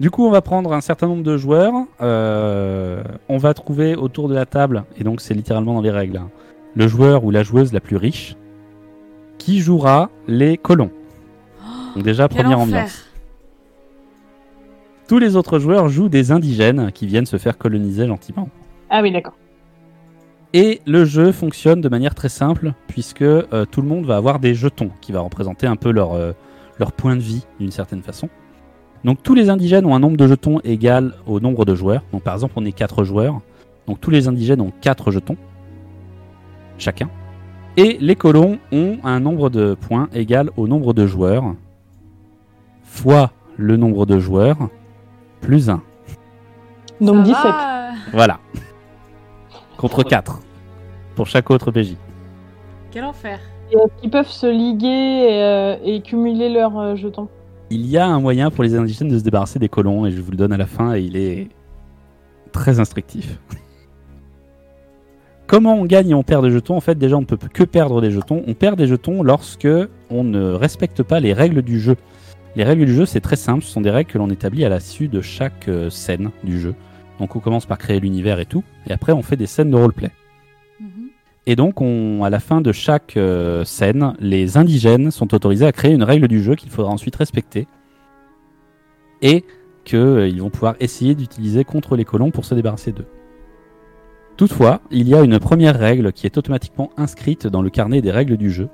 Du 0.00 0.10
coup, 0.10 0.24
on 0.24 0.30
va 0.30 0.42
prendre 0.42 0.72
un 0.72 0.80
certain 0.80 1.08
nombre 1.08 1.24
de 1.24 1.36
joueurs. 1.36 1.74
euh, 2.00 3.02
on 3.28 3.38
va 3.38 3.52
trouver 3.54 3.96
autour 3.96 4.28
de 4.28 4.34
la 4.34 4.46
table, 4.46 4.84
et 4.96 5.04
donc 5.04 5.20
c'est 5.20 5.34
littéralement 5.34 5.74
dans 5.74 5.80
les 5.80 5.90
règles, 5.90 6.18
hein, 6.18 6.30
le 6.76 6.86
joueur 6.86 7.24
ou 7.24 7.30
la 7.30 7.42
joueuse 7.42 7.72
la 7.72 7.80
plus 7.80 7.96
riche 7.96 8.36
qui 9.38 9.60
jouera 9.60 10.10
les 10.28 10.56
colons. 10.56 10.90
Donc 11.94 12.04
déjà, 12.04 12.28
Quel 12.28 12.42
première 12.42 12.58
enfer. 12.60 12.76
ambiance. 12.78 13.04
Tous 15.08 15.18
les 15.18 15.36
autres 15.36 15.58
joueurs 15.58 15.88
jouent 15.88 16.08
des 16.10 16.32
indigènes 16.32 16.92
qui 16.92 17.06
viennent 17.06 17.26
se 17.26 17.38
faire 17.38 17.56
coloniser 17.56 18.06
gentiment. 18.06 18.48
Ah 18.90 19.00
oui, 19.02 19.10
d'accord. 19.10 19.34
Et 20.54 20.80
le 20.86 21.04
jeu 21.04 21.32
fonctionne 21.32 21.80
de 21.80 21.88
manière 21.88 22.14
très 22.14 22.28
simple, 22.28 22.72
puisque 22.88 23.22
euh, 23.22 23.64
tout 23.70 23.80
le 23.82 23.88
monde 23.88 24.04
va 24.06 24.16
avoir 24.16 24.38
des 24.38 24.54
jetons 24.54 24.90
qui 25.00 25.12
va 25.12 25.20
représenter 25.20 25.66
un 25.66 25.76
peu 25.76 25.90
leur, 25.90 26.12
euh, 26.14 26.32
leur 26.78 26.92
point 26.92 27.16
de 27.16 27.20
vie 27.20 27.44
d'une 27.58 27.70
certaine 27.70 28.02
façon. 28.02 28.28
Donc 29.04 29.22
tous 29.22 29.34
les 29.34 29.48
indigènes 29.50 29.86
ont 29.86 29.94
un 29.94 30.00
nombre 30.00 30.16
de 30.16 30.26
jetons 30.26 30.60
égal 30.64 31.14
au 31.26 31.40
nombre 31.40 31.64
de 31.64 31.74
joueurs. 31.74 32.02
Donc 32.12 32.22
par 32.22 32.34
exemple, 32.34 32.54
on 32.56 32.64
est 32.64 32.72
4 32.72 33.04
joueurs. 33.04 33.40
Donc 33.86 34.00
tous 34.00 34.10
les 34.10 34.28
indigènes 34.28 34.60
ont 34.60 34.72
4 34.80 35.10
jetons, 35.10 35.36
chacun. 36.78 37.08
Et 37.76 37.96
les 38.00 38.16
colons 38.16 38.58
ont 38.72 38.98
un 39.04 39.20
nombre 39.20 39.50
de 39.50 39.74
points 39.74 40.08
égal 40.12 40.50
au 40.56 40.66
nombre 40.66 40.92
de 40.92 41.06
joueurs, 41.06 41.54
fois 42.82 43.30
le 43.56 43.76
nombre 43.76 44.04
de 44.04 44.18
joueurs, 44.18 44.68
plus 45.40 45.70
1. 45.70 45.80
Donc 47.00 47.18
Ça 47.18 47.22
17. 47.22 47.34
va. 47.44 47.90
Voilà. 48.12 48.38
Contre 49.76 50.02
4 50.02 50.40
pour 51.14 51.26
chaque 51.28 51.50
autre 51.50 51.70
PJ. 51.70 51.94
Quel 52.90 53.04
enfer. 53.04 53.38
Et, 53.70 53.76
euh, 53.76 53.80
Ils 54.02 54.10
peuvent 54.10 54.26
se 54.28 54.46
liguer 54.46 54.86
et, 54.88 55.42
euh, 55.42 55.76
et 55.84 56.00
cumuler 56.00 56.48
leurs 56.48 56.76
euh, 56.78 56.96
jetons? 56.96 57.28
Il 57.70 57.86
y 57.86 57.98
a 57.98 58.06
un 58.06 58.20
moyen 58.20 58.50
pour 58.50 58.64
les 58.64 58.74
indigènes 58.74 59.08
de 59.08 59.18
se 59.18 59.24
débarrasser 59.24 59.58
des 59.58 59.68
colons, 59.68 60.06
et 60.06 60.10
je 60.10 60.20
vous 60.20 60.30
le 60.30 60.36
donne 60.36 60.52
à 60.52 60.56
la 60.56 60.66
fin, 60.66 60.94
et 60.94 61.00
il 61.00 61.16
est 61.16 61.48
très 62.52 62.80
instructif. 62.80 63.38
Comment 65.46 65.74
on 65.76 65.86
gagne 65.86 66.10
et 66.10 66.14
on 66.14 66.22
perd 66.22 66.44
des 66.44 66.50
jetons? 66.50 66.76
En 66.76 66.80
fait, 66.80 66.98
déjà, 66.98 67.16
on 67.16 67.22
ne 67.22 67.26
peut 67.26 67.38
que 67.38 67.64
perdre 67.64 68.02
des 68.02 68.10
jetons. 68.10 68.42
On 68.46 68.52
perd 68.52 68.76
des 68.76 68.86
jetons 68.86 69.22
lorsque 69.22 69.68
on 70.10 70.22
ne 70.22 70.52
respecte 70.52 71.02
pas 71.02 71.20
les 71.20 71.32
règles 71.32 71.62
du 71.62 71.80
jeu. 71.80 71.96
Les 72.54 72.64
règles 72.64 72.84
du 72.84 72.94
jeu, 72.94 73.06
c'est 73.06 73.20
très 73.20 73.36
simple. 73.36 73.64
Ce 73.64 73.70
sont 73.70 73.80
des 73.80 73.90
règles 73.90 74.10
que 74.10 74.18
l'on 74.18 74.28
établit 74.28 74.66
à 74.66 74.68
l'issue 74.68 75.08
de 75.08 75.22
chaque 75.22 75.68
euh, 75.68 75.88
scène 75.88 76.32
du 76.44 76.60
jeu. 76.60 76.74
Donc, 77.18 77.34
on 77.34 77.40
commence 77.40 77.64
par 77.64 77.78
créer 77.78 77.98
l'univers 77.98 78.40
et 78.40 78.46
tout, 78.46 78.62
et 78.86 78.92
après, 78.92 79.12
on 79.12 79.22
fait 79.22 79.36
des 79.36 79.46
scènes 79.46 79.70
de 79.70 79.76
roleplay. 79.76 80.10
Mhm. 80.80 81.07
Et 81.50 81.56
donc, 81.56 81.80
on, 81.80 82.24
à 82.24 82.28
la 82.28 82.40
fin 82.40 82.60
de 82.60 82.72
chaque 82.72 83.16
euh, 83.16 83.64
scène, 83.64 84.12
les 84.20 84.58
indigènes 84.58 85.10
sont 85.10 85.34
autorisés 85.34 85.64
à 85.64 85.72
créer 85.72 85.94
une 85.94 86.02
règle 86.02 86.28
du 86.28 86.42
jeu 86.42 86.56
qu'il 86.56 86.68
faudra 86.68 86.92
ensuite 86.92 87.16
respecter. 87.16 87.66
Et 89.22 89.46
qu'ils 89.86 90.42
vont 90.42 90.50
pouvoir 90.50 90.74
essayer 90.78 91.14
d'utiliser 91.14 91.64
contre 91.64 91.96
les 91.96 92.04
colons 92.04 92.30
pour 92.30 92.44
se 92.44 92.54
débarrasser 92.54 92.92
d'eux. 92.92 93.06
Toutefois, 94.36 94.82
il 94.90 95.08
y 95.08 95.14
a 95.14 95.22
une 95.22 95.38
première 95.38 95.78
règle 95.78 96.12
qui 96.12 96.26
est 96.26 96.36
automatiquement 96.36 96.90
inscrite 96.98 97.46
dans 97.46 97.62
le 97.62 97.70
carnet 97.70 98.02
des 98.02 98.10
règles 98.10 98.36
du 98.36 98.50
jeu. 98.50 98.68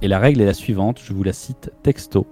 Et 0.00 0.08
la 0.08 0.18
règle 0.18 0.40
est 0.40 0.46
la 0.46 0.54
suivante, 0.54 1.00
je 1.04 1.12
vous 1.12 1.22
la 1.22 1.34
cite 1.34 1.70
texto. 1.82 2.26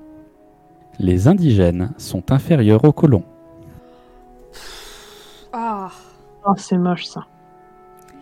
Les 0.99 1.29
indigènes 1.29 1.93
sont 1.99 2.33
inférieurs 2.33 2.87
aux 2.87 2.93
colons. 2.93 3.25
Ah. 5.53 5.91
Oh, 6.47 6.55
c'est 6.57 6.79
moche 6.79 7.05
ça. 7.05 7.27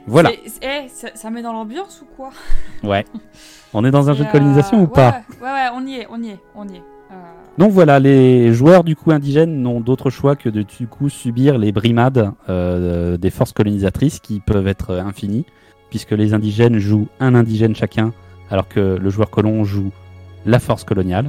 Voilà. 0.06 0.30
Eh, 0.62 0.88
ça, 0.88 1.08
ça 1.14 1.30
met 1.30 1.42
dans 1.42 1.52
l'ambiance 1.52 2.02
ou 2.02 2.06
quoi 2.16 2.30
Ouais. 2.82 3.04
On 3.72 3.84
est 3.84 3.90
dans 3.90 4.10
un 4.10 4.14
jeu 4.14 4.24
de 4.24 4.30
colonisation 4.30 4.80
euh, 4.80 4.84
ou 4.84 4.86
pas 4.86 5.22
ouais, 5.40 5.46
ouais, 5.46 5.52
ouais, 5.52 5.68
on 5.74 5.86
y 5.86 5.94
est, 5.94 6.06
on 6.10 6.22
y 6.22 6.30
est, 6.30 6.38
on 6.54 6.68
y 6.68 6.76
est. 6.76 6.82
Euh, 7.10 7.14
Donc 7.58 7.72
voilà, 7.72 7.98
les 7.98 8.52
joueurs 8.52 8.84
du 8.84 8.96
coup 8.96 9.12
indigènes 9.12 9.62
n'ont 9.62 9.80
d'autre 9.80 10.10
choix 10.10 10.36
que 10.36 10.48
de 10.48 10.62
du 10.62 10.86
coup 10.86 11.08
subir 11.08 11.56
les 11.58 11.72
brimades 11.72 12.32
euh, 12.48 13.16
des 13.16 13.30
forces 13.30 13.52
colonisatrices 13.52 14.20
qui 14.20 14.40
peuvent 14.40 14.66
être 14.66 14.96
infinies, 14.96 15.46
puisque 15.88 16.10
les 16.10 16.34
indigènes 16.34 16.78
jouent 16.78 17.08
un 17.20 17.34
indigène 17.34 17.74
chacun, 17.74 18.12
alors 18.50 18.68
que 18.68 18.98
le 19.00 19.10
joueur 19.10 19.30
colon 19.30 19.64
joue 19.64 19.90
la 20.44 20.58
force 20.58 20.84
coloniale. 20.84 21.26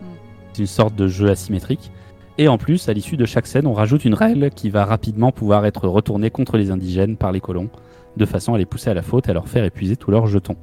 Hmm. 0.00 0.06
C'est 0.52 0.62
une 0.62 0.66
sorte 0.66 0.94
de 0.94 1.08
jeu 1.08 1.30
asymétrique. 1.30 1.90
Et 2.36 2.48
en 2.48 2.58
plus, 2.58 2.88
à 2.88 2.92
l'issue 2.92 3.16
de 3.16 3.26
chaque 3.26 3.46
scène, 3.46 3.66
on 3.66 3.74
rajoute 3.74 4.04
une 4.04 4.14
règle 4.14 4.50
qui 4.50 4.68
va 4.68 4.84
rapidement 4.84 5.30
pouvoir 5.30 5.66
être 5.66 5.86
retournée 5.86 6.30
contre 6.30 6.56
les 6.56 6.70
indigènes 6.70 7.16
par 7.16 7.30
les 7.30 7.40
colons, 7.40 7.70
de 8.16 8.26
façon 8.26 8.54
à 8.54 8.58
les 8.58 8.66
pousser 8.66 8.90
à 8.90 8.94
la 8.94 9.02
faute 9.02 9.28
et 9.28 9.30
à 9.30 9.34
leur 9.34 9.48
faire 9.48 9.64
épuiser 9.64 9.96
tous 9.96 10.10
leurs 10.10 10.26
jetons. 10.26 10.56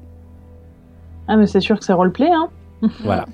Ah, 1.28 1.38
mais 1.38 1.48
c'est 1.48 1.62
sûr 1.62 1.80
que 1.80 1.86
c'est 1.86 1.94
roleplay, 1.94 2.30
hein. 2.30 2.50
Voilà. 3.04 3.26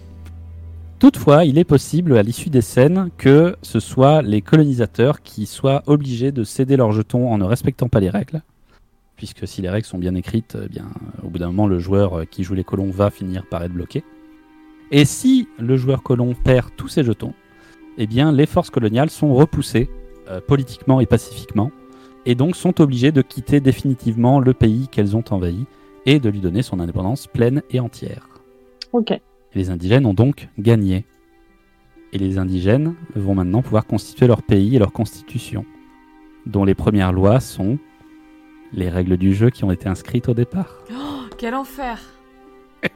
Toutefois, 0.99 1.45
il 1.45 1.57
est 1.57 1.63
possible 1.63 2.17
à 2.17 2.23
l'issue 2.23 2.49
des 2.49 2.61
scènes 2.61 3.09
que 3.17 3.55
ce 3.61 3.79
soit 3.79 4.21
les 4.21 4.41
colonisateurs 4.41 5.21
qui 5.21 5.45
soient 5.45 5.83
obligés 5.85 6.31
de 6.31 6.43
céder 6.43 6.75
leurs 6.75 6.91
jetons 6.91 7.31
en 7.31 7.38
ne 7.38 7.43
respectant 7.43 7.88
pas 7.88 7.99
les 7.99 8.09
règles. 8.09 8.41
Puisque 9.15 9.47
si 9.47 9.61
les 9.61 9.69
règles 9.69 9.85
sont 9.85 9.97
bien 9.97 10.15
écrites, 10.15 10.57
eh 10.63 10.67
bien, 10.67 10.85
au 11.23 11.29
bout 11.29 11.39
d'un 11.39 11.47
moment, 11.47 11.67
le 11.67 11.79
joueur 11.79 12.19
euh, 12.19 12.25
qui 12.25 12.43
joue 12.43 12.53
les 12.53 12.63
colons 12.63 12.91
va 12.91 13.09
finir 13.09 13.45
par 13.45 13.63
être 13.63 13.73
bloqué. 13.73 14.03
Et 14.91 15.05
si 15.05 15.47
le 15.59 15.75
joueur 15.75 16.03
colon 16.03 16.33
perd 16.33 16.69
tous 16.77 16.88
ses 16.88 17.03
jetons, 17.03 17.33
eh 17.97 18.07
bien, 18.07 18.31
les 18.31 18.45
forces 18.45 18.69
coloniales 18.69 19.09
sont 19.09 19.33
repoussées 19.33 19.89
euh, 20.29 20.39
politiquement 20.41 20.99
et 20.99 21.05
pacifiquement, 21.05 21.71
et 22.25 22.35
donc 22.35 22.55
sont 22.55 22.81
obligées 22.81 23.11
de 23.11 23.21
quitter 23.21 23.59
définitivement 23.59 24.39
le 24.39 24.53
pays 24.53 24.87
qu'elles 24.89 25.15
ont 25.15 25.23
envahi 25.29 25.65
et 26.05 26.19
de 26.19 26.29
lui 26.29 26.39
donner 26.39 26.61
son 26.61 26.79
indépendance 26.79 27.27
pleine 27.27 27.63
et 27.71 27.79
entière. 27.79 28.27
Ok. 28.93 29.11
Et 29.11 29.21
les 29.55 29.69
indigènes 29.69 30.05
ont 30.05 30.13
donc 30.13 30.49
gagné. 30.57 31.05
Et 32.13 32.17
les 32.17 32.37
indigènes 32.37 32.95
vont 33.15 33.35
maintenant 33.35 33.61
pouvoir 33.61 33.85
constituer 33.85 34.27
leur 34.27 34.41
pays 34.43 34.75
et 34.75 34.79
leur 34.79 34.93
constitution, 34.93 35.65
dont 36.45 36.63
les 36.63 36.75
premières 36.75 37.11
lois 37.11 37.39
sont 37.39 37.77
les 38.73 38.89
règles 38.89 39.17
du 39.17 39.33
jeu 39.33 39.49
qui 39.49 39.63
ont 39.63 39.71
été 39.71 39.87
inscrites 39.87 40.29
au 40.29 40.33
départ. 40.33 40.83
Oh, 40.91 41.23
quel 41.37 41.55
enfer 41.55 41.99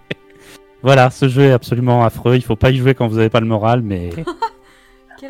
Voilà, 0.83 1.09
ce 1.09 1.27
jeu 1.27 1.43
est 1.43 1.51
absolument 1.51 2.03
affreux, 2.03 2.35
il 2.35 2.43
faut 2.43 2.55
pas 2.55 2.71
y 2.71 2.77
jouer 2.77 2.95
quand 2.95 3.07
vous 3.07 3.17
n'avez 3.17 3.29
pas 3.29 3.39
le 3.39 3.45
moral, 3.45 3.81
mais 3.81 4.09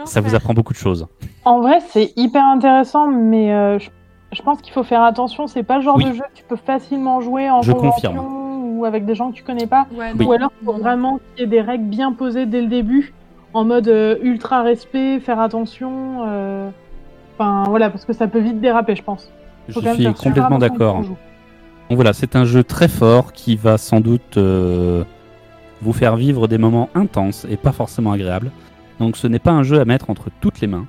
ça 0.06 0.22
vous 0.22 0.36
apprend 0.36 0.54
beaucoup 0.54 0.74
de 0.74 0.78
choses. 0.78 1.08
En 1.46 1.62
vrai, 1.62 1.80
c'est 1.90 2.14
hyper 2.18 2.44
intéressant, 2.46 3.08
mais 3.08 3.54
euh, 3.54 3.80
je, 3.80 3.90
je 4.32 4.42
pense 4.42 4.62
qu'il 4.62 4.74
faut 4.74 4.84
faire 4.84 5.02
attention. 5.04 5.48
C'est 5.48 5.64
pas 5.64 5.78
le 5.78 5.82
genre 5.84 5.98
Oui. 5.98 6.06
de 6.06 6.14
jeu 6.14 6.24
que 6.34 6.38
tu 6.38 6.44
peux 6.48 6.56
facilement 6.56 7.22
jouer 7.22 7.50
en 7.50 7.62
Je 7.62 7.72
confirme. 7.72 8.18
ou 8.20 8.86
avec 8.86 9.06
des 9.06 9.16
gens 9.16 9.32
que 9.32 9.36
tu 9.36 9.44
connais 9.44 9.68
pas. 9.68 9.88
Ouais, 9.94 10.12
Oui. 10.18 10.26
non, 10.26 10.28
Ou 10.28 10.34
alors, 10.34 10.52
il 10.62 10.66
faut 10.66 10.74
vraiment 10.74 11.18
qu'il 11.36 11.40
y 11.40 11.44
ait 11.44 11.48
des 11.50 11.62
règles 11.62 11.86
bien 11.86 12.14
posées 12.14 12.46
dès 12.46 12.62
le 12.62 12.68
début, 12.68 13.14
en 13.54 13.64
mode 13.66 13.88
euh, 13.88 14.18
ultra 14.24 14.62
respect, 14.64 15.20
faire 15.20 15.40
attention. 15.40 16.26
euh, 16.28 16.70
Enfin, 17.38 17.64
voilà, 17.70 17.90
parce 17.90 18.06
que 18.06 18.14
ça 18.14 18.28
peut 18.28 18.40
vite 18.40 18.60
déraper, 18.62 18.96
je 18.96 19.02
pense. 19.04 19.32
Je 19.68 19.74
Faut 19.74 19.82
suis 19.82 20.14
complètement 20.14 20.60
d'accord. 20.60 21.02
Donc 21.02 21.16
voilà, 21.98 22.14
c'est 22.14 22.36
un 22.36 22.46
jeu 22.46 22.64
très 22.64 22.88
fort 22.88 23.34
qui 23.34 23.56
va 23.56 23.78
sans 23.78 24.00
doute 24.00 24.38
euh, 24.38 25.04
vous 25.82 25.92
faire 25.94 26.16
vivre 26.16 26.48
des 26.48 26.58
moments 26.58 26.90
intenses 26.94 27.46
et 27.50 27.58
pas 27.58 27.72
forcément 27.72 28.12
agréables. 28.12 28.52
Donc 29.02 29.18
ce 29.18 29.26
n'est 29.26 29.40
pas 29.40 29.52
un 29.52 29.64
jeu 29.64 29.80
à 29.80 29.86
mettre 29.86 30.12
entre 30.12 30.30
toutes 30.42 30.62
les 30.62 30.68
mains. 30.68 30.86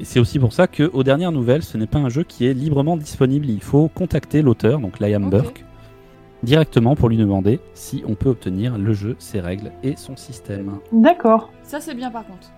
Et 0.00 0.04
c'est 0.04 0.18
aussi 0.18 0.40
pour 0.40 0.52
ça 0.52 0.66
que, 0.66 0.90
aux 0.92 1.04
dernières 1.04 1.30
nouvelles, 1.30 1.62
ce 1.62 1.78
n'est 1.78 1.86
pas 1.86 2.00
un 2.00 2.08
jeu 2.08 2.24
qui 2.24 2.46
est 2.46 2.52
librement 2.52 2.96
disponible. 2.96 3.46
Il 3.48 3.62
faut 3.62 3.86
contacter 3.86 4.42
l'auteur, 4.42 4.80
donc 4.80 4.98
Liam. 4.98 5.30
Burke, 5.30 5.64
directement 6.42 6.96
pour 6.96 7.08
lui 7.08 7.16
demander 7.16 7.60
si 7.74 8.02
on 8.08 8.16
peut 8.16 8.30
obtenir 8.30 8.76
le 8.76 8.92
jeu, 8.92 9.14
ses 9.20 9.40
règles 9.40 9.70
et 9.84 9.94
son 9.94 10.16
système. 10.16 10.78
D'accord. 10.90 11.52
Ça, 11.62 11.80
c'est 11.80 11.94
bien 11.94 12.10
par 12.10 12.26
contre. 12.26 12.50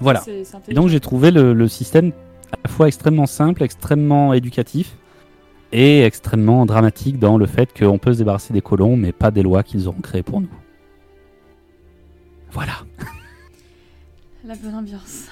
Voilà. 0.00 0.22
Et 0.68 0.74
donc 0.74 0.88
j'ai 0.88 1.00
trouvé 1.00 1.30
le, 1.30 1.54
le 1.54 1.66
système 1.68 2.12
à 2.52 2.58
la 2.62 2.70
fois 2.70 2.88
extrêmement 2.88 3.24
simple, 3.24 3.62
extrêmement 3.62 4.34
éducatif 4.34 4.98
et 5.72 6.02
extrêmement 6.02 6.66
dramatique 6.66 7.18
dans 7.18 7.38
le 7.38 7.46
fait 7.46 7.72
qu'on 7.72 7.96
peut 7.96 8.12
se 8.12 8.18
débarrasser 8.18 8.52
des 8.52 8.60
colons, 8.60 8.98
mais 8.98 9.12
pas 9.12 9.30
des 9.30 9.42
lois 9.42 9.62
qu'ils 9.62 9.88
auront 9.88 10.02
créées 10.02 10.22
pour 10.22 10.42
nous. 10.42 10.50
Voilà. 12.50 12.74
La 14.46 14.54
bonne 14.54 14.76
ambiance. 14.76 15.24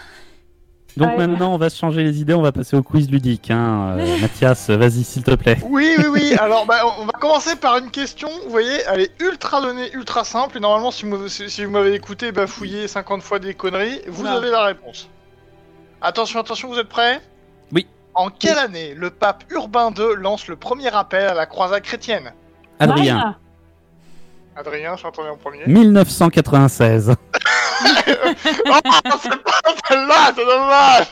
Donc 0.97 1.17
maintenant 1.17 1.55
on 1.55 1.57
va 1.57 1.71
se 1.71 1.79
changer 1.79 2.03
les 2.03 2.21
idées, 2.21 2.35
on 2.35 2.43
va 2.43 2.51
passer 2.51 2.77
au 2.77 2.83
quiz 2.83 3.09
ludique. 3.09 3.51
Hein. 3.51 3.97
Euh, 3.99 4.19
Mathias, 4.21 4.71
vas-y 4.71 5.05
s'il 5.05 5.23
te 5.23 5.35
plaît. 5.35 5.59
Oui, 5.65 5.95
oui, 5.99 6.05
oui. 6.11 6.35
Alors, 6.41 6.67
bah, 6.67 6.81
on 6.99 7.05
va 7.05 7.13
commencer 7.13 7.55
par 7.55 7.79
une 7.79 7.91
question. 7.91 8.29
Vous 8.45 8.51
voyez, 8.51 8.81
elle 8.89 9.01
est 9.01 9.23
ultra 9.23 9.61
donnée, 9.61 9.93
ultra 9.93 10.25
simple. 10.25 10.57
Et 10.57 10.61
normalement, 10.61 10.91
si 10.91 11.05
vous, 11.05 11.29
si 11.29 11.49
si 11.49 11.65
vous 11.65 11.71
m'avez 11.71 11.95
écouté 11.95 12.33
bafouiller 12.33 12.89
50 12.89 13.23
fois 13.23 13.39
des 13.39 13.55
conneries, 13.55 14.01
vous 14.09 14.27
avez 14.27 14.51
la 14.51 14.65
réponse. 14.65 15.09
Attention, 16.01 16.41
attention, 16.41 16.69
vous 16.69 16.79
êtes 16.79 16.89
prêts? 16.89 17.21
Oui. 17.73 17.87
En 18.15 18.31
quelle 18.31 18.59
année 18.59 18.95
le 18.95 19.11
pape 19.11 19.45
Urbain 19.51 19.93
II 19.97 20.17
lance 20.17 20.49
le 20.49 20.57
premier 20.57 20.95
appel 20.95 21.27
à 21.27 21.35
la 21.35 21.47
croisade 21.47 21.83
chrétienne? 21.83 22.33
Adrien. 22.81 23.37
Adrien, 24.57 24.97
je 24.97 25.07
entendu 25.07 25.29
en 25.29 25.37
premier. 25.37 25.67
1996. 25.67 27.15
oh, 27.85 29.17
c'est 29.21 29.43
pas 29.43 29.61
celle-là, 29.89 30.33
c'est 30.35 30.45
dommage 30.45 31.07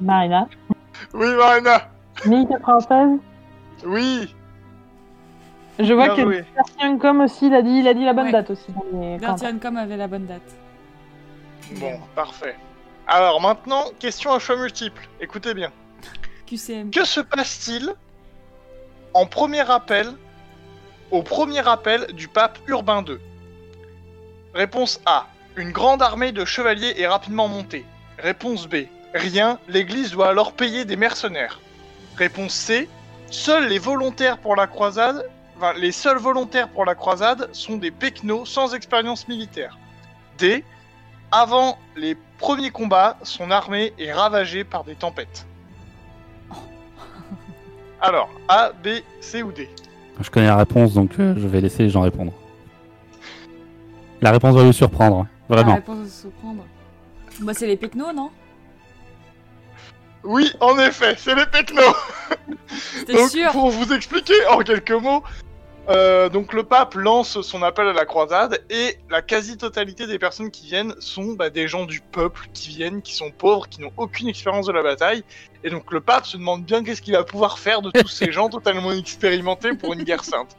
Marina. 0.00 0.48
Oui, 1.14 1.26
Marina 1.34 1.88
1096. 2.26 3.20
Oui 3.84 4.34
Je 5.78 5.92
vois 5.92 6.10
que 6.10 6.98
Com 6.98 7.20
aussi, 7.20 7.46
il 7.46 7.54
a 7.54 7.62
dit, 7.62 7.70
il 7.70 7.88
a 7.88 7.94
dit 7.94 8.04
la 8.04 8.12
bonne 8.12 8.26
Ouais. 8.26 8.32
date 8.32 8.50
aussi. 8.50 8.72
commentaires. 8.72 9.18
Bertiancom 9.20 9.76
avait 9.76 9.96
la 9.96 10.08
bonne 10.08 10.26
date. 10.26 10.42
Bon, 11.78 12.00
parfait. 12.14 12.56
Alors 13.06 13.40
maintenant, 13.40 13.84
question 13.98 14.32
à 14.32 14.38
choix 14.38 14.56
multiples. 14.56 15.08
Écoutez 15.20 15.54
bien. 15.54 15.70
QCM. 16.46 16.90
Que 16.90 17.04
se 17.04 17.20
passe-t-il 17.20 17.94
en 19.14 19.26
premier 19.26 19.68
appel 19.70 20.08
au 21.10 21.22
premier 21.22 21.66
appel 21.68 22.06
du 22.14 22.28
pape 22.28 22.58
Urbain 22.68 23.04
II 23.06 23.18
Réponse 24.54 25.00
A. 25.06 25.28
Une 25.56 25.70
grande 25.70 26.02
armée 26.02 26.30
de 26.30 26.44
chevaliers 26.44 26.94
est 26.98 27.06
rapidement 27.06 27.48
montée. 27.48 27.86
Réponse 28.18 28.68
B. 28.68 28.84
Rien, 29.14 29.58
l'église 29.68 30.12
doit 30.12 30.28
alors 30.28 30.52
payer 30.52 30.84
des 30.84 30.96
mercenaires. 30.96 31.60
Réponse 32.16 32.52
C. 32.52 32.88
Seuls 33.30 33.68
les 33.68 33.78
volontaires 33.78 34.36
pour 34.36 34.54
la 34.54 34.66
croisade, 34.66 35.26
les 35.78 35.92
seuls 35.92 36.18
volontaires 36.18 36.68
pour 36.68 36.84
la 36.84 36.94
croisade 36.94 37.48
sont 37.52 37.76
des 37.76 37.90
pecnos 37.90 38.44
sans 38.44 38.74
expérience 38.74 39.26
militaire. 39.26 39.78
D. 40.36 40.64
Avant 41.30 41.78
les 41.96 42.14
premiers 42.38 42.70
combats, 42.70 43.16
son 43.22 43.50
armée 43.50 43.94
est 43.98 44.12
ravagée 44.12 44.64
par 44.64 44.84
des 44.84 44.96
tempêtes. 44.96 45.46
Alors, 48.02 48.28
A, 48.48 48.72
B, 48.84 48.88
C 49.20 49.42
ou 49.42 49.50
D? 49.52 49.70
Je 50.20 50.30
connais 50.30 50.48
la 50.48 50.56
réponse 50.56 50.92
donc 50.92 51.12
euh, 51.18 51.34
je 51.38 51.46
vais 51.46 51.62
laisser 51.62 51.84
les 51.84 51.90
gens 51.90 52.02
répondre. 52.02 52.32
La 54.22 54.30
réponse 54.30 54.54
va 54.54 54.62
vous 54.62 54.72
surprendre, 54.72 55.26
La 55.50 55.56
vraiment. 55.56 55.74
réponse 55.74 55.98
va 55.98 56.04
se 56.08 56.20
surprendre. 56.22 56.64
Bah, 57.40 57.52
c'est 57.54 57.66
les 57.66 57.76
pecnos, 57.76 58.12
non? 58.14 58.30
Oui, 60.24 60.52
en 60.60 60.78
effet, 60.78 61.14
c'est 61.18 61.34
les 61.34 61.46
pecnos 61.46 61.82
C'était 62.68 63.14
Donc, 63.14 63.30
sûr 63.30 63.50
pour 63.52 63.70
vous 63.70 63.92
expliquer 63.92 64.46
en 64.50 64.58
quelques 64.58 64.92
mots, 64.92 65.22
Euh, 65.88 66.28
donc 66.28 66.52
le 66.52 66.62
pape 66.62 66.94
lance 66.94 67.40
son 67.40 67.60
appel 67.64 67.88
à 67.88 67.92
la 67.92 68.04
croisade 68.04 68.62
et 68.70 68.98
la 69.10 69.20
quasi-totalité 69.20 70.06
des 70.06 70.16
personnes 70.20 70.52
qui 70.52 70.66
viennent 70.66 70.94
sont 71.00 71.32
bah, 71.32 71.50
des 71.50 71.66
gens 71.66 71.86
du 71.86 72.00
peuple 72.00 72.46
qui 72.54 72.68
viennent, 72.68 73.02
qui 73.02 73.14
sont 73.16 73.32
pauvres, 73.32 73.66
qui 73.68 73.80
n'ont 73.80 73.90
aucune 73.96 74.28
expérience 74.28 74.66
de 74.66 74.72
la 74.72 74.84
bataille. 74.84 75.24
Et 75.64 75.70
donc 75.70 75.90
le 75.90 76.00
pape 76.00 76.24
se 76.24 76.36
demande 76.36 76.64
bien 76.64 76.84
qu'est-ce 76.84 77.02
qu'il 77.02 77.14
va 77.14 77.24
pouvoir 77.24 77.58
faire 77.58 77.82
de 77.82 77.90
tous 77.90 78.06
ces 78.06 78.30
gens 78.36 78.48
totalement 78.48 78.92
expérimentés 78.92 79.74
pour 79.74 79.92
une 79.92 80.04
guerre 80.04 80.22
sainte. 80.22 80.56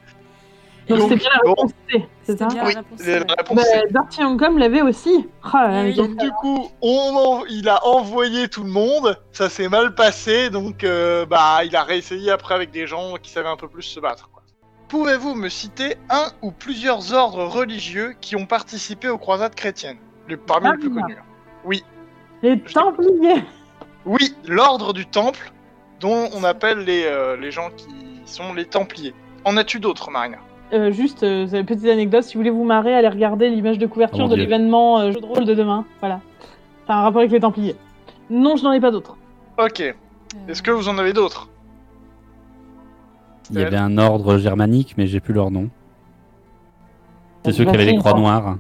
Donc 0.90 1.00
Donc, 1.00 1.10
c'est 1.10 1.16
bien 1.16 1.30
la 1.34 1.40
bon. 1.44 1.50
réponse 1.52 1.72
C, 1.92 2.08
c'est 2.24 2.38
ça 2.40 2.48
bien 2.48 2.66
Oui, 2.66 2.74
la 2.74 2.80
réponse. 2.82 3.02
réponse 3.38 3.56
bah, 3.56 3.64
Darty 3.92 4.22
Youngcom 4.22 4.58
l'avait 4.58 4.82
aussi. 4.82 5.28
Oui. 5.54 5.94
Donc 5.96 6.18
du 6.18 6.30
coup, 6.32 6.68
on 6.82 7.16
en- 7.16 7.46
il 7.46 7.70
a 7.70 7.86
envoyé 7.86 8.48
tout 8.50 8.64
le 8.64 8.70
monde, 8.70 9.18
ça 9.32 9.50
s'est 9.50 9.70
mal 9.70 9.96
passé, 9.96 10.50
donc 10.50 10.84
euh, 10.84 11.26
bah 11.26 11.64
il 11.64 11.76
a 11.76 11.84
réessayé 11.84 12.32
après 12.32 12.54
avec 12.56 12.72
des 12.72 12.86
gens 12.88 13.14
qui 13.22 13.32
savaient 13.32 13.48
un 13.50 13.56
peu 13.56 13.68
plus 13.70 13.84
se 13.84 14.00
battre. 14.00 14.30
quoi. 14.30 14.44
Pouvez-vous 14.90 15.36
me 15.36 15.48
citer 15.50 15.96
un 16.10 16.28
ou 16.42 16.52
plusieurs 16.52 17.14
ordres 17.14 17.46
religieux 17.46 18.14
qui 18.20 18.36
ont 18.36 18.46
participé 18.46 19.08
aux 19.10 19.18
croisades 19.18 19.56
chrétiennes? 19.56 19.98
Les, 20.28 20.38
Parmi 20.38 20.70
les 20.72 20.78
plus 20.78 20.94
connus. 20.94 21.18
Les 22.42 22.60
Templiers. 22.62 23.44
Oui, 24.06 24.36
l'ordre 24.46 24.92
du 24.92 25.06
Temple, 25.06 25.54
dont 26.02 26.30
on 26.36 26.44
appelle 26.44 26.80
les, 26.80 27.06
euh, 27.06 27.38
les 27.38 27.52
gens 27.52 27.70
qui 27.72 27.88
sont 28.26 28.54
les 28.54 28.66
Templiers. 28.66 29.14
En 29.46 29.56
as-tu 29.56 29.80
d'autres, 29.80 30.12
Marina? 30.12 30.38
Euh, 30.74 30.92
juste, 30.92 31.24
euh, 31.24 31.46
c'est 31.48 31.60
une 31.60 31.66
petite 31.66 31.88
anecdote, 31.88 32.24
si 32.24 32.34
vous 32.34 32.40
voulez 32.40 32.50
vous 32.50 32.64
marrer, 32.64 32.96
allez 32.96 33.08
regarder 33.08 33.50
l'image 33.50 33.78
de 33.78 33.86
couverture 33.86 34.26
Oh 34.26 34.28
mon 34.28 34.30
de 34.30 34.36
l'événement 34.36 35.00
euh, 35.00 35.12
jeu 35.12 35.20
de 35.22 35.26
rôle 35.26 35.46
de 35.46 35.54
demain. 35.54 35.86
Voilà. 36.00 36.20
A 36.88 37.00
un 37.00 37.02
rapport 37.04 37.20
avec 37.20 37.32
les 37.32 37.40
Templiers. 37.40 37.76
Non, 38.30 38.56
je 38.56 38.64
n'en 38.64 38.72
ai 38.72 38.80
pas 38.80 38.92
d'autres. 38.92 39.16
Ok, 39.60 39.82
Euh, 39.82 39.94
est-ce 40.48 40.64
que 40.64 40.72
vous 40.72 40.90
en 40.90 40.98
avez 40.98 41.14
d'autres? 41.14 41.48
Il 43.52 43.60
y 43.60 43.64
avait 43.64 43.78
un 43.78 43.98
ordre 44.00 44.38
germanique, 44.38 44.96
mais 44.98 45.06
j'ai 45.06 45.20
plus 45.20 45.34
leur 45.34 45.52
nom. 45.52 45.70
C'est 47.46 47.52
ceux 47.52 47.66
qui 47.66 47.70
avaient 47.76 47.86
les 47.86 47.98
croix 47.98 48.14
noires. 48.14 48.58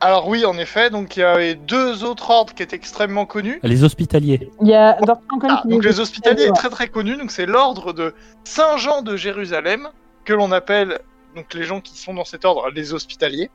Alors 0.00 0.28
oui, 0.28 0.44
en 0.44 0.56
effet, 0.58 0.90
donc 0.90 1.16
il 1.16 1.20
y 1.20 1.22
avait 1.22 1.54
deux 1.54 2.04
autres 2.04 2.30
ordres 2.30 2.52
qui 2.52 2.62
étaient 2.62 2.76
extrêmement 2.76 3.26
connus. 3.26 3.58
Les 3.62 3.84
hospitaliers. 3.84 4.50
Il 4.60 4.68
y 4.68 4.74
a 4.74 4.96
Ah, 5.42 5.62
donc 5.64 5.84
les 5.84 5.98
hospitaliers 5.98 6.44
est 6.44 6.52
très 6.52 6.68
très 6.68 6.88
connu, 6.88 7.16
donc 7.16 7.30
c'est 7.30 7.46
l'ordre 7.46 7.92
de 7.92 8.14
Saint 8.44 8.76
Jean 8.76 9.02
de 9.02 9.16
Jérusalem 9.16 9.88
que 10.28 10.34
l'on 10.34 10.52
appelle 10.52 11.00
donc 11.34 11.54
les 11.54 11.62
gens 11.62 11.80
qui 11.80 11.96
sont 11.96 12.12
dans 12.12 12.26
cet 12.26 12.44
ordre 12.44 12.68
les 12.68 12.92
hospitaliers. 12.92 13.50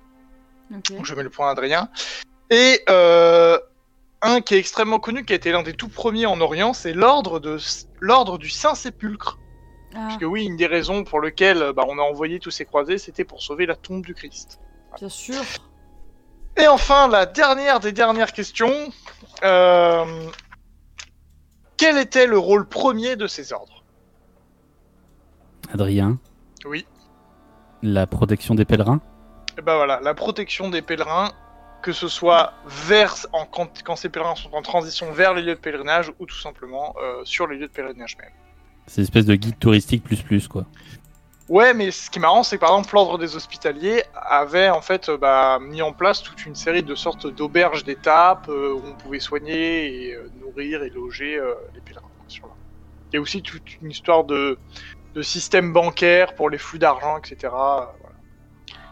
Donc 0.71 1.05
je 1.05 1.13
mets 1.13 1.21
le 1.21 1.29
point 1.29 1.47
à 1.47 1.51
Adrien. 1.51 1.87
Et 2.49 2.81
euh, 2.89 3.59
un 4.23 4.41
qui 4.41 4.55
est 4.55 4.57
extrêmement 4.57 4.97
connu, 4.97 5.23
qui 5.23 5.33
a 5.33 5.35
été 5.35 5.51
l'un 5.51 5.61
des 5.61 5.73
tout 5.73 5.87
premiers 5.87 6.25
en 6.25 6.41
Orient, 6.41 6.73
c'est 6.73 6.93
l'ordre 6.93 7.39
de 7.39 7.59
l'ordre 7.99 8.39
du 8.39 8.49
Saint 8.49 8.73
Sépulcre. 8.73 9.37
Ah, 9.93 10.05
Parce 10.07 10.17
que 10.17 10.25
oui, 10.25 10.45
une 10.45 10.57
des 10.57 10.65
raisons 10.65 11.03
pour 11.03 11.21
lesquelles 11.21 11.73
bah, 11.75 11.83
on 11.87 11.99
a 11.99 12.01
envoyé 12.01 12.39
tous 12.39 12.49
ces 12.49 12.65
croisés, 12.65 12.97
c'était 12.97 13.23
pour 13.23 13.43
sauver 13.43 13.67
la 13.67 13.75
tombe 13.75 14.03
du 14.03 14.15
Christ. 14.15 14.59
bien 14.97 15.09
sûr. 15.09 15.43
Et 16.57 16.67
enfin, 16.67 17.07
la 17.07 17.27
dernière 17.27 17.79
des 17.81 17.91
dernières 17.91 18.33
questions. 18.33 18.91
Euh, 19.43 20.05
Quel 21.77 21.99
était 21.99 22.25
le 22.25 22.39
rôle 22.39 22.67
premier 22.67 23.15
de 23.15 23.27
ces 23.27 23.53
ordres? 23.53 23.83
Adrien. 25.71 26.17
Oui. 26.65 26.85
La 27.81 28.07
protection 28.07 28.55
des 28.55 28.65
pèlerins. 28.65 29.01
Et 29.57 29.61
ben 29.61 29.75
voilà, 29.75 29.99
la 30.01 30.13
protection 30.13 30.69
des 30.69 30.81
pèlerins, 30.81 31.31
que 31.81 31.91
ce 31.91 32.07
soit 32.07 32.53
vers, 32.65 33.15
en, 33.33 33.45
quand, 33.45 33.83
quand 33.83 33.95
ces 33.95 34.09
pèlerins 34.09 34.35
sont 34.35 34.53
en 34.53 34.61
transition 34.61 35.11
vers 35.11 35.33
les 35.33 35.41
lieux 35.41 35.55
de 35.55 35.59
pèlerinage 35.59 36.11
ou 36.19 36.25
tout 36.25 36.39
simplement 36.39 36.95
euh, 37.01 37.21
sur 37.25 37.47
les 37.47 37.57
lieux 37.57 37.67
de 37.67 37.71
pèlerinage 37.71 38.17
même. 38.17 38.31
C'est 38.87 39.01
une 39.01 39.03
espèce 39.03 39.25
de 39.25 39.35
guide 39.35 39.59
touristique 39.59 40.03
plus 40.03 40.21
plus 40.21 40.47
quoi. 40.47 40.65
Ouais, 41.49 41.73
mais 41.73 41.91
ce 41.91 42.09
qui 42.09 42.19
est 42.19 42.21
marrant, 42.21 42.43
c'est 42.43 42.55
que 42.55 42.61
par 42.61 42.71
exemple, 42.71 42.95
l'ordre 42.95 43.17
des 43.17 43.35
hospitaliers 43.35 44.03
avait 44.15 44.69
en 44.69 44.81
fait 44.81 45.09
euh, 45.09 45.17
bah, 45.17 45.59
mis 45.59 45.81
en 45.81 45.91
place 45.91 46.23
toute 46.23 46.45
une 46.45 46.55
série 46.55 46.83
de 46.83 46.95
sortes 46.95 47.27
d'auberges 47.27 47.83
d'étapes 47.83 48.47
euh, 48.47 48.73
où 48.73 48.81
on 48.85 48.93
pouvait 48.93 49.19
soigner 49.19 50.07
et 50.07 50.15
euh, 50.15 50.29
nourrir 50.39 50.83
et 50.83 50.89
loger 50.89 51.37
euh, 51.37 51.53
les 51.75 51.81
pèlerins. 51.81 52.07
Il 53.11 53.17
y 53.17 53.19
a 53.19 53.21
aussi 53.21 53.43
toute 53.43 53.79
une 53.81 53.91
histoire 53.91 54.23
de, 54.23 54.57
de 55.15 55.21
système 55.21 55.73
bancaire 55.73 56.33
pour 56.35 56.49
les 56.49 56.57
flux 56.57 56.79
d'argent, 56.79 57.17
etc. 57.17 57.35
voilà. 57.51 57.93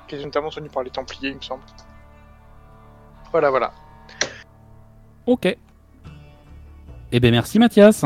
Qui 0.07 0.15
est 0.15 0.23
notamment 0.23 0.49
tenu 0.49 0.69
par 0.69 0.83
les 0.83 0.89
Templiers, 0.91 1.29
il 1.29 1.35
me 1.37 1.41
semble. 1.41 1.63
Voilà, 3.31 3.49
voilà. 3.49 3.71
Ok. 5.25 5.55
Eh 7.13 7.19
ben 7.19 7.31
merci 7.31 7.59
Mathias. 7.59 8.03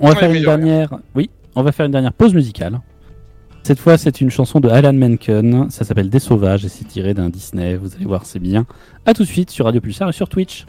On 0.00 0.06
va 0.06 0.10
Ouais, 0.10 0.16
faire 0.16 0.30
une 0.30 0.36
rien. 0.36 0.44
dernière. 0.58 0.90
Oui, 1.14 1.30
on 1.54 1.62
va 1.62 1.72
faire 1.72 1.86
une 1.86 1.92
dernière 1.92 2.12
pause 2.12 2.34
musicale. 2.34 2.80
Cette 3.62 3.78
fois, 3.78 3.98
c'est 3.98 4.20
une 4.20 4.30
chanson 4.30 4.58
de 4.58 4.68
Alan 4.68 4.92
Menken. 4.92 5.70
Ça 5.70 5.84
s'appelle 5.84 6.08
Des 6.08 6.18
Sauvages 6.18 6.64
et 6.64 6.68
c'est 6.68 6.84
tiré 6.86 7.12
d'un 7.14 7.28
Disney. 7.28 7.76
Vous 7.76 7.94
allez 7.94 8.06
voir, 8.06 8.24
c'est 8.24 8.38
bien. 8.38 8.64
À 9.06 9.12
tout 9.12 9.22
de 9.22 9.28
suite 9.28 9.50
sur 9.50 9.66
Radio 9.66 9.80
Pulsar 9.80 10.08
et 10.08 10.12
sur 10.12 10.28
Twitch. 10.28 10.64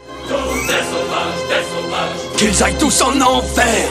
Qu'ils 2.37 2.63
aillent 2.63 2.77
tous 2.77 3.01
en 3.01 3.21
enfer 3.21 3.89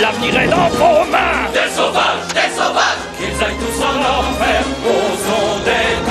L'avenir 0.00 0.40
est 0.40 0.48
dans 0.48 0.68
vos 0.68 1.04
mains. 1.10 1.50
Des 1.52 1.70
sauvages, 1.70 2.26
des 2.34 2.50
sauvages. 2.54 3.02
Qu'ils 3.18 3.44
aillent 3.44 3.58
tous 3.58 3.80
en 3.82 3.96
enfer 4.00 4.62
au 4.84 4.98
son 5.24 5.64
des 5.64 6.04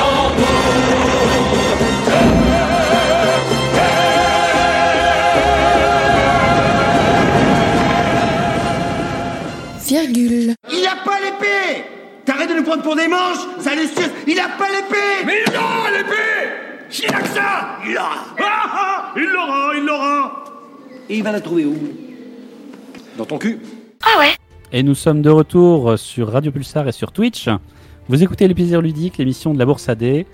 Virgule. 9.93 10.55
Il 10.71 10.88
a 10.88 11.05
pas 11.05 11.19
l'épée. 11.19 11.86
T'arrêtes 12.25 12.49
de 12.49 12.55
nous 12.55 12.63
prendre 12.63 12.81
pour 12.81 12.95
des 12.95 13.07
manches 13.07 13.38
Ça 13.59 13.75
les 13.75 13.86
suce 13.86 14.09
Il 14.25 14.39
a 14.39 14.47
pas 14.57 14.69
l'épée. 14.69 15.23
Mais 15.23 15.43
il 15.45 15.55
aura 15.55 15.91
l'épée. 15.95 16.49
S'il 16.89 17.13
a 17.13 17.19
que 17.19 17.27
ça? 17.27 17.77
Il 17.86 17.93
l'aura 17.93 18.25
Ah 18.39 18.43
ah 18.73 19.11
Il 19.15 19.25
l'aura, 19.25 19.75
il 19.75 19.86
l'aura 19.86 20.42
Et 21.14 21.18
il 21.18 21.24
va 21.24 21.32
la 21.32 21.41
trouver 21.41 21.64
où? 21.64 21.76
Dans 23.20 23.26
ton 23.26 23.38
cul 23.38 23.59
Et 24.72 24.82
nous 24.82 24.95
sommes 24.95 25.22
de 25.22 25.30
retour 25.30 25.99
sur 25.99 26.32
Radio 26.32 26.51
Pulsar 26.51 26.88
et 26.88 26.91
sur 26.91 27.11
Twitch. 27.11 27.49
Vous 28.09 28.24
écoutez 28.24 28.47
les 28.47 28.55
plaisirs 28.55 28.82
ludiques, 28.82 29.20
l'émission 29.20 29.53
de 29.53 29.59
la 29.59 29.66
Bourse 29.68 29.88
AD 29.88 30.26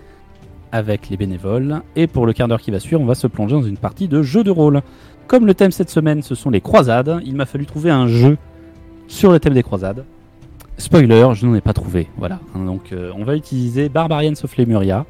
avec 0.72 1.10
les 1.10 1.18
bénévoles. 1.18 1.82
Et 1.98 2.08
pour 2.08 2.26
le 2.26 2.32
quart 2.32 2.48
d'heure 2.48 2.62
qui 2.62 2.72
va 2.72 2.80
suivre, 2.80 3.02
on 3.02 3.06
va 3.06 3.16
se 3.16 3.28
plonger 3.28 3.56
dans 3.56 3.64
une 3.64 3.76
partie 3.76 4.08
de 4.08 4.24
jeu 4.24 4.42
de 4.46 4.52
rôle. 4.52 4.82
Comme 5.28 5.46
le 5.46 5.54
thème 5.54 5.72
cette 5.72 5.90
semaine, 5.90 6.22
ce 6.22 6.34
sont 6.34 6.50
les 6.50 6.62
croisades, 6.62 7.20
il 7.26 7.36
m'a 7.36 7.46
fallu 7.46 7.66
trouver 7.66 7.92
un 7.92 8.08
jeu 8.08 8.38
sur 9.10 9.34
le 9.34 9.40
thème 9.42 9.56
des 9.56 9.64
croisades. 9.64 10.06
Spoiler, 10.78 11.28
je 11.34 11.46
n'en 11.46 11.56
ai 11.56 11.62
pas 11.62 11.74
trouvé. 11.74 12.08
Voilà. 12.16 12.40
Donc 12.56 12.94
euh, 12.94 13.12
on 13.18 13.26
va 13.26 13.36
utiliser 13.36 13.90
Barbarians 13.90 14.32
of 14.42 14.56
Lemuria, 14.56 15.06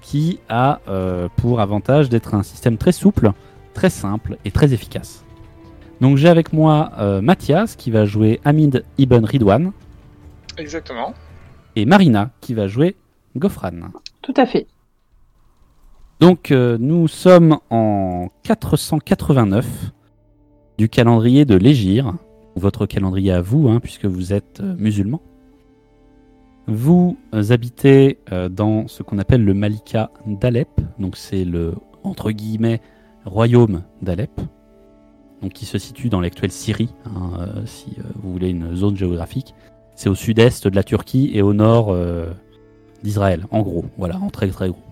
qui 0.00 0.38
a 0.48 0.78
euh, 0.86 1.26
pour 1.34 1.60
avantage 1.60 2.08
d'être 2.08 2.36
un 2.36 2.44
système 2.44 2.76
très 2.76 2.92
souple, 2.92 3.32
très 3.78 3.90
simple 3.90 4.38
et 4.44 4.50
très 4.50 4.74
efficace. 4.74 5.24
Donc 6.00 6.16
j'ai 6.16 6.28
avec 6.28 6.52
moi 6.52 6.90
euh, 6.98 7.20
Mathias 7.20 7.76
qui 7.76 7.92
va 7.92 8.06
jouer 8.06 8.40
Hamid 8.44 8.82
Ibn 8.98 9.24
Ridwan 9.24 9.70
Exactement. 10.56 11.14
et 11.76 11.86
Marina 11.86 12.32
qui 12.40 12.54
va 12.54 12.66
jouer 12.66 12.96
Gofran. 13.36 13.92
Tout 14.20 14.34
à 14.36 14.46
fait. 14.46 14.66
Donc 16.18 16.50
euh, 16.50 16.76
nous 16.80 17.06
sommes 17.06 17.58
en 17.70 18.30
489 18.42 19.92
du 20.76 20.88
calendrier 20.88 21.44
de 21.44 21.54
l'Égir, 21.54 22.14
votre 22.56 22.84
calendrier 22.84 23.30
à 23.30 23.40
vous 23.40 23.68
hein, 23.68 23.78
puisque 23.78 24.06
vous 24.06 24.32
êtes 24.32 24.58
euh, 24.60 24.74
musulman. 24.76 25.22
Vous 26.66 27.16
euh, 27.32 27.52
habitez 27.52 28.18
euh, 28.32 28.48
dans 28.48 28.88
ce 28.88 29.04
qu'on 29.04 29.18
appelle 29.18 29.44
le 29.44 29.54
Malika 29.54 30.10
d'Alep, 30.26 30.68
donc 30.98 31.16
c'est 31.16 31.44
le 31.44 31.74
entre 32.02 32.32
guillemets 32.32 32.80
royaume 33.28 33.82
d'Alep, 34.02 34.40
qui 35.48 35.66
se 35.66 35.78
situe 35.78 36.08
dans 36.08 36.20
l'actuelle 36.20 36.50
Syrie, 36.50 36.92
hein, 37.06 37.30
euh, 37.38 37.66
si 37.66 37.96
euh, 37.98 38.02
vous 38.16 38.32
voulez 38.32 38.50
une 38.50 38.74
zone 38.74 38.96
géographique. 38.96 39.54
C'est 39.94 40.08
au 40.08 40.14
sud-est 40.14 40.66
de 40.66 40.74
la 40.74 40.82
Turquie 40.82 41.30
et 41.34 41.42
au 41.42 41.54
nord 41.54 41.88
euh, 41.90 42.26
d'Israël, 43.02 43.46
en 43.50 43.62
gros, 43.62 43.84
voilà, 43.96 44.18
en 44.18 44.30
très 44.30 44.48
très 44.48 44.68
gros. 44.68 44.82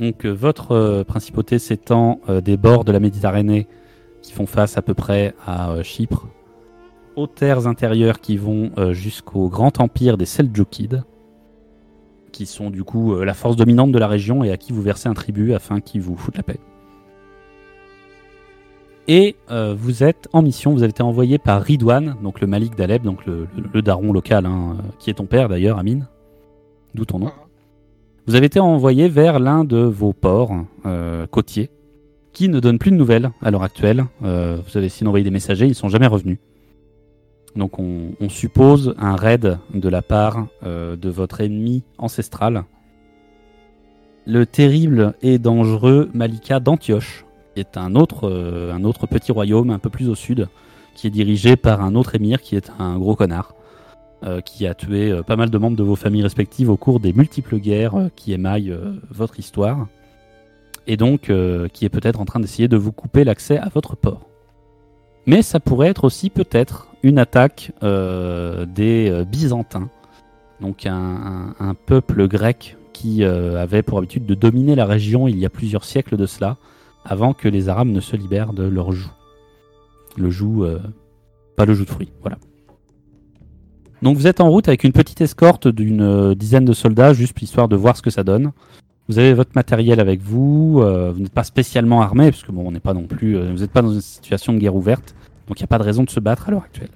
Donc 0.00 0.26
votre 0.26 1.04
principauté 1.04 1.60
s'étend 1.60 2.18
des 2.44 2.56
bords 2.56 2.84
de 2.84 2.90
la 2.90 2.98
Méditerranée 2.98 3.68
qui 4.22 4.32
font 4.32 4.46
face 4.46 4.76
à 4.76 4.82
peu 4.82 4.92
près 4.92 5.34
à 5.46 5.84
Chypre, 5.84 6.26
aux 7.14 7.28
terres 7.28 7.68
intérieures 7.68 8.18
qui 8.18 8.36
vont 8.36 8.72
jusqu'au 8.90 9.48
grand 9.48 9.80
empire 9.80 10.16
des 10.16 10.26
Seldjoukides, 10.26 11.04
qui 12.32 12.46
sont 12.46 12.70
du 12.70 12.82
coup 12.82 13.14
la 13.20 13.34
force 13.34 13.54
dominante 13.54 13.92
de 13.92 13.98
la 14.00 14.08
région 14.08 14.42
et 14.42 14.50
à 14.50 14.56
qui 14.56 14.72
vous 14.72 14.82
versez 14.82 15.08
un 15.08 15.14
tribut 15.14 15.54
afin 15.54 15.80
qu'ils 15.80 16.02
vous 16.02 16.16
foutent 16.16 16.38
la 16.38 16.42
paix. 16.42 16.58
Et 19.06 19.36
euh, 19.50 19.74
vous 19.76 20.02
êtes 20.02 20.28
en 20.32 20.40
mission, 20.40 20.72
vous 20.72 20.82
avez 20.82 20.90
été 20.90 21.02
envoyé 21.02 21.38
par 21.38 21.62
Ridwan, 21.62 22.16
donc 22.22 22.40
le 22.40 22.46
Malik 22.46 22.74
d'Alep, 22.74 23.02
donc 23.02 23.26
le, 23.26 23.46
le- 23.56 23.64
le 23.72 23.82
daron 23.82 24.12
local, 24.12 24.46
hein, 24.46 24.76
euh, 24.78 24.82
qui 24.98 25.10
est 25.10 25.14
ton 25.14 25.26
père 25.26 25.48
d'ailleurs, 25.50 25.78
Amine, 25.78 26.06
d'où 26.94 27.04
ton 27.04 27.18
nom. 27.18 27.30
Vous 28.26 28.34
avez 28.34 28.46
été 28.46 28.60
envoyé 28.60 29.08
vers 29.08 29.38
l'un 29.40 29.64
de 29.64 29.76
vos 29.76 30.14
ports 30.14 30.54
euh, 30.86 31.26
côtiers, 31.26 31.70
qui 32.32 32.48
ne 32.48 32.58
donnent 32.60 32.78
plus 32.78 32.90
de 32.92 32.96
nouvelles 32.96 33.30
à 33.42 33.50
l'heure 33.50 33.62
actuelle. 33.62 34.06
Euh, 34.24 34.56
vous 34.66 34.76
avez 34.78 34.86
essayé 34.86 35.04
d'envoyer 35.04 35.24
des 35.24 35.30
messagers, 35.30 35.66
ils 35.66 35.74
sont 35.74 35.90
jamais 35.90 36.06
revenus. 36.06 36.38
Donc 37.54 37.78
on, 37.78 38.12
on 38.20 38.28
suppose 38.30 38.94
un 38.98 39.14
raid 39.16 39.58
de 39.72 39.88
la 39.88 40.02
part 40.02 40.46
de 40.64 41.08
votre 41.08 41.40
ennemi 41.40 41.84
ancestral, 41.98 42.64
le 44.26 44.44
terrible 44.46 45.14
et 45.22 45.38
dangereux 45.38 46.10
Malika 46.14 46.58
d'Antioche, 46.58 47.24
est 47.56 47.76
un 47.76 47.94
autre, 47.94 48.28
euh, 48.28 48.72
un 48.72 48.84
autre 48.84 49.06
petit 49.06 49.32
royaume 49.32 49.70
un 49.70 49.78
peu 49.78 49.90
plus 49.90 50.08
au 50.08 50.14
sud, 50.14 50.48
qui 50.94 51.06
est 51.06 51.10
dirigé 51.10 51.56
par 51.56 51.82
un 51.82 51.94
autre 51.94 52.14
émir 52.14 52.40
qui 52.40 52.56
est 52.56 52.70
un 52.78 52.98
gros 52.98 53.16
connard, 53.16 53.54
euh, 54.24 54.40
qui 54.40 54.66
a 54.66 54.74
tué 54.74 55.10
euh, 55.10 55.22
pas 55.22 55.36
mal 55.36 55.50
de 55.50 55.58
membres 55.58 55.76
de 55.76 55.82
vos 55.82 55.96
familles 55.96 56.22
respectives 56.22 56.70
au 56.70 56.76
cours 56.76 57.00
des 57.00 57.12
multiples 57.12 57.58
guerres 57.58 58.10
qui 58.16 58.32
émaillent 58.32 58.76
votre 59.10 59.38
histoire, 59.38 59.86
et 60.86 60.96
donc 60.96 61.32
qui 61.72 61.84
est 61.86 61.88
peut-être 61.88 62.20
en 62.20 62.26
train 62.26 62.40
d'essayer 62.40 62.68
de 62.68 62.76
vous 62.76 62.92
couper 62.92 63.24
l'accès 63.24 63.56
à 63.56 63.70
votre 63.70 63.96
port. 63.96 64.28
Mais 65.26 65.40
ça 65.40 65.58
pourrait 65.58 65.88
être 65.88 66.04
aussi 66.04 66.28
peut-être 66.28 66.88
une 67.02 67.18
attaque 67.18 67.72
des 67.80 69.24
Byzantins, 69.26 69.88
donc 70.60 70.84
un, 70.84 71.74
peuple 71.86 72.28
grec 72.28 72.76
qui 72.92 73.24
avait 73.24 73.82
pour 73.82 73.96
habitude 73.96 74.26
de 74.26 74.34
dominer 74.34 74.74
la 74.74 74.84
région 74.84 75.26
il 75.26 75.38
y 75.38 75.46
a 75.46 75.50
plusieurs 75.50 75.84
siècles 75.84 76.18
de 76.18 76.26
cela, 76.26 76.58
avant 77.04 77.34
que 77.34 77.48
les 77.48 77.68
Arabes 77.68 77.88
ne 77.88 78.00
se 78.00 78.16
libèrent 78.16 78.52
de 78.52 78.64
leur 78.64 78.92
joug. 78.92 79.10
Le 80.16 80.30
joug, 80.30 80.62
euh, 80.64 80.78
pas 81.56 81.64
le 81.64 81.74
joug 81.74 81.84
de 81.84 81.90
fruits, 81.90 82.12
voilà. 82.20 82.38
Donc 84.02 84.16
vous 84.16 84.26
êtes 84.26 84.40
en 84.40 84.50
route 84.50 84.68
avec 84.68 84.84
une 84.84 84.92
petite 84.92 85.20
escorte 85.20 85.68
d'une 85.68 86.02
euh, 86.02 86.34
dizaine 86.34 86.64
de 86.64 86.72
soldats, 86.72 87.12
juste 87.12 87.40
histoire 87.40 87.68
de 87.68 87.76
voir 87.76 87.96
ce 87.96 88.02
que 88.02 88.10
ça 88.10 88.22
donne. 88.22 88.52
Vous 89.08 89.18
avez 89.18 89.34
votre 89.34 89.52
matériel 89.54 90.00
avec 90.00 90.20
vous, 90.20 90.80
euh, 90.80 91.12
vous 91.12 91.20
n'êtes 91.20 91.32
pas 91.32 91.44
spécialement 91.44 92.00
armé, 92.00 92.30
parce 92.30 92.42
que 92.42 92.52
bon, 92.52 92.66
on 92.66 92.72
n'est 92.72 92.80
pas 92.80 92.94
non 92.94 93.06
plus, 93.06 93.38
vous 93.38 93.58
n'êtes 93.58 93.70
pas 93.70 93.82
dans 93.82 93.92
une 93.92 94.00
situation 94.00 94.52
de 94.52 94.58
guerre 94.58 94.74
ouverte, 94.74 95.14
donc 95.46 95.60
il 95.60 95.62
n'y 95.62 95.66
a 95.66 95.68
pas 95.68 95.78
de 95.78 95.84
raison 95.84 96.04
de 96.04 96.10
se 96.10 96.20
battre 96.20 96.48
à 96.48 96.52
l'heure 96.52 96.64
actuelle. 96.64 96.90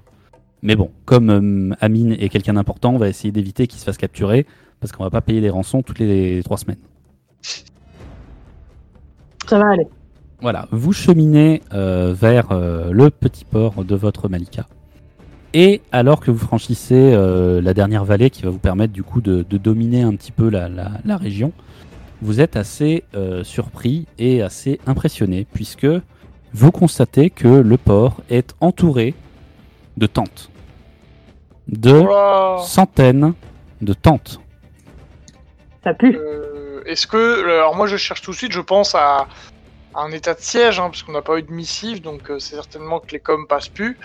Mais 0.62 0.74
bon, 0.74 0.90
comme 1.04 1.76
Amine 1.80 2.12
est 2.12 2.30
quelqu'un 2.30 2.54
d'important, 2.54 2.94
on 2.94 2.98
va 2.98 3.08
essayer 3.08 3.30
d'éviter 3.30 3.66
qu'il 3.66 3.78
se 3.78 3.84
fasse 3.84 3.98
capturer, 3.98 4.46
parce 4.80 4.92
qu'on 4.92 5.04
va 5.04 5.10
pas 5.10 5.20
payer 5.20 5.40
des 5.40 5.50
rançons 5.50 5.82
toutes 5.82 5.98
les 5.98 6.42
trois 6.42 6.56
semaines. 6.56 6.78
Ça 9.46 9.58
va 9.58 9.70
aller. 9.70 9.86
Voilà, 10.40 10.68
vous 10.70 10.92
cheminez 10.92 11.62
euh, 11.74 12.14
vers 12.16 12.52
euh, 12.52 12.90
le 12.92 13.10
petit 13.10 13.44
port 13.44 13.84
de 13.84 13.94
votre 13.96 14.28
Malika. 14.28 14.66
Et 15.54 15.80
alors 15.92 16.20
que 16.20 16.30
vous 16.30 16.38
franchissez 16.38 16.94
euh, 17.14 17.60
la 17.60 17.74
dernière 17.74 18.04
vallée 18.04 18.30
qui 18.30 18.42
va 18.42 18.50
vous 18.50 18.58
permettre 18.58 18.92
du 18.92 19.02
coup 19.02 19.20
de, 19.20 19.44
de 19.48 19.56
dominer 19.58 20.02
un 20.02 20.14
petit 20.14 20.30
peu 20.30 20.48
la, 20.48 20.68
la- 20.68 20.92
la 21.04 21.16
région, 21.16 21.52
vous 22.22 22.40
êtes 22.40 22.56
assez 22.56 23.04
euh, 23.14 23.42
surpris 23.44 24.06
et 24.18 24.42
assez 24.42 24.78
impressionné 24.86 25.46
puisque 25.52 25.86
vous 26.52 26.70
constatez 26.70 27.30
que 27.30 27.48
le 27.48 27.76
port 27.76 28.20
est 28.30 28.54
entouré 28.60 29.14
de 29.96 30.06
tentes. 30.06 30.50
De 31.66 32.04
centaines 32.64 33.34
de 33.82 33.92
tentes. 33.92 34.40
Ça 35.84 35.94
pue. 35.94 36.16
Euh, 36.16 36.82
Est-ce 36.86 37.06
que. 37.06 37.44
Alors, 37.44 37.76
moi, 37.76 37.86
je 37.86 37.96
cherche 37.96 38.22
tout 38.22 38.30
de 38.30 38.36
suite, 38.36 38.52
je 38.52 38.60
pense 38.60 38.94
à 38.94 39.26
un 39.98 40.10
état 40.12 40.34
de 40.34 40.40
siège, 40.40 40.78
hein, 40.78 40.84
parce 40.90 41.02
qu'on 41.02 41.12
n'a 41.12 41.22
pas 41.22 41.38
eu 41.38 41.42
de 41.42 41.52
missive, 41.52 42.00
donc 42.00 42.30
euh, 42.30 42.38
c'est 42.38 42.54
certainement 42.54 43.00
que 43.00 43.10
les 43.12 43.18
coms 43.18 43.46
passent 43.46 43.68
plus. 43.68 43.98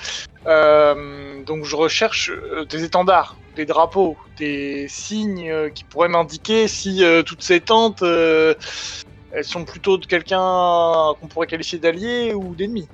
Euh, 0.47 1.43
donc, 1.45 1.65
je 1.65 1.75
recherche 1.75 2.31
euh, 2.31 2.65
des 2.65 2.83
étendards, 2.83 3.37
des 3.55 3.65
drapeaux, 3.65 4.17
des 4.37 4.87
signes 4.89 5.51
qui 5.73 5.83
pourraient 5.83 6.09
m'indiquer 6.09 6.67
si 6.67 7.03
toutes 7.25 7.43
ces 7.43 7.59
tentes. 7.59 8.01
elles 8.01 9.43
sont 9.43 9.63
plutôt 9.63 9.97
de 9.97 10.07
quelqu'un 10.07 11.13
qu'on 11.19 11.27
pourrait 11.27 11.47
qualifier 11.47 11.77
d'allié 11.77 12.33
ou 12.33 12.55
d'ennemi. 12.55 12.87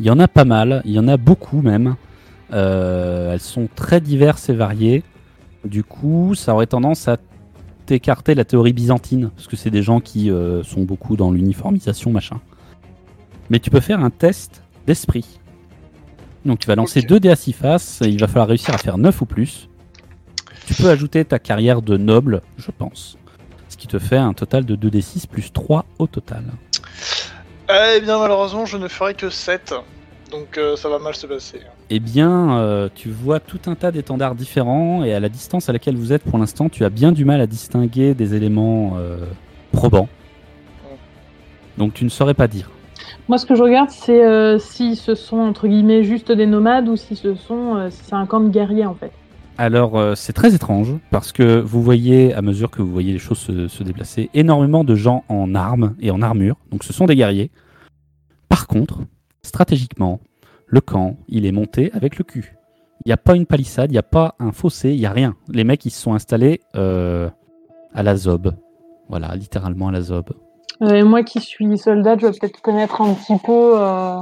Il 0.00 0.06
y 0.06 0.10
en 0.10 0.18
a 0.18 0.26
pas 0.26 0.44
mal, 0.44 0.82
il 0.84 0.90
y 0.92 0.98
en 0.98 1.06
a 1.06 1.16
beaucoup 1.16 1.62
même. 1.62 1.94
Elles 2.50 3.40
sont 3.40 3.68
très 3.76 4.00
diverses 4.00 4.48
et 4.48 4.54
variées. 4.54 5.04
Du 5.64 5.84
coup, 5.84 6.34
ça 6.34 6.52
aurait 6.54 6.66
tendance 6.66 7.06
à 7.06 7.16
t'écarter 7.92 8.34
la 8.34 8.46
théorie 8.46 8.72
byzantine, 8.72 9.30
parce 9.36 9.46
que 9.48 9.54
c'est 9.54 9.68
des 9.68 9.82
gens 9.82 10.00
qui 10.00 10.30
euh, 10.30 10.62
sont 10.62 10.80
beaucoup 10.80 11.14
dans 11.14 11.30
l'uniformisation, 11.30 12.10
machin. 12.10 12.40
Mais 13.50 13.58
tu 13.60 13.68
peux 13.68 13.80
faire 13.80 14.02
un 14.02 14.08
test 14.08 14.62
d'esprit. 14.86 15.38
Donc 16.46 16.58
tu 16.58 16.66
vas 16.68 16.74
lancer 16.74 17.00
Ok. 17.00 17.06
2 17.08 17.20
dés 17.20 17.28
à 17.28 17.36
6 17.36 17.52
faces, 17.52 18.00
et 18.00 18.08
il 18.08 18.18
va 18.18 18.28
falloir 18.28 18.48
réussir 18.48 18.72
à 18.74 18.78
faire 18.78 18.96
9 18.96 19.20
ou 19.20 19.26
plus. 19.26 19.68
Tu 20.64 20.72
peux 20.72 20.88
ajouter 20.88 21.22
ta 21.26 21.38
carrière 21.38 21.82
de 21.82 21.98
noble, 21.98 22.40
je 22.56 22.70
pense. 22.70 23.18
Ce 23.68 23.76
qui 23.76 23.88
te 23.88 23.98
fait 23.98 24.16
un 24.16 24.32
total 24.32 24.64
de 24.64 24.74
2d6 24.74 25.26
plus 25.26 25.52
3 25.52 25.84
au 25.98 26.06
total. 26.06 26.44
Eh 27.68 28.00
bien, 28.00 28.18
malheureusement, 28.18 28.64
je 28.64 28.78
ne 28.78 28.88
ferai 28.88 29.12
que 29.12 29.28
7. 29.28 29.74
Donc, 30.30 30.56
euh, 30.56 30.76
ça 30.76 30.88
va 30.88 30.98
mal 30.98 31.14
se 31.14 31.26
passer. 31.26 31.60
Eh 31.94 32.00
bien, 32.00 32.56
euh, 32.56 32.88
tu 32.94 33.10
vois 33.10 33.38
tout 33.38 33.60
un 33.66 33.74
tas 33.74 33.92
d'étendards 33.92 34.34
différents 34.34 35.04
et 35.04 35.12
à 35.12 35.20
la 35.20 35.28
distance 35.28 35.68
à 35.68 35.74
laquelle 35.74 35.94
vous 35.94 36.14
êtes 36.14 36.22
pour 36.22 36.38
l'instant, 36.38 36.70
tu 36.70 36.86
as 36.86 36.88
bien 36.88 37.12
du 37.12 37.26
mal 37.26 37.38
à 37.42 37.46
distinguer 37.46 38.14
des 38.14 38.34
éléments 38.34 38.94
euh, 38.96 39.18
probants. 39.72 40.08
Donc 41.76 41.92
tu 41.92 42.04
ne 42.04 42.08
saurais 42.08 42.32
pas 42.32 42.48
dire. 42.48 42.70
Moi, 43.28 43.36
ce 43.36 43.44
que 43.44 43.54
je 43.54 43.62
regarde, 43.62 43.90
c'est 43.90 44.24
euh, 44.24 44.58
si 44.58 44.96
ce 44.96 45.14
sont 45.14 45.36
entre 45.36 45.68
guillemets 45.68 46.02
juste 46.02 46.32
des 46.32 46.46
nomades 46.46 46.88
ou 46.88 46.96
si 46.96 47.14
ce 47.14 47.34
sont, 47.34 47.86
si 47.90 48.00
c'est 48.04 48.14
un 48.14 48.24
camp 48.24 48.40
de 48.40 48.48
guerriers 48.48 48.86
en 48.86 48.94
fait. 48.94 49.12
Alors 49.58 50.16
c'est 50.16 50.32
très 50.32 50.54
étrange 50.54 50.94
parce 51.10 51.30
que 51.30 51.60
vous 51.60 51.82
voyez, 51.82 52.32
à 52.32 52.40
mesure 52.40 52.70
que 52.70 52.80
vous 52.80 52.90
voyez 52.90 53.12
les 53.12 53.18
choses 53.18 53.36
se, 53.36 53.68
se 53.68 53.82
déplacer, 53.82 54.30
énormément 54.32 54.82
de 54.82 54.94
gens 54.94 55.24
en 55.28 55.54
armes 55.54 55.94
et 56.00 56.10
en 56.10 56.22
armure. 56.22 56.56
Donc 56.70 56.84
ce 56.84 56.94
sont 56.94 57.04
des 57.04 57.16
guerriers. 57.16 57.50
Par 58.48 58.66
contre, 58.66 59.00
stratégiquement, 59.42 60.20
le 60.72 60.80
camp, 60.80 61.16
il 61.28 61.44
est 61.44 61.52
monté 61.52 61.90
avec 61.92 62.16
le 62.16 62.24
cul. 62.24 62.56
Il 63.04 63.08
n'y 63.08 63.12
a 63.12 63.18
pas 63.18 63.36
une 63.36 63.44
palissade, 63.44 63.90
il 63.90 63.94
n'y 63.94 63.98
a 63.98 64.02
pas 64.02 64.34
un 64.38 64.52
fossé, 64.52 64.90
il 64.92 64.98
n'y 64.98 65.06
a 65.06 65.10
rien. 65.12 65.36
Les 65.48 65.64
mecs, 65.64 65.84
ils 65.84 65.90
se 65.90 66.00
sont 66.00 66.14
installés 66.14 66.60
euh, 66.76 67.28
à 67.94 68.02
la 68.02 68.16
zob. 68.16 68.54
Voilà, 69.10 69.36
littéralement 69.36 69.88
à 69.88 69.92
la 69.92 70.00
zob. 70.00 70.30
Euh, 70.80 70.94
et 70.94 71.02
moi 71.02 71.22
qui 71.24 71.40
suis 71.40 71.76
soldat, 71.76 72.16
je 72.18 72.26
vais 72.26 72.32
peut-être 72.32 72.62
connaître 72.62 73.02
un 73.02 73.12
petit 73.12 73.36
peu. 73.44 73.78
euh, 73.78 74.16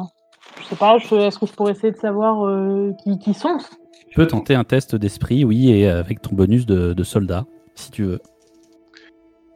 je 0.61 0.65
sais 0.67 0.75
pas, 0.77 0.97
est-ce 0.97 1.39
que 1.39 1.47
je 1.47 1.53
pourrais 1.53 1.73
essayer 1.73 1.93
de 1.93 1.99
savoir 1.99 2.45
euh, 2.45 2.93
qui, 3.05 3.19
qui 3.21 3.33
sont? 3.33 3.59
Tu 4.09 4.17
peux 4.17 4.27
tenter 4.27 4.57
un 4.57 4.65
test 4.65 4.97
d'esprit, 4.97 5.45
oui, 5.45 5.71
et 5.71 5.89
avec 5.89 6.21
ton 6.21 6.35
bonus 6.35 6.67
de, 6.67 6.95
de 6.95 7.05
soldat, 7.05 7.45
si 7.77 7.93
tu 7.93 8.03
veux. 8.03 8.21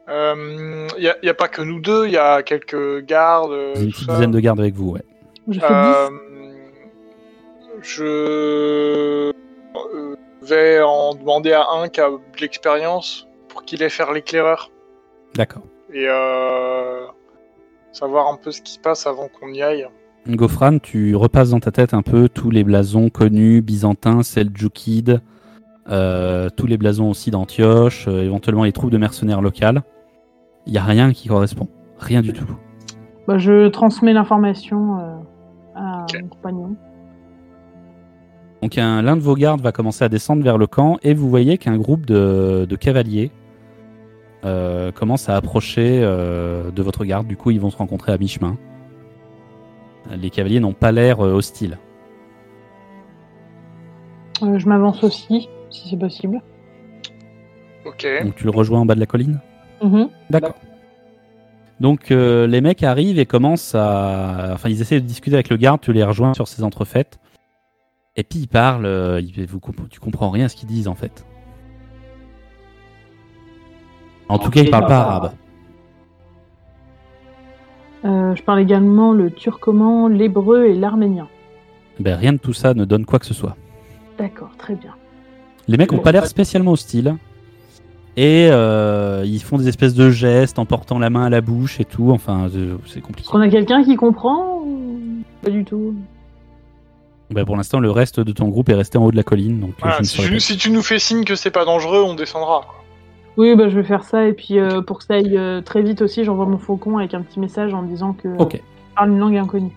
Il 0.07 0.87
n'y 1.01 1.07
a, 1.09 1.15
y 1.23 1.29
a 1.29 1.33
pas 1.33 1.49
que 1.49 1.61
nous 1.61 1.81
deux, 1.81 2.05
il 2.05 2.13
y 2.13 2.17
a 2.17 2.41
quelques 2.41 3.03
gardes. 3.05 3.49
Vous 3.49 3.55
avez 3.75 3.83
une 3.85 3.91
petite 3.91 4.05
ça. 4.05 4.13
dizaine 4.13 4.31
de 4.31 4.39
gardes 4.39 4.59
avec 4.61 4.75
vous, 4.75 4.91
ouais. 4.91 5.03
Je 5.47 5.59
fais 5.59 5.65
Euh, 5.69 6.09
je 7.81 8.03
euh, 8.03 9.31
vais 10.41 10.81
en 10.81 11.13
demander 11.15 11.53
à 11.53 11.65
un 11.71 11.87
qui 11.89 12.01
a 12.01 12.09
de 12.09 12.41
l'expérience 12.41 13.27
pour 13.49 13.63
qu'il 13.63 13.83
aille 13.83 13.89
faire 13.89 14.11
l'éclaireur 14.11 14.71
D'accord. 15.35 15.63
et 15.93 16.05
euh, 16.07 17.05
savoir 17.91 18.27
un 18.27 18.37
peu 18.37 18.51
ce 18.51 18.61
qui 18.61 18.73
se 18.73 18.79
passe 18.79 19.07
avant 19.07 19.27
qu'on 19.27 19.49
y 19.53 19.61
aille. 19.61 19.87
Gofran, 20.27 20.79
tu 20.79 21.15
repasses 21.15 21.51
dans 21.51 21.59
ta 21.59 21.71
tête 21.71 21.93
un 21.93 22.01
peu 22.01 22.29
tous 22.29 22.49
les 22.49 22.63
blasons 22.63 23.09
connus, 23.09 23.61
byzantins, 23.61 24.23
seldjoukides, 24.23 25.21
euh, 25.89 26.49
tous 26.55 26.65
les 26.65 26.77
blasons 26.77 27.09
aussi 27.09 27.29
d'Antioche, 27.29 28.07
euh, 28.07 28.23
éventuellement 28.23 28.63
les 28.63 28.71
troupes 28.71 28.89
de 28.89 28.97
mercenaires 28.97 29.41
locales. 29.41 29.83
Il 30.65 30.71
n'y 30.71 30.79
a 30.79 30.83
rien 30.83 31.13
qui 31.13 31.27
correspond. 31.27 31.67
Rien 31.99 32.21
du 32.21 32.33
tout. 32.33 32.47
Bah, 33.27 33.37
je 33.37 33.67
transmets 33.67 34.13
l'information 34.13 34.99
euh, 34.99 35.15
à 35.75 36.05
mon 36.19 36.27
compagnon. 36.27 36.75
Donc 38.65 38.79
un- 38.79 39.03
l'un 39.03 39.15
de 39.15 39.21
vos 39.21 39.35
gardes 39.35 39.61
va 39.61 39.71
commencer 39.71 40.03
à 40.03 40.09
descendre 40.09 40.43
vers 40.43 40.57
le 40.57 40.65
camp 40.65 40.97
et 41.03 41.13
vous 41.13 41.29
voyez 41.29 41.59
qu'un 41.59 41.77
groupe 41.77 42.07
de, 42.07 42.65
de 42.67 42.75
cavaliers 42.75 43.29
euh, 44.43 44.91
commence 44.91 45.29
à 45.29 45.35
approcher 45.35 45.99
euh, 46.01 46.71
de 46.71 46.81
votre 46.81 47.05
garde. 47.05 47.27
Du 47.27 47.37
coup, 47.37 47.51
ils 47.51 47.59
vont 47.59 47.69
se 47.69 47.77
rencontrer 47.77 48.11
à 48.11 48.17
mi-chemin. 48.17 48.57
Les 50.19 50.31
cavaliers 50.31 50.59
n'ont 50.59 50.73
pas 50.73 50.91
l'air 50.91 51.23
euh, 51.23 51.33
hostiles. 51.33 51.77
Euh, 54.41 54.57
je 54.57 54.67
m'avance 54.67 55.03
aussi, 55.03 55.47
si 55.69 55.89
c'est 55.91 55.99
possible. 55.99 56.41
Ok. 57.85 58.07
Donc 58.23 58.33
tu 58.33 58.45
le 58.45 58.49
rejoins 58.49 58.79
en 58.79 58.85
bas 58.87 58.95
de 58.95 58.99
la 58.99 59.05
colline? 59.05 59.41
Mhm. 59.83 60.09
D'accord. 60.31 60.55
Donc 61.79 62.09
euh, 62.09 62.47
les 62.47 62.61
mecs 62.61 62.81
arrivent 62.81 63.19
et 63.19 63.27
commencent 63.27 63.75
à... 63.75 64.49
Enfin, 64.53 64.69
ils 64.69 64.81
essaient 64.81 65.01
de 65.01 65.05
discuter 65.05 65.35
avec 65.35 65.49
le 65.49 65.57
garde, 65.57 65.81
tu 65.81 65.93
les 65.93 66.03
rejoins 66.03 66.33
sur 66.33 66.47
ces 66.47 66.63
entrefaites. 66.63 67.19
Et 68.15 68.23
puis 68.23 68.39
ils 68.39 68.47
parlent, 68.47 68.85
euh, 68.85 69.19
ils- 69.21 69.45
vous 69.45 69.59
comp- 69.59 69.89
tu 69.89 69.99
comprends 69.99 70.29
rien 70.29 70.45
à 70.45 70.49
ce 70.49 70.55
qu'ils 70.55 70.69
disent 70.69 70.87
en 70.87 70.95
fait. 70.95 71.25
En 74.29 74.39
tout 74.39 74.49
cas, 74.49 74.61
ils 74.61 74.69
parlent 74.71 74.87
pas 74.87 74.99
arabe. 75.01 75.31
Euh, 78.05 78.35
je 78.35 78.43
parle 78.43 78.59
également 78.59 79.11
le 79.13 79.31
turcoman, 79.31 80.07
l'hébreu 80.09 80.65
et 80.65 80.73
l'arménien. 80.75 81.27
Ben, 81.99 82.15
rien 82.17 82.33
de 82.33 82.37
tout 82.37 82.53
ça 82.53 82.73
ne 82.73 82.85
donne 82.85 83.05
quoi 83.05 83.19
que 83.19 83.25
ce 83.25 83.33
soit. 83.33 83.55
D'accord, 84.17 84.51
très 84.57 84.75
bien. 84.75 84.93
Les 85.67 85.77
mecs 85.77 85.91
ont 85.91 85.97
pas 85.99 86.11
l'air 86.11 86.25
spécialement 86.27 86.71
hostiles. 86.73 87.15
Et 88.17 88.47
euh, 88.49 89.23
ils 89.25 89.41
font 89.41 89.57
des 89.57 89.67
espèces 89.67 89.93
de 89.93 90.09
gestes 90.09 90.57
en 90.57 90.65
portant 90.65 90.99
la 90.99 91.09
main 91.09 91.25
à 91.25 91.29
la 91.29 91.41
bouche 91.41 91.79
et 91.81 91.85
tout. 91.85 92.11
Enfin, 92.11 92.47
c'est 92.85 93.01
compliqué. 93.01 93.23
Est-ce 93.27 93.31
qu'on 93.31 93.41
a 93.41 93.49
quelqu'un 93.49 93.83
qui 93.83 93.95
comprend 93.97 94.61
ou 94.65 94.99
Pas 95.41 95.49
du 95.49 95.65
tout? 95.65 95.95
Bah, 97.31 97.43
pour 97.45 97.57
l'instant, 97.57 97.79
le 97.79 97.89
reste 97.91 98.19
de 98.19 98.31
ton 98.31 98.47
groupe 98.49 98.69
est 98.69 98.75
resté 98.75 98.97
en 98.97 99.05
haut 99.05 99.11
de 99.11 99.15
la 99.15 99.23
colline. 99.23 99.59
Donc, 99.59 99.71
euh, 99.71 99.73
Voilà, 99.79 99.95
je 99.97 100.01
ne 100.01 100.05
si, 100.05 100.17
tu, 100.21 100.31
pas. 100.33 100.39
si 100.39 100.57
tu 100.57 100.69
nous 100.71 100.81
fais 100.83 100.99
signe 100.99 101.23
que 101.23 101.35
c'est 101.35 101.51
pas 101.51 101.65
dangereux, 101.65 102.03
on 102.03 102.13
descendra. 102.13 102.61
quoi. 102.65 102.83
Oui, 103.37 103.55
bah, 103.55 103.67
je 103.67 103.75
vais 103.79 103.83
faire 103.83 104.03
ça. 104.03 104.27
Et 104.27 104.33
puis, 104.33 104.59
euh, 104.59 104.81
pour 104.81 104.99
que 104.99 105.05
ça 105.05 105.15
aille 105.15 105.37
euh, 105.37 105.61
très 105.61 105.81
vite 105.81 106.01
aussi, 106.01 106.23
j'envoie 106.23 106.45
mon 106.45 106.57
faucon 106.59 106.97
avec 106.99 107.13
un 107.13 107.21
petit 107.21 107.39
message 107.39 107.73
en 107.73 107.81
disant 107.83 108.13
que 108.13 108.27
Ok. 108.37 108.53
je 108.55 108.95
parle 108.95 109.09
une 109.11 109.19
langue 109.19 109.37
inconnue. 109.37 109.71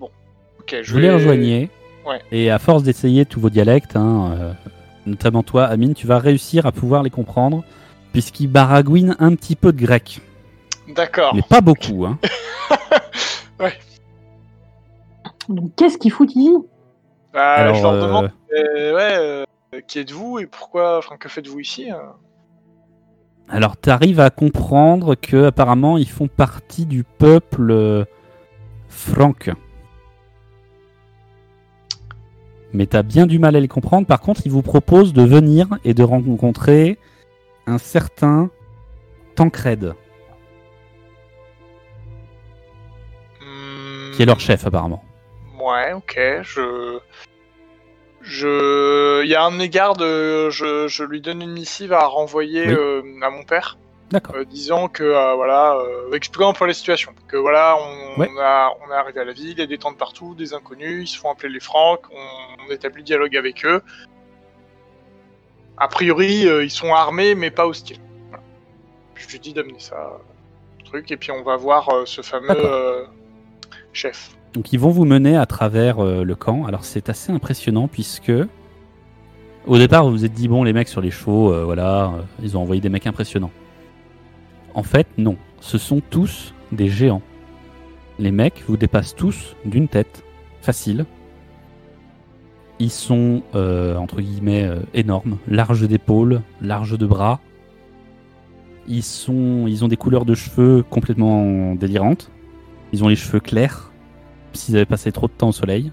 Ok, 0.00 0.76
je 0.82 0.92
Vous 0.92 0.98
les 0.98 1.08
vais- 1.08 1.14
rejoignez. 1.14 1.70
Ouais. 2.06 2.20
Et 2.30 2.50
à 2.50 2.58
force 2.58 2.82
d'essayer 2.84 3.24
tous 3.26 3.40
vos 3.40 3.50
dialectes, 3.50 3.96
hein, 3.96 4.30
euh, 4.38 4.52
notamment 5.06 5.42
toi, 5.42 5.64
Amine, 5.64 5.94
tu 5.94 6.06
vas 6.06 6.18
réussir 6.20 6.66
à 6.66 6.72
pouvoir 6.72 7.02
les 7.02 7.10
comprendre. 7.10 7.64
Puisqu'ils 8.12 8.46
baragouinent 8.48 9.14
un 9.18 9.34
petit 9.34 9.56
peu 9.56 9.72
de 9.72 9.78
grec. 9.84 10.20
D'accord. 10.88 11.34
Mais 11.34 11.42
pas 11.42 11.60
beaucoup. 11.60 12.06
Hein. 12.06 12.18
Donc, 15.48 15.74
qu'est-ce 15.76 15.98
qu'ils 15.98 16.12
foutent 16.12 16.34
ici 16.34 16.54
Bah, 17.32 17.54
Alors, 17.54 17.74
je 17.74 17.82
leur 17.82 17.92
euh, 17.92 18.06
demande 18.06 18.30
euh, 18.52 18.94
ouais, 18.94 19.16
euh, 19.18 19.44
qui 19.86 19.98
êtes-vous 19.98 20.38
et 20.38 20.46
pourquoi, 20.46 20.98
enfin, 20.98 21.16
que 21.16 21.28
faites-vous 21.28 21.60
ici 21.60 21.90
euh 21.90 21.96
Alors, 23.48 23.78
tu 23.80 23.90
arrives 23.90 24.20
à 24.20 24.30
comprendre 24.30 25.14
que 25.14 25.46
apparemment 25.46 25.98
ils 25.98 26.08
font 26.08 26.28
partie 26.28 26.86
du 26.86 27.04
peuple 27.04 27.70
euh, 27.70 28.04
franque. 28.88 29.50
Mais 32.72 32.86
t'as 32.86 33.02
bien 33.02 33.26
du 33.26 33.38
mal 33.38 33.56
à 33.56 33.60
les 33.60 33.68
comprendre. 33.68 34.06
Par 34.06 34.20
contre, 34.20 34.42
ils 34.44 34.52
vous 34.52 34.62
proposent 34.62 35.12
de 35.12 35.22
venir 35.22 35.68
et 35.84 35.94
de 35.94 36.02
rencontrer 36.02 36.98
un 37.66 37.78
certain 37.78 38.50
Tancred, 39.34 39.94
Hmm, 43.40 44.12
qui 44.12 44.22
est 44.22 44.26
leur 44.26 44.40
chef 44.40 44.66
apparemment. 44.66 45.04
Ouais, 45.58 45.92
ok, 45.94 46.18
je. 46.42 46.98
Je. 48.22 49.22
Il 49.22 49.28
y 49.28 49.34
a 49.34 49.44
un 49.44 49.52
de 49.52 49.56
mes 49.56 49.68
gardes, 49.68 50.02
je, 50.02 50.86
je 50.88 51.04
lui 51.04 51.20
donne 51.20 51.42
une 51.42 51.52
missive 51.52 51.92
à 51.92 52.04
renvoyer 52.06 52.66
Oui. 52.66 52.74
euh, 52.74 53.02
à 53.22 53.30
mon 53.30 53.44
père, 53.44 53.78
D'accord. 54.10 54.34
euh, 54.36 54.44
disant 54.44 54.88
que, 54.88 55.04
euh, 55.04 55.34
voilà, 55.34 55.78
expliquant 56.12 56.50
un 56.50 56.52
peu 56.52 56.66
la 56.66 56.74
situation. 56.74 57.12
Que 57.28 57.36
voilà, 57.36 57.76
on, 57.78 58.20
Ouais. 58.20 58.28
on 58.34 58.38
a, 58.40 58.72
on 58.84 58.90
est 58.90 58.96
arrivé 58.96 59.20
à 59.20 59.24
la 59.24 59.32
ville, 59.32 59.50
il 59.50 59.58
y 59.58 59.62
a 59.62 59.66
des 59.66 59.78
tentes 59.78 59.98
partout, 59.98 60.34
des 60.34 60.54
inconnus, 60.54 61.08
ils 61.10 61.12
se 61.14 61.18
font 61.18 61.30
appeler 61.30 61.52
les 61.52 61.60
Francs, 61.60 62.00
on, 62.10 62.66
on 62.66 62.70
établit 62.72 63.02
le 63.02 63.04
dialogue 63.04 63.36
avec 63.36 63.64
eux. 63.64 63.82
A 65.76 65.88
priori, 65.88 66.46
ils 66.64 66.70
sont 66.70 66.92
armés, 66.94 67.34
mais 67.34 67.50
pas 67.50 67.66
hostiles. 67.66 68.00
Voilà. 68.30 68.42
Je 69.14 69.28
lui 69.28 69.38
dis 69.38 69.52
d'amener 69.52 69.78
ça, 69.78 70.18
truc, 70.86 71.10
et 71.10 71.16
puis 71.18 71.30
on 71.30 71.42
va 71.42 71.56
voir 71.56 71.90
ce 72.06 72.22
fameux 72.22 73.06
chef. 73.92 74.30
Donc 74.56 74.72
ils 74.72 74.80
vont 74.80 74.88
vous 74.88 75.04
mener 75.04 75.36
à 75.36 75.44
travers 75.44 75.98
euh, 76.02 76.24
le 76.24 76.34
camp. 76.34 76.64
Alors 76.64 76.86
c'est 76.86 77.10
assez 77.10 77.30
impressionnant 77.30 77.88
puisque 77.88 78.32
au 79.66 79.76
départ 79.76 80.06
vous 80.06 80.12
vous 80.12 80.24
êtes 80.24 80.32
dit 80.32 80.48
bon 80.48 80.64
les 80.64 80.72
mecs 80.72 80.88
sur 80.88 81.02
les 81.02 81.10
chevaux, 81.10 81.52
euh, 81.52 81.62
voilà, 81.62 82.06
euh, 82.06 82.22
ils 82.42 82.56
ont 82.56 82.62
envoyé 82.62 82.80
des 82.80 82.88
mecs 82.88 83.06
impressionnants. 83.06 83.50
En 84.72 84.82
fait 84.82 85.06
non, 85.18 85.36
ce 85.60 85.76
sont 85.76 86.00
tous 86.08 86.54
des 86.72 86.88
géants. 86.88 87.20
Les 88.18 88.30
mecs 88.30 88.64
vous 88.66 88.78
dépassent 88.78 89.14
tous 89.14 89.56
d'une 89.66 89.88
tête, 89.88 90.24
facile. 90.62 91.04
Ils 92.78 92.90
sont 92.90 93.42
entre 93.54 94.22
guillemets 94.22 94.70
énormes, 94.94 95.36
larges 95.48 95.86
d'épaules, 95.86 96.40
larges 96.62 96.96
de 96.96 97.06
bras. 97.06 97.40
Ils 98.88 99.02
sont, 99.02 99.66
ils 99.66 99.84
ont 99.84 99.88
des 99.88 99.96
couleurs 99.98 100.24
de 100.24 100.34
cheveux 100.34 100.82
complètement 100.82 101.74
délirantes. 101.74 102.30
Ils 102.92 103.02
ont 103.04 103.08
les 103.08 103.16
cheveux 103.16 103.40
clairs 103.40 103.92
s'ils 104.56 104.76
avaient 104.76 104.84
passé 104.84 105.12
trop 105.12 105.26
de 105.26 105.32
temps 105.32 105.48
au 105.48 105.52
soleil. 105.52 105.92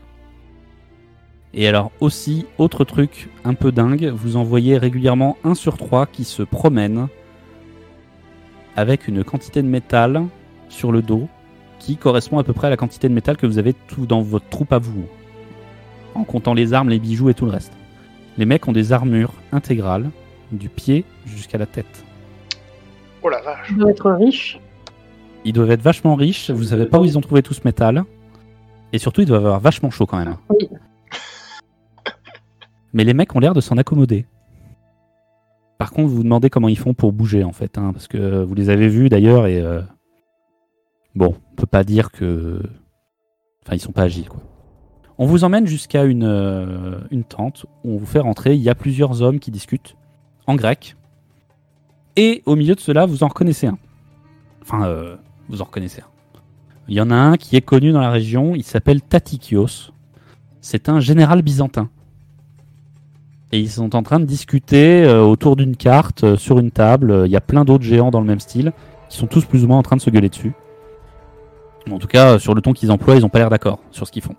Et 1.54 1.68
alors 1.68 1.92
aussi, 2.00 2.46
autre 2.58 2.84
truc 2.84 3.30
un 3.44 3.54
peu 3.54 3.72
dingue, 3.72 4.12
vous 4.16 4.38
en 4.38 4.44
voyez 4.44 4.78
régulièrement 4.78 5.38
un 5.44 5.54
sur 5.54 5.78
trois 5.78 6.08
qui 6.08 6.24
se 6.24 6.42
promène 6.42 7.08
avec 8.76 9.08
une 9.08 9.24
quantité 9.24 9.62
de 9.62 9.68
métal 9.68 10.24
sur 10.70 10.92
le 10.92 11.04
dos 11.04 11.28
qui 11.78 11.98
correspond 11.98 12.40
à 12.40 12.44
peu 12.44 12.54
près 12.54 12.68
à 12.68 12.70
la 12.70 12.78
quantité 12.78 13.08
de 13.08 13.14
métal 13.14 13.38
que 13.38 13.46
vous 13.46 13.60
avez 13.60 13.74
tout 13.74 14.06
dans 14.06 14.22
votre 14.22 14.48
troupe 14.50 14.74
à 14.74 14.80
vous. 14.80 15.06
En 16.16 16.24
comptant 16.24 16.54
les 16.54 16.74
armes, 16.74 16.90
les 16.90 17.00
bijoux 17.00 17.30
et 17.30 17.34
tout 17.34 17.46
le 17.46 17.52
reste. 17.52 17.74
Les 18.38 18.46
mecs 18.46 18.68
ont 18.68 18.72
des 18.72 18.94
armures 18.94 19.34
intégrales, 19.52 20.10
du 20.52 20.70
pied 20.70 21.06
jusqu'à 21.26 21.58
la 21.58 21.66
tête. 21.66 22.04
Oh 23.22 23.30
la 23.30 23.42
vache. 23.42 23.68
Ils 23.70 23.78
doivent 23.78 23.90
être 23.90 24.12
riches. 24.12 24.60
Ils 25.46 25.54
doivent 25.54 25.72
être 25.72 25.82
vachement 25.82 26.16
riches, 26.16 26.50
vous 26.50 26.64
savez 26.64 26.86
pas 26.86 27.00
où 27.00 27.06
ils 27.06 27.18
ont 27.18 27.22
trouvé 27.22 27.44
tout 27.44 27.54
ce 27.54 27.62
métal. 27.66 28.06
Et 28.94 29.00
surtout, 29.00 29.22
ils 29.22 29.28
doivent 29.28 29.46
avoir 29.46 29.60
vachement 29.60 29.90
chaud 29.90 30.06
quand 30.06 30.18
même. 30.18 30.38
Oui. 30.50 30.70
Mais 32.94 33.04
les 33.04 33.14
mecs 33.14 33.36
ont 33.36 33.40
l'air 33.40 33.54
de 33.54 33.62
s'en 33.62 33.78
accommoder. 33.78 34.28
Par 35.80 35.92
contre, 35.92 36.08
vous 36.08 36.18
vous 36.18 36.24
demandez 36.24 36.50
comment 36.50 36.70
ils 36.70 36.78
font 36.78 36.94
pour 36.94 37.12
bouger 37.12 37.44
en 37.44 37.52
fait, 37.52 37.78
hein, 37.78 37.92
parce 37.92 38.08
que 38.08 38.44
vous 38.44 38.54
les 38.54 38.70
avez 38.70 38.88
vus 38.88 39.10
d'ailleurs 39.10 39.48
et 39.48 39.60
euh, 39.60 39.82
bon, 41.16 41.36
on 41.52 41.56
peut 41.56 41.66
pas 41.66 41.84
dire 41.84 42.12
que, 42.12 42.62
enfin, 43.66 43.76
ils 43.76 43.82
sont 43.82 43.92
pas 43.92 44.04
agiles 44.04 44.30
quoi. 44.30 44.42
On 45.18 45.26
vous 45.26 45.44
emmène 45.44 45.68
jusqu'à 45.68 46.06
une, 46.06 46.24
euh, 46.24 47.00
une 47.12 47.24
tente 47.24 47.66
où 47.84 47.96
on 47.96 47.98
vous 47.98 48.06
fait 48.06 48.20
rentrer. 48.20 48.56
Il 48.56 48.62
y 48.62 48.70
a 48.70 48.76
plusieurs 48.76 49.22
hommes 49.22 49.40
qui 49.40 49.52
discutent 49.52 49.96
en 50.48 50.56
grec. 50.56 50.96
Et 52.16 52.44
au 52.46 52.56
milieu 52.56 52.76
de 52.76 52.80
cela, 52.80 53.06
vous 53.06 53.24
en 53.24 53.28
reconnaissez 53.28 53.68
un. 53.68 53.78
Enfin, 54.62 54.86
euh, 54.86 55.18
vous 55.50 55.62
en 55.62 55.66
reconnaissez 55.66 56.02
un. 56.02 56.13
Il 56.88 56.96
y 56.96 57.02
en 57.02 57.12
a 57.12 57.16
un 57.16 57.38
qui 57.38 57.56
est 57.56 57.62
connu 57.62 57.92
dans 57.92 58.02
la 58.02 58.10
région, 58.12 58.56
il 58.56 58.64
s'appelle 58.64 59.02
Tatikios. 59.02 59.92
C'est 60.62 60.90
un 60.90 61.00
général 61.00 61.42
byzantin. 61.42 61.90
Et 63.52 63.60
ils 63.60 63.70
sont 63.70 63.96
en 63.96 64.04
train 64.04 64.20
de 64.20 64.26
discuter 64.26 65.04
euh, 65.04 65.22
autour 65.22 65.56
d'une 65.56 65.76
carte, 65.78 66.24
euh, 66.24 66.38
sur 66.38 66.60
une 66.60 66.72
table. 66.72 67.12
Euh, 67.12 67.26
Il 67.28 67.32
y 67.32 67.36
a 67.36 67.42
plein 67.42 67.66
d'autres 67.66 67.84
géants 67.84 68.10
dans 68.12 68.20
le 68.20 68.26
même 68.26 68.40
style, 68.40 68.74
qui 69.10 69.18
sont 69.18 69.28
tous 69.28 69.46
plus 69.46 69.64
ou 69.64 69.68
moins 69.68 69.78
en 69.78 69.84
train 69.84 69.96
de 69.96 70.02
se 70.02 70.10
gueuler 70.10 70.30
dessus. 70.30 70.54
En 71.92 72.00
tout 72.00 72.08
cas, 72.08 72.34
euh, 72.34 72.40
sur 72.40 72.56
le 72.56 72.62
ton 72.62 72.74
qu'ils 72.74 72.92
emploient, 72.92 73.16
ils 73.16 73.22
n'ont 73.22 73.30
pas 73.30 73.40
l'air 73.40 73.50
d'accord 73.50 73.80
sur 73.92 74.08
ce 74.08 74.12
qu'ils 74.12 74.24
font. 74.24 74.36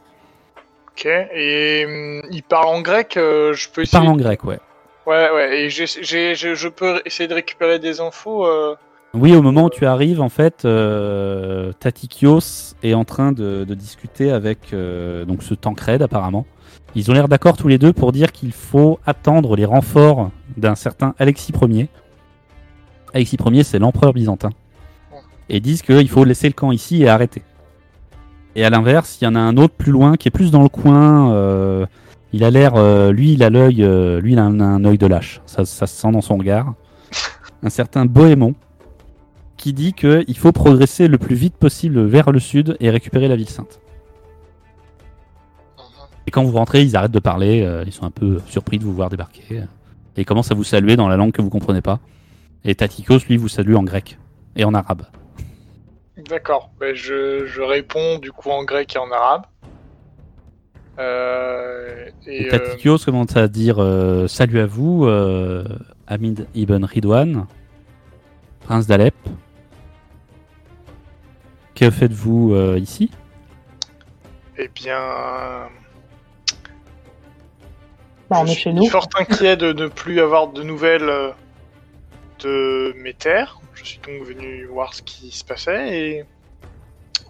Ok, 0.93 1.07
et 1.07 1.85
hum, 1.87 2.29
il 2.31 2.43
parle 2.43 2.67
en 2.69 2.81
grec, 2.83 3.17
euh, 3.17 3.53
je 3.55 3.69
peux 3.69 3.83
Ils 3.83 3.85
essayer. 3.85 3.99
parlent 3.99 4.13
en 4.13 4.17
grec, 4.17 4.45
ouais. 4.45 4.59
Ouais, 5.07 5.31
ouais, 5.35 5.61
et 5.61 5.69
je 5.71 6.69
peux 6.69 7.03
essayer 7.05 7.29
de 7.29 7.35
récupérer 7.35 7.79
des 7.79 8.01
infos. 8.01 8.47
euh, 8.47 8.75
Oui, 9.15 9.33
au 9.37 9.43
moment 9.43 9.67
où 9.67 9.71
tu 9.71 9.87
arrives, 9.87 10.21
en 10.21 10.29
fait, 10.29 10.65
euh, 10.65 11.71
Tatikios 11.79 12.75
est 12.83 12.95
en 12.95 13.05
train 13.05 13.31
de, 13.31 13.65
discuter 13.65 14.33
avec 14.33 14.73
euh, 14.73 15.25
donc 15.25 15.45
ce 15.45 15.55
Tancred, 15.55 16.03
apparemment. 16.03 16.47
Ils 16.97 17.11
ont 17.13 17.15
l'air 17.15 17.29
d'accord 17.29 17.57
tous 17.57 17.69
les 17.69 17.79
deux 17.79 17.93
pour 17.93 18.11
dire 18.11 18.33
qu'il 18.33 18.53
faut 18.53 18.99
attendre 19.07 19.55
les 19.55 19.65
renforts 19.65 20.31
d'un 20.57 20.75
certain 20.75 21.15
Alexis 21.21 21.53
Ier. 21.63 21.89
Alexis 23.13 23.37
Ier, 23.47 23.63
c'est 23.63 23.79
l'empereur 23.79 24.13
byzantin. 24.15 24.51
Et 25.49 25.61
disent 25.61 25.83
qu'il 25.83 26.09
faut 26.09 26.25
laisser 26.25 26.49
le 26.49 26.55
camp 26.55 26.73
ici 26.73 27.05
et 27.05 27.09
arrêter. 27.09 27.43
Et 28.57 28.65
à 28.65 28.71
l'inverse, 28.71 29.19
il 29.21 29.25
y 29.25 29.29
en 29.29 29.37
a 29.37 29.41
un 29.41 29.57
autre 29.57 29.75
plus 29.75 29.93
loin 29.93 30.17
qui 30.17 30.27
est 30.27 30.33
plus 30.33 30.51
dans 30.51 30.63
le 30.63 30.69
coin. 30.69 31.33
euh, 31.33 31.87
il 32.33 32.43
a 32.43 32.51
l'air, 32.51 32.73
euh, 32.75 33.13
lui, 33.13 33.35
il 33.35 33.45
a 33.45 33.51
l'œil, 33.51 33.77
lui, 34.21 34.33
il 34.33 34.39
a 34.41 34.45
un, 34.45 34.85
œil 34.85 34.99
de 34.99 35.07
lâche. 35.07 35.41
Ça, 35.47 35.65
ça 35.65 35.87
se 35.87 35.95
sent 35.95 36.11
dans 36.11 36.21
son 36.21 36.37
regard. 36.37 36.75
Un 37.63 37.71
certain 37.71 38.07
Bohémond 38.07 38.55
qui 39.57 39.73
dit 39.73 39.93
qu'il 39.93 40.37
faut 40.37 40.53
progresser 40.53 41.09
le 41.09 41.19
plus 41.19 41.35
vite 41.37 41.57
possible 41.57 42.05
vers 42.05 42.31
le 42.33 42.39
sud 42.41 42.77
et 42.81 42.91
récupérer 42.91 43.29
la 43.29 43.37
ville 43.37 43.49
sainte. 43.49 43.81
Et 46.27 46.31
quand 46.31 46.43
vous 46.45 46.53
rentrez, 46.57 46.83
ils 46.83 46.97
arrêtent 46.97 47.13
de 47.13 47.19
parler, 47.19 47.63
euh, 47.63 47.85
ils 47.87 47.93
sont 47.93 48.05
un 48.07 48.11
peu 48.11 48.41
surpris 48.49 48.79
de 48.79 48.85
vous 48.85 48.95
voir 48.95 49.11
débarquer. 49.11 49.43
euh, 49.53 49.65
et 50.17 50.23
ils 50.23 50.25
commencent 50.25 50.51
à 50.51 50.55
vous 50.55 50.65
saluer 50.65 50.97
dans 50.97 51.09
la 51.09 51.17
langue 51.17 51.33
que 51.33 51.43
vous 51.43 51.51
comprenez 51.51 51.83
pas. 51.83 51.99
Et 52.65 52.75
Tatikos, 52.75 53.19
lui, 53.29 53.37
vous 53.37 53.49
salue 53.49 53.75
en 53.75 53.83
grec 53.83 54.17
et 54.57 54.65
en 54.65 54.73
arabe. 54.75 55.03
D'accord, 56.31 56.71
ben, 56.81 56.95
je, 56.95 57.45
je 57.47 57.61
réponds 57.61 58.19
du 58.19 58.33
coup 58.33 58.51
en 58.51 58.65
grec 58.65 58.95
et 58.95 58.99
en 58.99 59.11
arabe. 59.11 59.43
Euh, 60.99 62.07
Et, 62.27 62.45
et 62.45 62.47
euh, 62.47 62.51
Tatikios 62.51 62.99
commence 62.99 63.37
à 63.37 63.49
dire 63.49 63.77
euh, 63.81 64.29
Salut 64.29 64.61
à 64.61 64.67
vous, 64.67 65.05
euh, 65.07 65.65
Hamid 66.07 66.47
ibn 66.55 66.85
Ridwan, 66.85 67.47
prince 68.61 68.87
d'Alep. 68.87 69.15
Que 71.75 71.91
faites-vous 71.91 72.53
euh, 72.55 72.79
ici? 72.79 73.11
Eh 74.57 74.69
bien, 74.75 74.99
Bah, 78.31 78.39
on 78.41 78.47
je 78.47 78.53
est 78.53 78.55
chez 78.55 78.61
suis 78.71 78.75
nous. 78.75 78.87
fort 78.87 79.09
inquiet 79.19 79.57
de 79.57 79.73
ne 79.73 79.89
plus 79.89 80.21
avoir 80.21 80.49
de 80.49 80.63
nouvelles 80.63 81.09
euh, 81.09 81.31
de 82.41 82.95
mes 83.03 83.13
terres. 83.15 83.61
Je 83.75 83.85
suis 83.85 83.99
donc 83.99 84.27
venu 84.27 84.67
voir 84.67 84.95
ce 84.95 85.03
qui 85.03 85.31
se 85.33 85.45
passait 85.45 85.99
et 85.99 86.25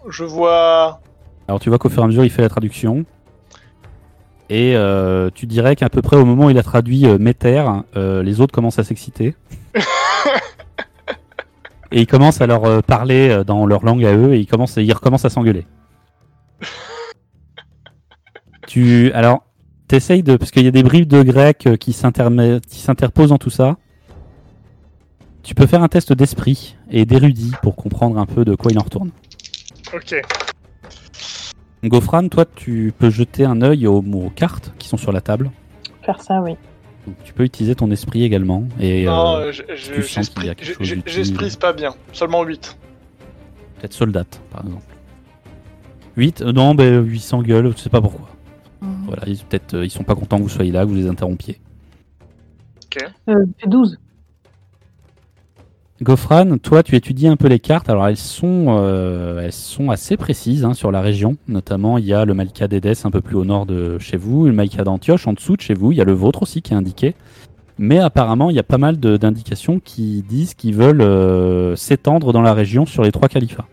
je 0.07 0.23
vois. 0.23 1.01
Alors 1.47 1.59
tu 1.59 1.69
vois 1.69 1.79
qu'au 1.79 1.89
fur 1.89 2.01
et 2.01 2.05
à 2.05 2.07
mesure, 2.07 2.23
il 2.23 2.29
fait 2.31 2.43
la 2.43 2.49
traduction. 2.49 3.05
Et 4.49 4.75
euh, 4.75 5.31
tu 5.33 5.47
dirais 5.47 5.75
qu'à 5.75 5.89
peu 5.89 6.03
près 6.03 6.17
au 6.17 6.25
moment 6.25 6.45
où 6.45 6.49
il 6.51 6.57
a 6.59 6.63
traduit 6.63 7.07
euh, 7.07 7.17
Méter, 7.17 7.63
euh, 7.95 8.21
les 8.21 8.41
autres 8.41 8.53
commencent 8.53 8.77
à 8.77 8.83
s'exciter. 8.83 9.33
et 11.95 12.01
ils 12.01 12.07
commencent 12.07 12.41
à 12.41 12.45
leur 12.45 12.65
euh, 12.65 12.81
parler 12.81 13.29
euh, 13.29 13.43
dans 13.45 13.65
leur 13.65 13.85
langue 13.85 14.03
à 14.03 14.13
eux 14.13 14.33
et 14.33 14.39
ils, 14.39 14.45
commencent, 14.45 14.75
ils 14.75 14.91
recommencent 14.91 15.23
à 15.23 15.29
s'engueuler. 15.29 15.65
tu, 18.67 19.13
alors, 19.13 19.45
t'essayes 19.87 20.21
de. 20.21 20.35
Parce 20.35 20.51
qu'il 20.51 20.65
y 20.65 20.67
a 20.67 20.71
des 20.71 20.83
bribes 20.83 21.07
de 21.07 21.23
grec 21.23 21.67
euh, 21.67 21.77
qui 21.77 21.93
s'interposent 21.93 23.29
dans 23.29 23.37
tout 23.37 23.49
ça. 23.49 23.77
Tu 25.41 25.55
peux 25.55 25.67
faire 25.67 25.83
un 25.83 25.87
test 25.87 26.11
d'esprit 26.11 26.75
et 26.91 27.05
d'érudit 27.05 27.53
pour 27.61 27.77
comprendre 27.77 28.17
un 28.17 28.25
peu 28.25 28.43
de 28.43 28.55
quoi 28.55 28.73
il 28.73 28.77
en 28.77 28.83
retourne. 28.83 29.11
Ok. 29.93 30.21
Gofran, 31.85 32.27
toi, 32.27 32.43
tu 32.43 32.93
peux 32.97 33.09
jeter 33.09 33.45
un 33.45 33.61
œil 33.61 33.87
aux, 33.87 34.01
aux 34.01 34.29
cartes 34.31 34.73
qui 34.79 34.89
sont 34.89 34.97
sur 34.97 35.13
la 35.13 35.21
table. 35.21 35.49
Faire 36.01 36.21
ça, 36.21 36.41
oui. 36.41 36.57
Donc, 37.05 37.15
tu 37.23 37.33
peux 37.33 37.43
utiliser 37.43 37.75
ton 37.75 37.91
esprit 37.91 38.23
également. 38.23 38.63
Et 38.79 39.05
non, 39.05 39.37
euh, 39.37 39.51
euh, 39.69 39.75
j'esprise 41.05 41.55
pas 41.55 41.73
bien. 41.73 41.93
Seulement 42.13 42.43
8. 42.43 42.77
peut-être 43.79 43.93
soldate, 43.93 44.41
par 44.51 44.63
exemple. 44.63 44.95
8 46.17 46.41
Non, 46.41 46.75
ben 46.75 47.03
800 47.03 47.41
gueules, 47.43 47.73
je 47.75 47.81
sais 47.81 47.89
pas 47.89 48.01
pourquoi. 48.01 48.29
Voilà, 49.05 49.23
ils, 49.27 49.37
peut-être, 49.37 49.75
euh, 49.75 49.85
ils 49.85 49.89
sont 49.89 50.03
pas 50.03 50.15
contents 50.15 50.37
que 50.37 50.43
vous 50.43 50.49
soyez 50.49 50.71
là, 50.71 50.83
que 50.83 50.89
vous 50.89 50.95
les 50.95 51.07
interrompiez. 51.07 51.59
Euh, 53.29 53.45
c'est 53.59 53.69
12. 53.69 53.99
Gofran, 56.01 56.57
toi, 56.57 56.83
tu 56.83 56.97
étudies 56.97 57.29
un 57.29 57.37
peu 57.37 57.47
les 57.47 57.59
cartes. 57.59 57.89
Alors, 57.89 58.05
elles 58.07 58.17
sont, 58.17 58.65
euh, 58.67 59.39
elles 59.39 59.53
sont 59.53 59.91
assez 59.91 60.17
précises 60.17 60.65
hein, 60.65 60.73
sur 60.73 60.91
la 60.91 60.99
région. 60.99 61.37
Notamment, 61.47 61.97
il 61.97 62.05
y 62.05 62.13
a 62.13 62.25
le 62.25 62.33
Malika 62.33 62.67
d'Édesse 62.67 63.05
un 63.05 63.11
peu 63.11 63.21
plus 63.21 63.37
au 63.37 63.45
nord 63.45 63.65
de 63.65 63.97
chez 63.97 64.17
vous, 64.17 64.45
le 64.45 64.51
Malika 64.51 64.83
d'Antioche 64.83 65.25
en 65.25 65.31
dessous 65.31 65.55
de 65.55 65.61
chez 65.61 65.73
vous. 65.73 65.93
Il 65.93 65.97
y 65.97 66.01
a 66.01 66.05
le 66.05 66.11
vôtre 66.11 66.43
aussi 66.43 66.61
qui 66.61 66.73
est 66.73 66.75
indiqué. 66.75 67.15
Mais 67.77 67.99
apparemment, 67.99 68.49
il 68.49 68.57
y 68.57 68.59
a 68.59 68.63
pas 68.63 68.77
mal 68.77 68.97
d'indications 68.97 69.79
qui 69.79 70.21
disent 70.27 70.53
qu'ils 70.53 70.75
veulent 70.75 71.01
euh, 71.01 71.77
s'étendre 71.77 72.33
dans 72.33 72.41
la 72.41 72.53
région 72.53 72.85
sur 72.85 73.03
les 73.03 73.11
trois 73.13 73.29
califats. 73.29 73.67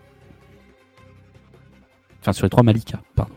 Enfin, 2.21 2.33
sur 2.33 2.47
les 2.47 2.51
trois 2.51 2.63
Malikas, 2.63 3.01
pardon. 3.17 3.35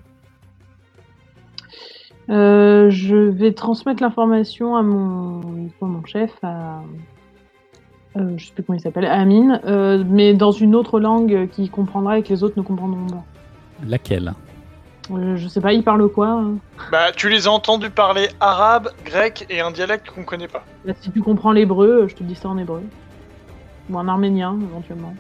Euh, 2.30 2.90
je 2.92 3.16
vais 3.16 3.54
transmettre 3.54 4.02
l'information 4.02 4.76
à 4.76 4.84
mon, 4.84 5.70
mon 5.82 6.06
chef. 6.06 6.32
Euh, 8.18 8.38
je 8.38 8.46
sais 8.46 8.54
plus 8.54 8.64
comment 8.64 8.78
il 8.78 8.82
s'appelle, 8.82 9.06
Amine, 9.06 9.60
euh, 9.66 10.04
mais 10.08 10.34
dans 10.34 10.52
une 10.52 10.74
autre 10.76 11.00
langue 11.00 11.50
qu'il 11.50 11.70
comprendra 11.70 12.18
et 12.20 12.24
que 12.24 12.30
les 12.30 12.44
autres 12.44 12.58
ne 12.58 12.64
comprendront 12.64 13.08
pas. 13.08 13.24
Laquelle? 13.86 14.34
Euh, 15.12 15.36
je 15.36 15.48
sais 15.48 15.62
pas, 15.62 15.74
il 15.74 15.84
parle 15.84 16.08
quoi 16.10 16.30
hein? 16.30 16.56
Bah, 16.92 17.12
tu 17.16 17.30
les 17.30 17.48
as 17.48 17.52
entendus 17.52 17.90
parler 17.90 18.30
arabe, 18.40 18.90
grec 19.04 19.46
et 19.50 19.60
un 19.62 19.72
dialecte 19.72 20.10
qu'on 20.10 20.24
connaît 20.24 20.48
pas. 20.48 20.64
Bah, 20.86 20.94
Si 21.00 21.12
tu 21.12 21.22
comprends 21.22 21.52
l'hébreu, 21.52 22.08
je 22.08 22.16
te 22.16 22.24
dis 22.24 22.36
ça 22.36 22.50
en 22.50 22.58
hébreu. 22.58 22.82
Ou 23.90 23.98
en 23.98 24.08
arménien, 24.08 24.58
éventuellement. 24.62 25.14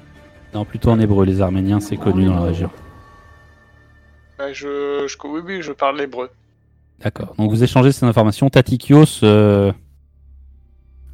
Non, 0.53 0.65
plutôt 0.65 0.89
en 0.89 0.99
hébreu. 0.99 1.25
Les 1.25 1.41
Arméniens, 1.41 1.79
c'est 1.79 1.97
connu 1.97 2.25
dans 2.25 2.35
la 2.35 2.41
région. 2.43 2.69
Bah, 4.37 4.53
je, 4.53 5.05
je, 5.07 5.27
oui, 5.27 5.41
oui, 5.45 5.61
je 5.61 5.71
parle 5.71 5.97
l'hébreu. 5.97 6.29
D'accord. 7.01 7.35
Donc 7.37 7.49
vous 7.49 7.63
échangez 7.63 7.91
ces 7.91 8.05
informations. 8.05 8.49
Tatikios 8.49 9.19
euh, 9.23 9.71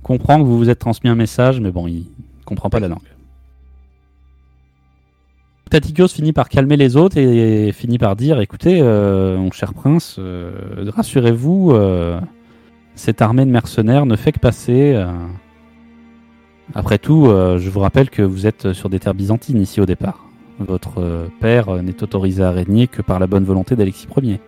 comprend 0.04 0.40
que 0.40 0.44
vous 0.44 0.58
vous 0.58 0.70
êtes 0.70 0.80
transmis 0.80 1.10
un 1.10 1.16
message, 1.16 1.60
mais 1.60 1.72
bon, 1.72 1.88
il 1.88 2.06
comprend 2.46 2.70
pas 2.70 2.80
la 2.80 2.88
langue. 2.88 3.00
Tatikios 5.72 6.10
finit 6.10 6.34
par 6.34 6.50
calmer 6.50 6.76
les 6.76 6.98
autres 6.98 7.18
et 7.18 7.72
finit 7.72 7.98
par 7.98 8.18
dire 8.18 8.42
écoutez, 8.42 8.82
euh, 8.82 9.38
mon 9.38 9.52
cher 9.52 9.74
prince, 9.74 10.18
euh, 10.20 10.52
rassurez-vous, 10.94 11.72
euh, 11.72 12.20
cette 12.96 13.22
armée 13.22 13.46
de 13.46 13.52
mercenaires 13.52 14.06
ne 14.06 14.18
fait 14.18 14.34
que 14.34 14.40
passer. 14.40 15.02
Après 16.76 16.98
tout, 16.98 17.26
je 17.26 17.70
vous 17.70 17.80
rappelle 17.80 18.10
que 18.10 18.22
vous 18.22 18.48
êtes 18.48 18.74
sur 18.74 18.90
des 18.90 19.00
terres 19.00 19.14
byzantines 19.14 19.62
ici 19.62 19.80
au 19.80 19.86
départ. 19.86 20.26
Votre 20.60 21.30
père 21.40 21.82
n'est 21.82 22.04
autorisé 22.04 22.44
à 22.44 22.52
régner 22.52 22.88
que 22.88 23.02
par 23.02 23.18
la 23.20 23.28
bonne 23.28 23.46
volonté 23.46 23.78
d'Alexis 23.78 24.08
Ier. 24.22 24.42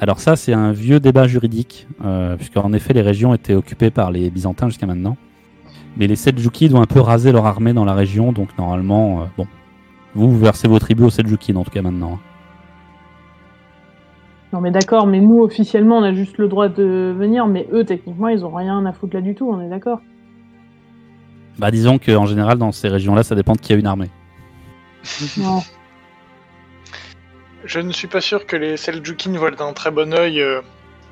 Alors 0.00 0.20
ça, 0.20 0.36
c'est 0.36 0.52
un 0.52 0.72
vieux 0.72 1.00
débat 1.00 1.26
juridique, 1.26 1.88
euh, 2.04 2.36
puisqu'en 2.36 2.72
effet, 2.72 2.92
les 2.92 3.02
régions 3.02 3.34
étaient 3.34 3.54
occupées 3.54 3.90
par 3.90 4.12
les 4.12 4.30
Byzantins 4.30 4.68
jusqu'à 4.68 4.86
maintenant. 4.86 5.16
Mais 5.96 6.06
les 6.06 6.14
Seljoukides 6.14 6.74
ont 6.74 6.80
un 6.80 6.86
peu 6.86 7.00
rasé 7.00 7.32
leur 7.32 7.46
armée 7.46 7.72
dans 7.72 7.84
la 7.84 7.94
région, 7.94 8.32
donc 8.32 8.56
normalement, 8.56 9.22
euh, 9.22 9.24
bon, 9.36 9.46
vous, 10.14 10.30
vous 10.30 10.38
versez 10.38 10.68
vos 10.68 10.78
tribus 10.78 11.06
aux 11.06 11.10
Seljoukides 11.10 11.56
en 11.56 11.64
tout 11.64 11.70
cas 11.70 11.82
maintenant. 11.82 12.18
Non 14.52 14.60
mais 14.60 14.70
d'accord, 14.70 15.06
mais 15.06 15.20
nous 15.20 15.42
officiellement 15.42 15.98
on 15.98 16.02
a 16.02 16.14
juste 16.14 16.38
le 16.38 16.48
droit 16.48 16.68
de 16.68 17.14
venir, 17.14 17.46
mais 17.46 17.68
eux 17.70 17.84
techniquement 17.84 18.28
ils 18.28 18.46
ont 18.46 18.50
rien 18.50 18.86
à 18.86 18.92
foutre 18.92 19.14
là 19.14 19.20
du 19.20 19.34
tout, 19.34 19.46
on 19.50 19.60
est 19.60 19.68
d'accord. 19.68 20.00
Bah 21.58 21.70
disons 21.70 21.98
qu'en 21.98 22.24
général, 22.24 22.56
dans 22.56 22.72
ces 22.72 22.88
régions-là, 22.88 23.24
ça 23.24 23.34
dépend 23.34 23.54
de 23.54 23.58
qui 23.58 23.72
a 23.72 23.76
une 23.76 23.86
armée. 23.86 24.10
Non. 25.36 25.60
Je 27.68 27.80
ne 27.80 27.92
suis 27.92 28.08
pas 28.08 28.22
sûr 28.22 28.46
que 28.46 28.56
les 28.56 28.78
Seljoukides 28.78 29.36
voient 29.36 29.50
d'un 29.50 29.74
très 29.74 29.90
bon 29.90 30.14
œil 30.14 30.40
euh, 30.40 30.62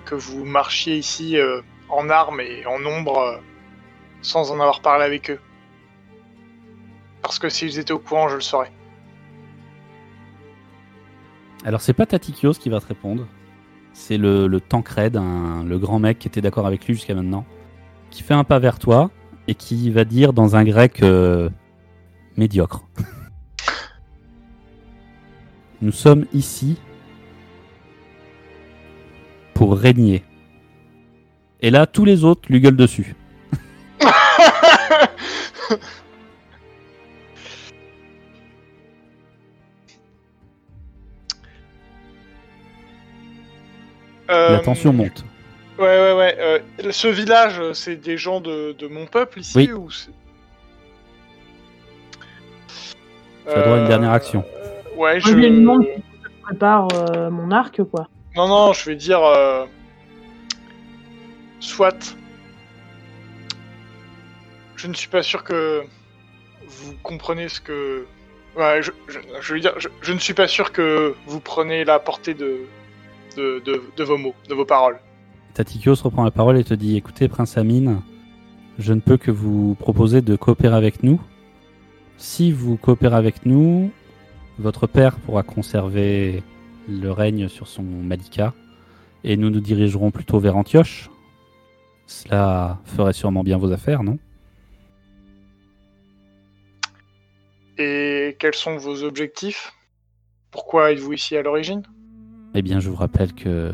que 0.06 0.14
vous 0.14 0.42
marchiez 0.46 0.96
ici 0.96 1.36
euh, 1.36 1.60
en 1.90 2.08
armes 2.08 2.40
et 2.40 2.64
en 2.64 2.78
nombre 2.78 3.18
euh, 3.18 3.36
sans 4.22 4.50
en 4.50 4.54
avoir 4.54 4.80
parlé 4.80 5.04
avec 5.04 5.30
eux. 5.30 5.38
Parce 7.20 7.38
que 7.38 7.50
s'ils 7.50 7.78
étaient 7.78 7.92
au 7.92 7.98
courant, 7.98 8.30
je 8.30 8.36
le 8.36 8.40
saurais. 8.40 8.72
Alors 11.62 11.82
c'est 11.82 11.92
pas 11.92 12.06
Tatikios 12.06 12.54
qui 12.54 12.70
va 12.70 12.80
te 12.80 12.86
répondre, 12.86 13.26
c'est 13.92 14.16
le, 14.16 14.46
le 14.46 14.58
Tancred, 14.58 15.14
le 15.14 15.78
grand 15.78 15.98
mec 15.98 16.18
qui 16.18 16.28
était 16.28 16.40
d'accord 16.40 16.66
avec 16.66 16.86
lui 16.86 16.94
jusqu'à 16.94 17.14
maintenant, 17.14 17.44
qui 18.10 18.22
fait 18.22 18.34
un 18.34 18.44
pas 18.44 18.60
vers 18.60 18.78
toi 18.78 19.10
et 19.46 19.54
qui 19.54 19.90
va 19.90 20.06
dire 20.06 20.32
dans 20.32 20.56
un 20.56 20.64
grec 20.64 21.02
euh, 21.02 21.50
médiocre. 22.38 22.82
Nous 25.82 25.92
sommes 25.92 26.26
ici 26.32 26.76
pour 29.54 29.76
régner. 29.76 30.24
Et 31.60 31.70
là, 31.70 31.86
tous 31.86 32.04
les 32.04 32.24
autres 32.24 32.42
lui 32.50 32.60
gueulent 32.60 32.76
dessus. 32.76 33.14
Euh, 44.30 44.52
La 44.52 44.58
tension 44.60 44.92
monte. 44.92 45.24
Ouais, 45.78 45.84
ouais, 45.84 46.12
ouais. 46.16 46.36
euh, 46.38 46.90
ce 46.90 47.06
village, 47.08 47.60
euh, 47.60 47.74
c'est 47.74 47.96
des 47.96 48.16
gens 48.16 48.40
de, 48.40 48.72
de 48.78 48.86
mon 48.88 49.06
peuple 49.06 49.40
ici 49.40 49.56
Oui. 49.56 49.72
ou 49.72 49.88
as 53.48 53.60
droit 53.60 53.74
à 53.74 53.78
une 53.78 53.84
Euh, 53.84 53.88
dernière 53.88 54.12
action. 54.12 54.44
Ouais, 54.96 55.20
je. 55.20 55.28
je 55.28 55.34
lui 55.34 55.50
demande 55.50 55.82
si 55.84 56.02
je 56.24 56.42
prépare 56.42 56.88
euh, 56.94 57.30
mon 57.30 57.50
arc 57.50 57.82
quoi. 57.84 58.08
Non, 58.36 58.48
non, 58.48 58.72
je 58.72 58.84
vais 58.90 58.96
dire. 58.96 59.22
euh, 59.22 59.64
Soit. 61.60 62.16
Je 64.76 64.86
ne 64.88 64.94
suis 64.94 65.08
pas 65.08 65.22
sûr 65.22 65.42
que 65.44 65.82
vous 66.66 66.92
comprenez 67.02 67.48
ce 67.48 67.60
que. 67.60 68.06
Ouais, 68.56 68.80
je, 68.82 68.90
je, 69.08 69.18
je 69.40 69.52
veux 69.54 69.60
dire, 69.60 69.72
je, 69.78 69.88
je 70.00 70.12
ne 70.12 70.18
suis 70.18 70.34
pas 70.34 70.48
sûr 70.48 70.72
que 70.72 71.14
vous 71.26 71.40
prenez 71.40 71.84
la 71.84 71.98
portée 71.98 72.34
de, 72.34 72.60
de, 73.36 73.60
de, 73.64 73.82
de 73.96 74.04
vos 74.04 74.16
mots, 74.16 74.34
de 74.48 74.54
vos 74.54 74.64
paroles. 74.64 74.98
Tatikios 75.54 75.94
reprend 76.02 76.24
la 76.24 76.30
parole 76.30 76.58
et 76.58 76.64
te 76.64 76.74
dit 76.74 76.96
Écoutez, 76.96 77.28
Prince 77.28 77.56
Amine, 77.58 78.00
je 78.78 78.92
ne 78.92 79.00
peux 79.00 79.16
que 79.16 79.30
vous 79.30 79.74
proposer 79.78 80.20
de 80.22 80.36
coopérer 80.36 80.74
avec 80.76 81.02
nous. 81.02 81.20
Si 82.18 82.52
vous 82.52 82.76
coopérez 82.76 83.16
avec 83.16 83.44
nous, 83.44 83.90
votre 84.58 84.86
père 84.86 85.16
pourra 85.16 85.42
conserver 85.42 86.42
le 86.88 87.10
règne 87.10 87.48
sur 87.48 87.66
son 87.66 87.82
Malika 87.82 88.54
et 89.24 89.36
nous 89.36 89.50
nous 89.50 89.60
dirigerons 89.60 90.10
plutôt 90.10 90.38
vers 90.38 90.56
Antioche. 90.56 91.10
Cela 92.06 92.78
ferait 92.84 93.12
sûrement 93.12 93.42
bien 93.42 93.58
vos 93.58 93.72
affaires, 93.72 94.02
non? 94.02 94.18
Et 97.78 98.36
quels 98.38 98.54
sont 98.54 98.76
vos 98.76 99.02
objectifs? 99.02 99.72
Pourquoi 100.50 100.92
êtes-vous 100.92 101.12
ici 101.12 101.36
à 101.36 101.42
l'origine? 101.42 101.82
Eh 102.54 102.62
bien, 102.62 102.80
je 102.80 102.88
vous 102.88 102.96
rappelle 102.96 103.34
que 103.34 103.72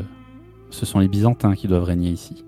ce 0.71 0.85
sont 0.85 0.99
les 0.99 1.07
Byzantins 1.07 1.55
qui 1.55 1.67
doivent 1.67 1.83
régner 1.83 2.09
ici. 2.09 2.43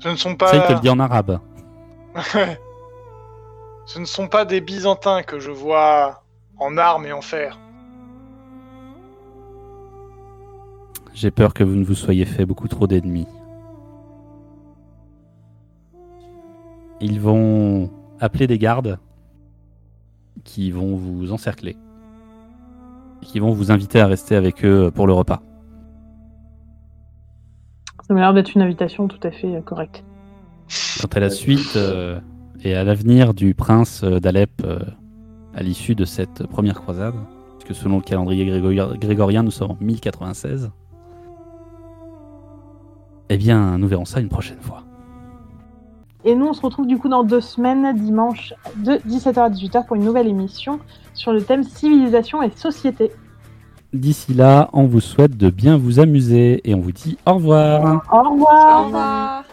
Ce 0.00 0.08
ne 0.08 0.16
sont 0.16 0.34
pas. 0.34 0.48
Ça, 0.48 0.56
il 0.56 0.62
te 0.66 0.72
le 0.72 0.80
dit 0.80 0.88
en 0.88 0.98
arabe. 0.98 1.40
Ce 3.86 4.00
ne 4.00 4.04
sont 4.04 4.26
pas 4.26 4.44
des 4.44 4.60
Byzantins 4.60 5.22
que 5.22 5.38
je 5.38 5.52
vois 5.52 6.24
en 6.58 6.76
armes 6.76 7.06
et 7.06 7.12
en 7.12 7.22
fer. 7.22 7.58
J'ai 11.14 11.30
peur 11.30 11.54
que 11.54 11.64
vous 11.64 11.76
ne 11.76 11.84
vous 11.84 11.94
soyez 11.94 12.24
fait 12.24 12.44
beaucoup 12.44 12.68
trop 12.68 12.86
d'ennemis. 12.86 13.28
Ils 17.00 17.20
vont 17.20 17.90
appeler 18.20 18.46
des 18.46 18.58
gardes 18.58 18.98
qui 20.44 20.70
vont 20.70 20.96
vous 20.96 21.32
encercler. 21.32 21.76
qui 23.22 23.40
vont 23.40 23.50
vous 23.50 23.72
inviter 23.72 24.00
à 24.00 24.06
rester 24.06 24.36
avec 24.36 24.64
eux 24.64 24.92
pour 24.94 25.06
le 25.06 25.12
repas. 25.12 25.42
Ça 28.06 28.14
m'a 28.14 28.20
l'air 28.20 28.34
d'être 28.34 28.54
une 28.54 28.62
invitation 28.62 29.08
tout 29.08 29.18
à 29.24 29.32
fait 29.32 29.56
euh, 29.56 29.60
correcte. 29.60 30.04
Quant 31.00 31.08
à 31.08 31.20
la 31.20 31.30
suite 31.30 31.74
euh, 31.74 32.20
et 32.66 32.74
à 32.74 32.82
l'avenir 32.82 33.32
du 33.32 33.54
prince 33.54 34.02
euh, 34.02 34.18
d'Alep 34.18 34.50
euh, 34.64 34.80
à 35.54 35.62
l'issue 35.62 35.94
de 35.94 36.04
cette 36.04 36.46
première 36.48 36.80
croisade, 36.82 37.14
puisque 37.60 37.80
selon 37.80 37.96
le 37.98 38.02
calendrier 38.02 38.44
grégori- 38.44 38.98
grégorien, 38.98 39.44
nous 39.44 39.52
sommes 39.52 39.70
en 39.70 39.76
1096, 39.80 40.70
eh 43.28 43.36
bien, 43.36 43.78
nous 43.78 43.86
verrons 43.86 44.04
ça 44.04 44.20
une 44.20 44.28
prochaine 44.28 44.60
fois. 44.60 44.82
Et 46.24 46.34
nous, 46.34 46.46
on 46.46 46.52
se 46.54 46.60
retrouve 46.62 46.88
du 46.88 46.98
coup 46.98 47.08
dans 47.08 47.22
deux 47.22 47.40
semaines, 47.40 47.96
dimanche 47.96 48.52
de 48.78 48.94
17h 49.08 49.38
à 49.38 49.48
18h 49.50 49.86
pour 49.86 49.94
une 49.94 50.04
nouvelle 50.04 50.26
émission 50.26 50.80
sur 51.14 51.32
le 51.32 51.40
thème 51.42 51.62
civilisation 51.62 52.42
et 52.42 52.50
société. 52.50 53.12
D'ici 53.92 54.34
là, 54.34 54.68
on 54.72 54.86
vous 54.86 55.00
souhaite 55.00 55.36
de 55.36 55.50
bien 55.50 55.76
vous 55.76 56.00
amuser 56.00 56.68
et 56.68 56.74
on 56.74 56.80
vous 56.80 56.90
dit 56.92 57.16
au 57.26 57.34
revoir. 57.34 58.02
Au 58.12 58.28
revoir 58.30 58.80
Au 58.80 58.84
revoir 58.86 59.44